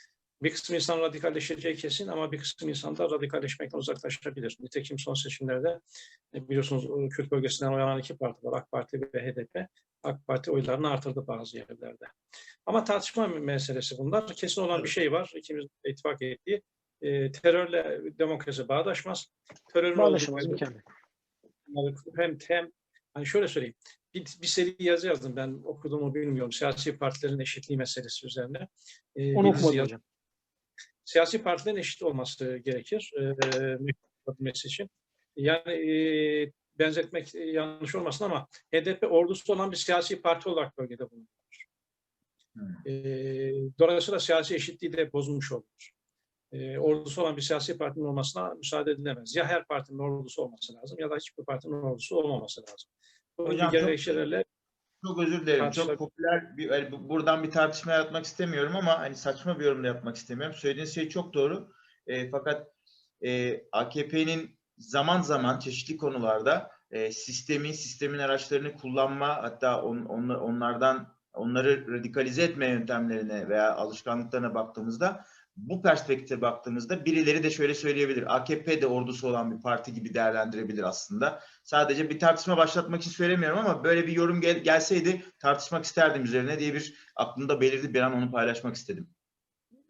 [0.44, 4.56] Bir kısım insan radikalleşeceği kesin ama bir kısım insan da radikalleşmekten uzaklaşabilir.
[4.60, 5.80] Nitekim son seçimlerde
[6.34, 8.58] e, biliyorsunuz e, Kürt bölgesinden oyanan iki parti var.
[8.58, 9.68] AK Parti ve HDP.
[10.02, 12.04] AK Parti oylarını artırdı bazı yerlerde.
[12.66, 14.26] Ama tartışma meselesi bunlar.
[14.26, 15.32] Kesin olan bir şey var.
[15.36, 16.62] İkimiz ittifak ettiği.
[17.02, 19.26] E, terörle demokrasi bağdaşmaz.
[19.72, 20.82] Terörün Bağlaşamaz olduğu- mükemmel.
[22.16, 22.70] hem hem
[23.14, 23.74] hani şöyle söyleyeyim.
[24.14, 26.52] Bir, bir seri yazı yazdım ben okuduğumu bilmiyorum.
[26.52, 28.68] Siyasi partilerin eşitliği meselesi üzerine.
[29.16, 30.00] Ee, Onu okumadım hocam.
[31.04, 33.22] Siyasi partilerin eşit olması gerekir e,
[33.80, 34.90] mektup için.
[35.36, 41.28] Yani e, benzetmek yanlış olmasın ama HDP ordusu olan bir siyasi parti olarak bölgede bulunuyor.
[42.54, 42.92] Hmm.
[42.92, 42.92] E,
[43.78, 45.90] dolayısıyla siyasi eşitliği de bozulmuş olur.
[46.52, 49.36] E, ordusu olan bir siyasi partinin olmasına müsaade edilemez.
[49.36, 52.90] Ya her partinin ordusu olması lazım ya da hiçbir partinin ordusu olmaması lazım.
[53.38, 54.44] Bu Hocam gerekçelerle
[55.06, 55.70] Çok özür dilerim.
[55.70, 59.86] Çok popüler bir bu- buradan bir tartışma yaratmak istemiyorum ama hani saçma bir yorum da
[59.86, 60.56] yapmak istemiyorum.
[60.58, 61.72] Söylediğiniz şey çok doğru.
[62.06, 62.66] E, fakat
[63.24, 71.14] e, AKP'nin zaman zaman çeşitli konularda e, sistemi, sistemin araçlarını kullanma hatta on, onla- onlardan
[71.32, 75.24] onları radikalize etme yöntemlerine veya alışkanlıklarına baktığımızda
[75.56, 78.36] bu perspektife baktığımızda birileri de şöyle söyleyebilir.
[78.36, 81.40] AKP de ordusu olan bir parti gibi değerlendirebilir aslında.
[81.64, 86.58] Sadece bir tartışma başlatmak için söylemiyorum ama böyle bir yorum gel- gelseydi tartışmak isterdim üzerine
[86.58, 87.94] diye bir aklımda belirdi.
[87.94, 89.08] Bir an onu paylaşmak istedim.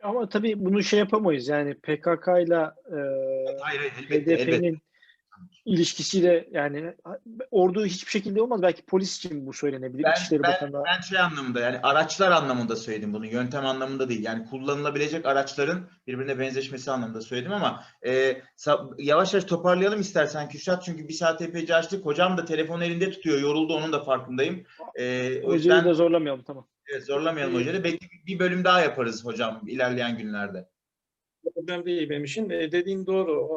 [0.02, 2.70] Ama tabii bunu şey yapamayız yani PKK ile.
[4.08, 4.78] HDP'nin
[5.64, 6.94] ilişkisiyle yani
[7.50, 8.62] ordu hiçbir şekilde olmaz.
[8.62, 10.04] Belki polis için bu söylenebilir.
[10.04, 10.82] Ben, İçişleri ben, Bakanlığı.
[10.86, 13.26] ben şey anlamında yani araçlar anlamında söyledim bunu.
[13.26, 14.24] Yöntem anlamında değil.
[14.24, 18.42] Yani kullanılabilecek araçların birbirine benzeşmesi anlamında söyledim ama e,
[18.98, 20.82] yavaş yavaş toparlayalım istersen Kürşat.
[20.82, 22.06] Çünkü bir saat epeyce açtık.
[22.06, 23.40] Hocam da telefonu elinde tutuyor.
[23.40, 24.64] Yoruldu onun da farkındayım.
[24.94, 26.66] E, o yüzden da zorlamayalım tamam.
[26.92, 27.84] evet, zorlamayalım hocayı.
[27.84, 30.68] Belki bir bölüm daha yaparız hocam ilerleyen günlerde.
[31.54, 32.50] problem değil benim için.
[32.50, 33.48] E, dediğin doğru.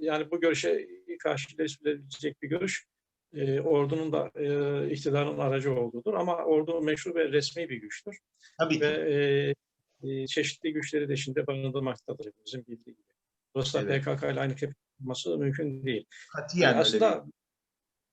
[0.00, 0.88] Yani bu görüşe
[1.18, 2.86] karşı verilecek bir görüş.
[3.34, 6.14] E, ordunun da e, iktidarın aracı olduğudur.
[6.14, 8.18] Ama ordu meşru ve resmi bir güçtür.
[8.58, 9.54] Tabii Ve e,
[10.08, 13.14] e, çeşitli güçleri de içinde barındırmaktadır bizim bildiği gibi.
[13.54, 14.04] Dolayısıyla Evet.
[14.04, 14.54] PKK ile aynı
[15.02, 16.06] olması mümkün değil.
[16.36, 17.32] Katiyen öyle aslında değil.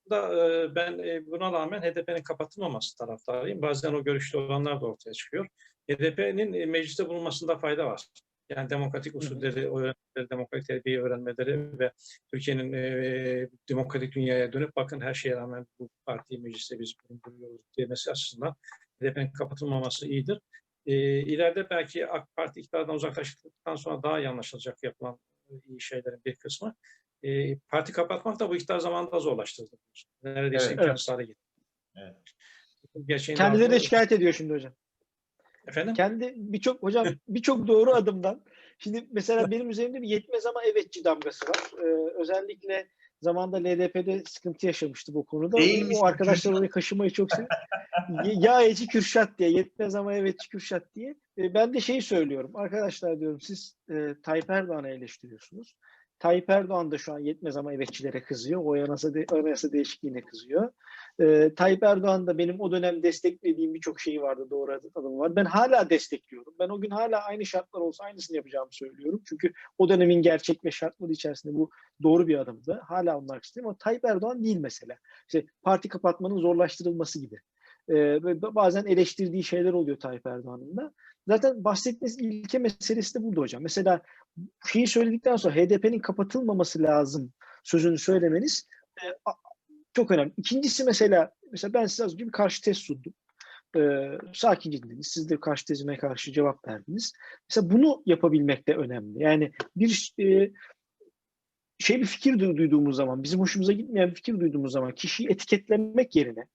[0.10, 3.62] da e, ben e, buna rağmen HDP'nin kapatılmaması taraftarıyım.
[3.62, 5.48] Bazen o görüşte olanlar da ortaya çıkıyor.
[5.92, 8.08] HDP'nin e, mecliste bulunmasında fayda var.
[8.50, 9.70] Yani demokratik usulleri,
[10.16, 11.92] demokratik terbiyeyi öğrenmeleri ve
[12.32, 18.12] Türkiye'nin e, demokratik dünyaya dönüp bakın her şeye rağmen bu partiyi mecliste biz bulunduruyoruz demesi
[18.12, 18.56] açısından
[19.02, 20.40] HDP'nin kapatılmaması iyidir.
[20.86, 25.20] E, ileride belki AK Parti iktidardan uzaklaştıktan sonra daha iyi anlaşılacak yapılan
[25.50, 26.76] e, iyi şeylerin bir kısmı.
[27.24, 29.78] E, parti kapatmak da bu iktidar zamanında zorlaştırdı.
[30.24, 30.78] Neredeyse Evet.
[30.80, 31.66] imkansız hale getirdi.
[31.96, 32.16] Evet.
[33.06, 34.74] Gerçeğin Kendileri de şikayet ediyor şimdi hocam.
[35.68, 35.94] Efendim?
[35.94, 38.44] Kendi birçok hocam birçok doğru adımdan.
[38.84, 41.84] Şimdi mesela benim üzerimde bir yetmez ama evetçi damgası var.
[41.84, 42.88] Ee, özellikle
[43.22, 45.58] zamanda LDP'de sıkıntı yaşamıştı bu konuda.
[45.58, 47.50] Değil o arkadaşlar orayı kaşımayı çok seviyor.
[48.26, 51.16] Ya eci Kürşat diye, yetmez ama evetçi Kürşat diye.
[51.38, 52.52] Ee, ben de şeyi söylüyorum.
[52.54, 55.76] Arkadaşlar diyorum siz e, Tayyip Erdoğan'ı eleştiriyorsunuz.
[56.22, 58.62] Tayyip Erdoğan da şu an yetmez ama evetçilere kızıyor.
[58.66, 60.72] O anayasa, de, anayasa değişikliğine kızıyor.
[61.20, 65.36] Ee, Tayyip Erdoğan da benim o dönem desteklediğim birçok şeyi vardı, doğru adı- adımı var.
[65.36, 66.54] Ben hala destekliyorum.
[66.60, 69.22] Ben o gün hala aynı şartlar olsa aynısını yapacağımı söylüyorum.
[69.30, 71.70] Çünkü o dönemin gerçek ve şartları içerisinde bu
[72.04, 72.82] doğru bir adımdı.
[72.88, 74.96] Hala onun arkasındayım ama Tayyip Erdoğan değil mesela.
[75.28, 77.38] İşte parti kapatmanın zorlaştırılması gibi.
[77.90, 80.94] Ee, bazen eleştirdiği şeyler oluyor Tayyip Erdoğan'ın da.
[81.28, 83.64] Zaten bahsettiğiniz ilke meselesi de burada hocam.
[83.64, 84.02] Mesela
[84.72, 87.34] şeyi söyledikten sonra HDP'nin kapatılmaması lazım
[87.64, 88.68] sözünü söylemeniz
[89.04, 89.06] e,
[89.94, 90.34] çok önemli.
[90.38, 93.14] İkincisi mesela mesela ben size az önce bir karşı tez sundum.
[93.78, 95.08] Ee, sakince dinlediniz.
[95.08, 97.14] Siz de karşı tezime karşı cevap verdiniz.
[97.50, 99.24] Mesela bunu yapabilmek de önemli.
[99.24, 100.52] Yani bir e,
[101.80, 106.16] şey bir fikir du- duyduğumuz zaman, bizim hoşumuza gitmeyen bir fikir duyduğumuz zaman kişiyi etiketlemek
[106.16, 106.46] yerine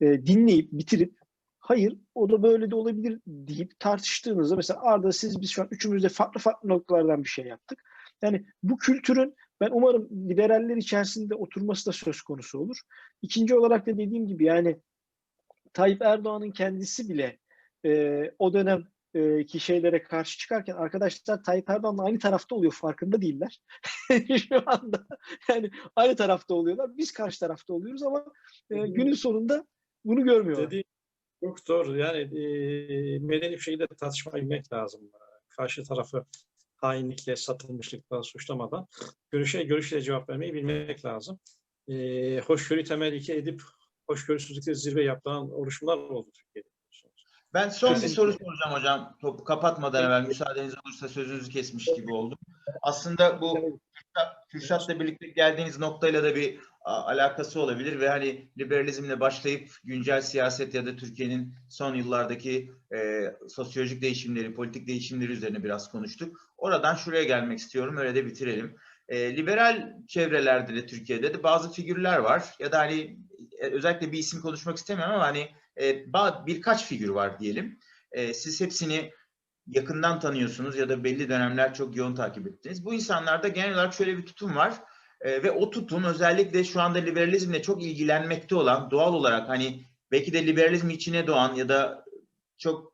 [0.00, 1.17] e, dinleyip bitirip
[1.68, 6.02] hayır o da böyle de olabilir deyip tartıştığınızda mesela Arda siz biz şu an üçümüz
[6.02, 7.82] de farklı farklı noktalardan bir şey yaptık.
[8.22, 12.80] Yani bu kültürün ben umarım liberaller içerisinde oturması da söz konusu olur.
[13.22, 14.80] İkinci olarak da dediğim gibi yani
[15.72, 17.38] Tayyip Erdoğan'ın kendisi bile
[17.84, 18.84] e, o dönem
[19.14, 23.60] e, ki şeylere karşı çıkarken arkadaşlar Tayyip Erdoğan'la aynı tarafta oluyor farkında değiller.
[24.48, 25.06] Şu anda
[25.48, 26.96] yani aynı tarafta oluyorlar.
[26.96, 28.24] Biz karşı tarafta oluyoruz ama
[28.70, 29.66] e, günün sonunda
[30.04, 30.66] bunu görmüyorlar.
[30.66, 30.84] Dediğim
[31.40, 31.96] çok doğru.
[31.96, 35.00] Yani e, medeni bir şekilde tartışmabilmek lazım.
[35.48, 36.24] Karşı tarafı
[36.76, 38.86] hainlikle, satılmışlıkla suçlamadan
[39.30, 41.38] görüşe görüşle cevap vermeyi bilmek lazım.
[41.88, 43.62] E, hoşgörü temel ilke edip
[44.06, 46.68] hoşgörüsüzlükle zirve yapılan oluşumlar oldu Türkiye'de.
[47.54, 48.14] Ben son bir Kesinlikle.
[48.14, 49.16] soru soracağım hocam.
[49.20, 52.38] Topu kapatmadan evvel müsaadeniz olursa sözünüzü kesmiş gibi oldum.
[52.82, 59.70] Aslında bu Kürşat- Kürşat'la birlikte geldiğiniz noktayla da bir alakası olabilir ve hani liberalizmle başlayıp
[59.84, 66.52] güncel siyaset ya da Türkiye'nin son yıllardaki e, sosyolojik değişimleri, politik değişimleri üzerine biraz konuştuk.
[66.56, 68.76] Oradan şuraya gelmek istiyorum, öyle de bitirelim.
[69.08, 73.18] E, liberal çevrelerde de Türkiye'de de bazı figürler var ya da hani
[73.58, 75.48] e, özellikle bir isim konuşmak istemiyorum ama hani
[75.80, 76.04] e,
[76.46, 77.78] birkaç figür var diyelim.
[78.12, 79.12] E, siz hepsini
[79.66, 82.84] yakından tanıyorsunuz ya da belli dönemler çok yoğun takip ettiniz.
[82.84, 84.74] Bu insanlarda genel olarak şöyle bir tutum var.
[85.20, 90.32] E, ve o tutum özellikle şu anda liberalizmle çok ilgilenmekte olan doğal olarak hani belki
[90.32, 92.04] de liberalizm içine doğan ya da
[92.58, 92.92] çok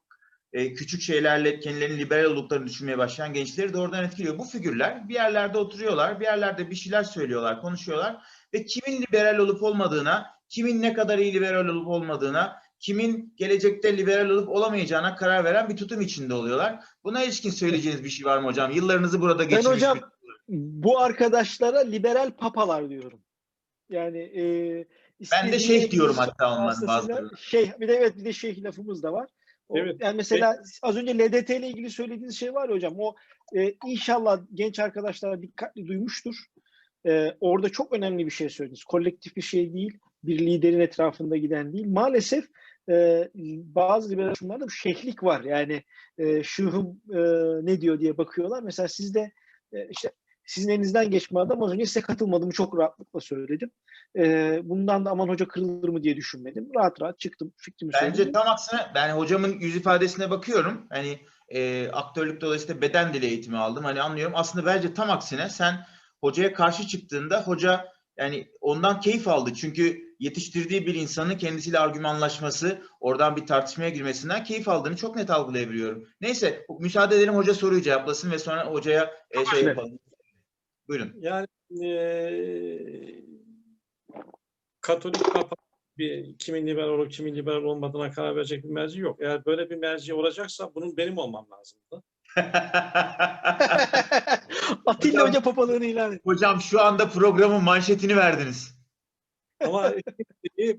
[0.53, 4.39] e, küçük şeylerle kendilerini liberal olduklarını düşünmeye başlayan gençleri doğrudan etkiliyor.
[4.39, 8.23] Bu figürler bir yerlerde oturuyorlar, bir yerlerde bir şeyler söylüyorlar, konuşuyorlar
[8.55, 14.31] ve kimin liberal olup olmadığına, kimin ne kadar iyi liberal olup olmadığına, kimin gelecekte liberal
[14.31, 16.81] olup olamayacağına karar veren bir tutum içinde oluyorlar.
[17.05, 18.71] Buna ilişkin söyleyeceğiniz bir şey var mı hocam?
[18.71, 19.77] Yıllarınızı burada Ben geçirmiş.
[19.77, 20.14] hocam bir-
[20.49, 23.21] bu arkadaşlara liberal papalar diyorum.
[23.91, 24.45] Yani e,
[25.33, 27.31] Ben de şeyh diyorum hatta onların bazılarına.
[27.39, 29.29] Şeyh, bir de evet bir de şeyh lafımız da var.
[29.69, 29.97] O, Evet.
[30.01, 32.95] Yani mesela az önce LDT ile ilgili söylediğiniz şey var ya hocam.
[32.99, 33.15] O
[33.57, 36.35] e, inşallah genç arkadaşlar dikkatli duymuştur.
[37.07, 38.85] E, orada çok önemli bir şey söylediniz.
[38.85, 39.99] Kolektif bir şey değil.
[40.25, 41.87] Bir liderin etrafında giden değil.
[41.89, 42.45] Maalesef
[42.91, 43.29] e,
[43.65, 45.45] bazı liberal şunlarda bir şeyhlik var.
[45.45, 45.83] Yani
[46.19, 47.21] e, şuhum e,
[47.67, 48.63] ne diyor diye bakıyorlar.
[48.63, 49.33] Mesela sizde
[49.73, 50.11] e, işte
[50.47, 53.71] sizin elinizden geçme adam az önce size katılmadığımı çok rahatlıkla söyledim.
[54.19, 56.69] Ee, bundan da aman hoca kırılır mı diye düşünmedim.
[56.77, 58.33] Rahat rahat çıktım fikrimi Bence söyledim.
[58.33, 60.87] tam aksine ben hocamın yüz ifadesine bakıyorum.
[60.91, 61.19] Hani
[61.49, 63.85] e, aktörlük dolayısıyla beden dili eğitimi aldım.
[63.85, 64.35] Hani anlıyorum.
[64.37, 65.87] Aslında bence tam aksine sen
[66.21, 69.55] hocaya karşı çıktığında hoca yani ondan keyif aldı.
[69.55, 76.09] Çünkü yetiştirdiği bir insanın kendisiyle argümanlaşması, oradan bir tartışmaya girmesinden keyif aldığını çok net algılayabiliyorum.
[76.21, 79.99] Neyse müsaade edelim hoca soruyu cevaplasın ve sonra hocaya e, şey yapalım.
[80.89, 81.13] Buyurun.
[81.21, 83.25] Yani eee
[84.81, 85.57] Katolik Papa
[85.99, 89.19] bir kimin liberal olup kimin liberal olmadığına karar verecek bir merci yok.
[89.21, 92.03] Eğer böyle bir merci olacaksa bunun benim olmam lazımdı.
[94.87, 96.23] Atilla Hocam- Hoca papalığını ilan etti.
[96.25, 98.75] Hocam şu anda programın manşetini verdiniz.
[99.65, 99.93] Ama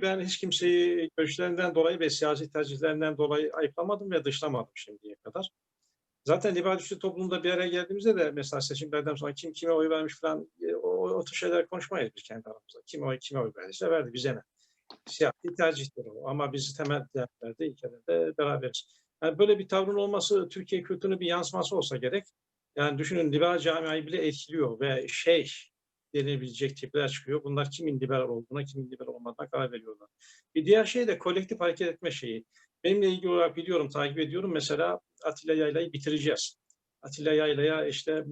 [0.01, 5.49] ben hiç kimseyi görüşlerinden dolayı ve siyasi tercihlerinden dolayı ayıplamadım ve dışlamadım şimdiye kadar.
[6.25, 10.19] Zaten liberal güçlü toplumda bir araya geldiğimizde de mesela seçimlerden sonra kim kime oy vermiş
[10.21, 12.79] falan e, o, o tür şeyler konuşmayız biz kendi aramızda.
[12.85, 14.41] Kim oy kime oy verdiyse verdi bize ne.
[15.05, 18.87] Siyasi tercihtir o ama biz temel değerlerde ilkelerde beraberiz.
[19.23, 22.23] Yani böyle bir tavrın olması Türkiye kültürünün bir yansıması olsa gerek.
[22.75, 25.51] Yani düşünün liberal camiayı bile etkiliyor ve şey
[26.15, 27.43] denilebilecek tipler çıkıyor.
[27.43, 30.09] Bunlar kimin liberal olduğuna, kimin liberal olmadığına karar veriyorlar.
[30.55, 32.45] Bir diğer şey de kolektif hareket etme şeyi.
[32.85, 34.51] Benimle ilgili olarak biliyorum, takip ediyorum.
[34.53, 36.57] Mesela Atilla Yayla'yı bitireceğiz.
[37.01, 38.11] Atilla Yayla'ya işte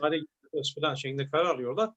[0.00, 1.90] Salih Gitmez falan şeklinde karar alıyorlar.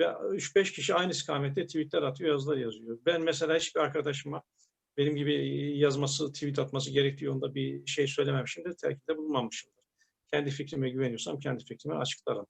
[0.00, 2.98] Ve 3-5 kişi aynı istikamette tweetler atıyor, yazılar yazıyor.
[3.06, 4.42] Ben mesela hiçbir arkadaşıma
[4.96, 5.32] benim gibi
[5.78, 9.84] yazması, tweet atması gerektiği yolunda bir şey söylememişimdir, telkinde bulunmamışımdır.
[10.30, 12.46] Kendi fikrime güveniyorsam kendi fikrimi açıklarım.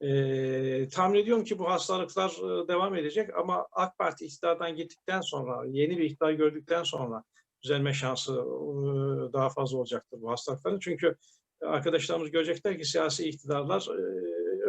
[0.00, 5.64] Ee, tahmin ediyorum ki bu hastalıklar e, devam edecek ama AK Parti iktidardan gittikten sonra,
[5.66, 7.24] yeni bir iktidar gördükten sonra
[7.62, 10.78] düzelme şansı e, daha fazla olacaktır bu hastalıkların.
[10.78, 11.16] Çünkü
[11.62, 14.02] arkadaşlarımız görecekler ki siyasi iktidarlar e,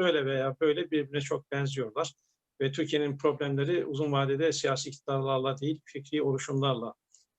[0.03, 2.13] öyle veya böyle birbirine çok benziyorlar.
[2.61, 6.93] Ve Türkiye'nin problemleri uzun vadede siyasi iktidarlarla değil, fikri oluşumlarla,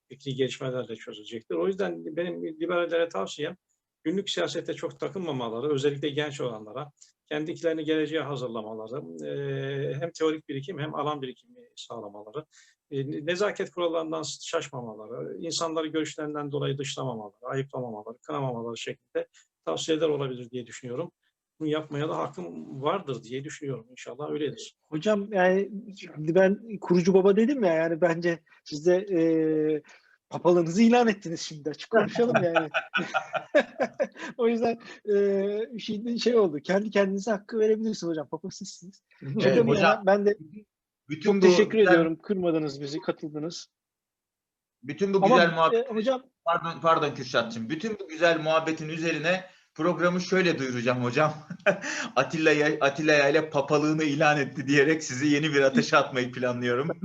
[0.08, 1.54] fikri gelişmelerle çözülecektir.
[1.54, 3.56] O yüzden benim liberallere tavsiyem
[4.04, 6.92] günlük siyasete çok takılmamaları, özellikle genç olanlara,
[7.30, 12.44] kendilerini geleceğe hazırlamaları, e, hem teorik birikim hem alan birikimi sağlamaları,
[12.90, 19.26] e, nezaket kurallarından şaşmamaları, insanları görüşlerinden dolayı dışlamamaları, ayıplamamaları, kınamamaları şeklinde
[19.64, 21.12] tavsiyeler olabilir diye düşünüyorum.
[21.60, 23.86] Bunu yapmaya da hakkım vardır diye düşünüyorum.
[23.90, 24.76] İnşallah öyledir.
[24.90, 25.70] Hocam yani
[26.18, 29.20] ben kurucu baba dedim ya yani bence siz de e,
[30.30, 32.70] papalığınızı ilan ettiniz şimdi açık konuşalım yani.
[34.36, 34.78] o yüzden
[35.14, 36.58] e, şimdi şey oldu.
[36.60, 38.28] Kendi kendinize hakkı verebilirsiniz hocam.
[38.28, 39.02] Papa sizsiniz.
[39.22, 40.38] Evet, hocam, ben de
[41.08, 42.18] Bütün çok bu teşekkür güzel- ediyorum.
[42.22, 43.68] Kırmadınız bizi, katıldınız.
[44.82, 47.70] Bütün bu Ama güzel muhabbet e, hocam Pardon, pardon Kürşat'cığım.
[47.70, 49.44] Bütün bu güzel muhabbetin üzerine
[49.74, 51.34] programı şöyle duyuracağım hocam.
[52.16, 56.88] Atilla Ya- Atilla Yayla papalığını ilan etti diyerek sizi yeni bir ateşe atmayı planlıyorum.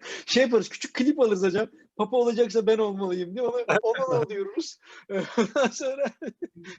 [0.26, 1.66] şey yaparız, küçük klip alırız hocam.
[1.96, 4.78] Papa olacaksa ben olmalıyım diye onu, onu da duyururuz.
[5.10, 6.04] Ondan sonra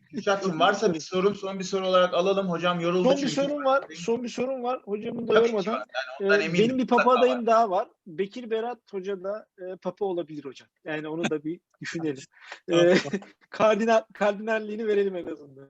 [0.09, 2.49] Kürşat'cığım varsa bir sorun son bir soru olarak alalım.
[2.49, 3.33] Hocam yoruldu son bir çünkü.
[3.33, 3.85] sorun var.
[3.95, 4.81] Son bir sorun var.
[4.85, 5.85] Hocamın da Tabii yormadan.
[6.19, 6.53] Yani eminim.
[6.65, 7.87] benim bir papa adayım daha var.
[8.07, 10.69] Bekir Berat Hoca da e, papa olabilir hocam.
[10.85, 12.23] Yani onu da bir düşünelim.
[12.71, 12.95] Ee,
[13.49, 15.69] kardinal kardinalliğini verelim en azından.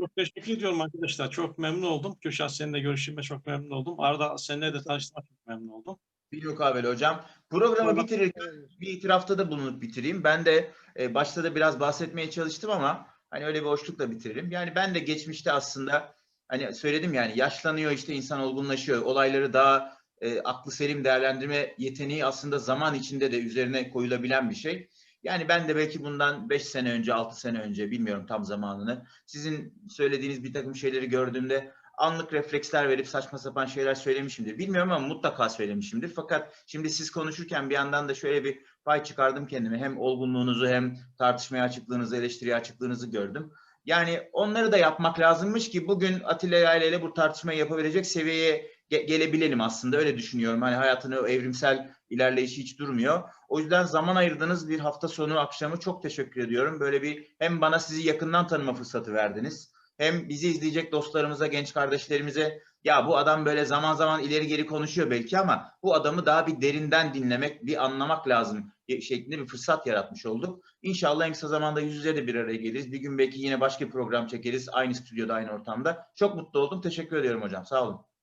[0.00, 1.30] Çok teşekkür ediyorum arkadaşlar.
[1.30, 2.14] Çok memnun oldum.
[2.20, 4.00] Kürşat seninle görüşümle çok memnun oldum.
[4.00, 5.98] Arda seninle de tanıştığıma çok memnun oldum.
[6.32, 7.24] Bilmukabele hocam.
[7.50, 10.24] Programı bitirirken bir itirafta da bulunup bitireyim.
[10.24, 14.50] Ben de e, başta da biraz bahsetmeye çalıştım ama hani öyle bir hoşlukla bitirelim.
[14.50, 16.14] Yani ben de geçmişte aslında
[16.48, 19.02] hani söyledim yani yaşlanıyor işte insan olgunlaşıyor.
[19.02, 24.88] Olayları daha e, aklı selim değerlendirme yeteneği aslında zaman içinde de üzerine koyulabilen bir şey.
[25.24, 29.06] Yani ben de belki bundan 5 sene önce, 6 sene önce bilmiyorum tam zamanını.
[29.26, 34.58] Sizin söylediğiniz bir takım şeyleri gördüğümde anlık refleksler verip saçma sapan şeyler söylemişimdir.
[34.58, 36.12] Bilmiyorum ama mutlaka söylemişimdir.
[36.16, 39.78] Fakat şimdi siz konuşurken bir yandan da şöyle bir pay çıkardım kendime.
[39.78, 43.52] Hem olgunluğunuzu hem tartışmaya açıklığınızı, eleştiriye açıklığınızı gördüm.
[43.84, 49.06] Yani onları da yapmak lazımmış ki bugün Atilla Yayla ile bu tartışmayı yapabilecek seviyeye ge-
[49.06, 49.96] gelebilelim aslında.
[49.96, 50.62] Öyle düşünüyorum.
[50.62, 53.22] Hani hayatını o evrimsel ilerleyişi hiç durmuyor.
[53.48, 56.80] O yüzden zaman ayırdığınız bir hafta sonu akşamı çok teşekkür ediyorum.
[56.80, 59.72] Böyle bir hem bana sizi yakından tanıma fırsatı verdiniz.
[59.98, 65.10] Hem bizi izleyecek dostlarımıza, genç kardeşlerimize ya bu adam böyle zaman zaman ileri geri konuşuyor
[65.10, 70.26] belki ama bu adamı daha bir derinden dinlemek, bir anlamak lazım şeklinde bir fırsat yaratmış
[70.26, 70.64] olduk.
[70.82, 72.92] İnşallah en kısa zamanda yüz yüze de bir araya geliriz.
[72.92, 74.68] Bir gün belki yine başka bir program çekeriz.
[74.72, 76.06] Aynı stüdyoda, aynı ortamda.
[76.16, 76.80] Çok mutlu oldum.
[76.80, 77.66] Teşekkür ediyorum hocam.
[77.66, 78.13] Sağ olun.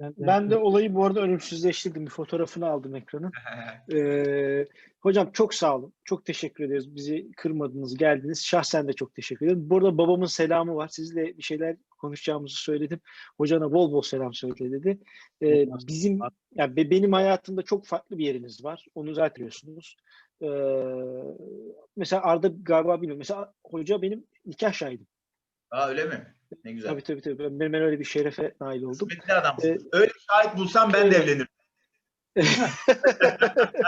[0.00, 2.06] Ben, Ben de olayı bu arada ölümsüzleştirdim.
[2.06, 3.32] Bir fotoğrafını aldım ekranın.
[3.94, 4.66] Ee,
[5.00, 5.92] hocam çok sağ olun.
[6.04, 6.94] Çok teşekkür ederiz.
[6.94, 8.44] Bizi kırmadınız, geldiniz.
[8.44, 9.70] Şahsen de çok teşekkür ederim.
[9.70, 10.88] Burada babamın selamı var.
[10.88, 13.00] Sizle bir şeyler konuşacağımızı söyledim.
[13.38, 14.98] Hocana bol bol selam söyle dedi.
[15.42, 16.18] Ee, bizim,
[16.54, 18.86] yani be- benim hayatımda çok farklı bir yeriniz var.
[18.94, 19.96] Onu zaten biliyorsunuz.
[20.42, 20.46] Ee,
[21.96, 23.18] mesela Arda galiba bilmiyorum.
[23.18, 25.06] Mesela hoca benim nikah şahidim.
[25.70, 26.34] Aa öyle mi?
[26.64, 26.90] Ne güzel.
[26.90, 27.38] Tabii tabii tabii.
[27.38, 29.08] Ben, ben öyle bir şerefe nail oldum.
[29.08, 29.68] Kısmetli adamsın.
[29.68, 31.28] Ee, Öyle şahit bulsam ben de Evet.
[31.28, 31.46] evlenirim.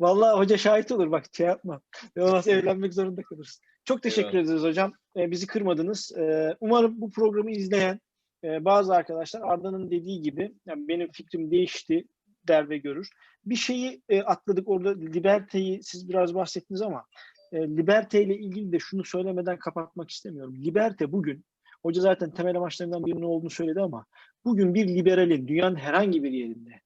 [0.00, 1.80] Vallahi hoca şahit olur bak şey yapma.
[2.18, 3.64] Olmazsa evlenmek zorunda kalırsın.
[3.84, 4.44] Çok teşekkür Eyvallah.
[4.44, 4.92] ederiz hocam.
[5.16, 6.12] Ee, bizi kırmadınız.
[6.18, 8.00] Ee, umarım bu programı izleyen
[8.44, 12.04] e, bazı arkadaşlar Arda'nın dediği gibi yani benim fikrim değişti
[12.48, 13.10] der ve görür.
[13.44, 17.04] Bir şeyi e, atladık orada Liberte'yi siz biraz bahsettiniz ama
[17.52, 20.56] e, Liberte ile ilgili de şunu söylemeden kapatmak istemiyorum.
[20.64, 21.44] Liberte bugün
[21.82, 24.06] hoca zaten temel amaçlarından birinin olduğunu söyledi ama
[24.44, 26.80] bugün bir liberalin dünyanın herhangi bir yerinde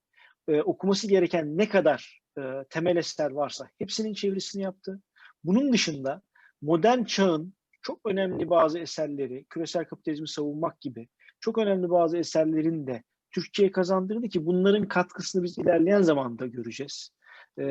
[0.49, 5.01] e, okuması gereken ne kadar e, temel eser varsa hepsinin çevirisini yaptı.
[5.45, 6.23] Bunun dışında
[6.63, 11.09] modern çağın çok önemli bazı eserleri, küresel kapitalizmi savunmak gibi
[11.41, 17.11] çok önemli bazı eserlerin de Türkçe'ye kazandırdı ki bunların katkısını biz ilerleyen zamanda göreceğiz.
[17.59, 17.65] E,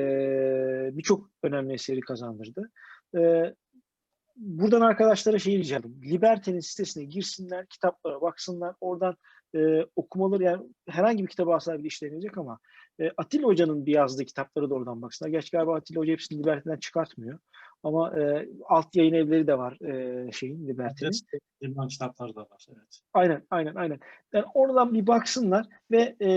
[0.98, 2.72] Birçok önemli eseri kazandırdı.
[3.18, 3.53] E,
[4.36, 6.02] buradan arkadaşlara şey rica ediyorum.
[6.03, 8.76] Liberte'nin sitesine girsinler, kitaplara baksınlar.
[8.82, 9.16] Oradan
[9.56, 12.60] e, okumaları yani herhangi bir kitaba asla bile işlenecek ama
[12.99, 15.30] e, Atilla Hoca'nın bir yazdığı kitapları da oradan baksınlar.
[15.30, 17.40] Gerçi galiba Atilla Hoca hepsini Liberte'den çıkartmıyor.
[17.84, 21.41] Ama e, alt yayın evleri de var e, şeyin Liberte'nin.
[21.62, 22.66] Yapılan kitaplar da var.
[22.70, 22.99] Evet.
[23.14, 23.99] Aynen, aynen, aynen.
[24.34, 26.30] Yani oradan bir baksınlar ve e,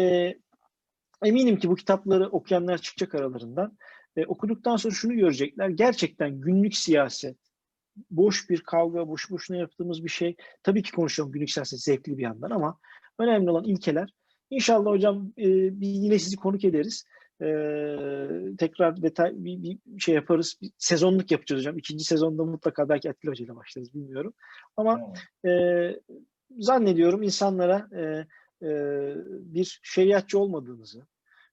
[1.24, 3.78] eminim ki bu kitapları okuyanlar çıkacak aralarından.
[4.16, 5.69] E, okuduktan sonra şunu görecekler.
[5.69, 7.36] Gerçekten günlük siyaset,
[8.11, 10.36] boş bir kavga, boş boşuna yaptığımız bir şey.
[10.62, 12.78] Tabii ki konuşalım günlük siyaset zevkli bir yandan ama
[13.19, 14.11] önemli olan ilkeler.
[14.51, 17.05] İnşallah hocam e, bir yine sizi konuk ederiz.
[17.41, 17.47] E,
[18.59, 20.59] tekrar detay bir, bir şey yaparız.
[20.62, 21.78] Bir sezonluk yapacağız hocam.
[21.78, 24.35] İkinci sezonda mutlaka belki Atilla Hoca ile başlarız bilmiyorum.
[24.77, 25.55] Ama Tamam.
[25.55, 26.01] e,
[26.59, 28.27] zannediyorum insanlara e,
[28.65, 28.70] e,
[29.27, 31.07] bir şeriatçı olmadığınızı,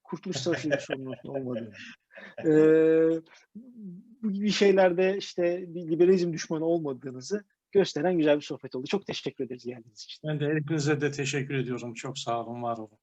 [0.03, 1.73] Kurtuluş Savaşı sorununun olmadığını,
[2.45, 2.51] e,
[4.23, 8.88] bu gibi şeylerde işte bir liberalizm düşmanı olmadığınızı gösteren güzel bir sohbet oldu.
[8.88, 10.29] Çok teşekkür ederiz geldiğiniz için.
[10.29, 11.93] Ben de hepinize de teşekkür ediyorum.
[11.93, 12.99] Çok sağ olun, var olun.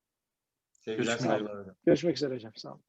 [0.73, 1.75] Sevgiler Görüşmek hocam.
[1.87, 2.53] Görüşmek üzere hocam.
[2.57, 2.83] Sağ olun.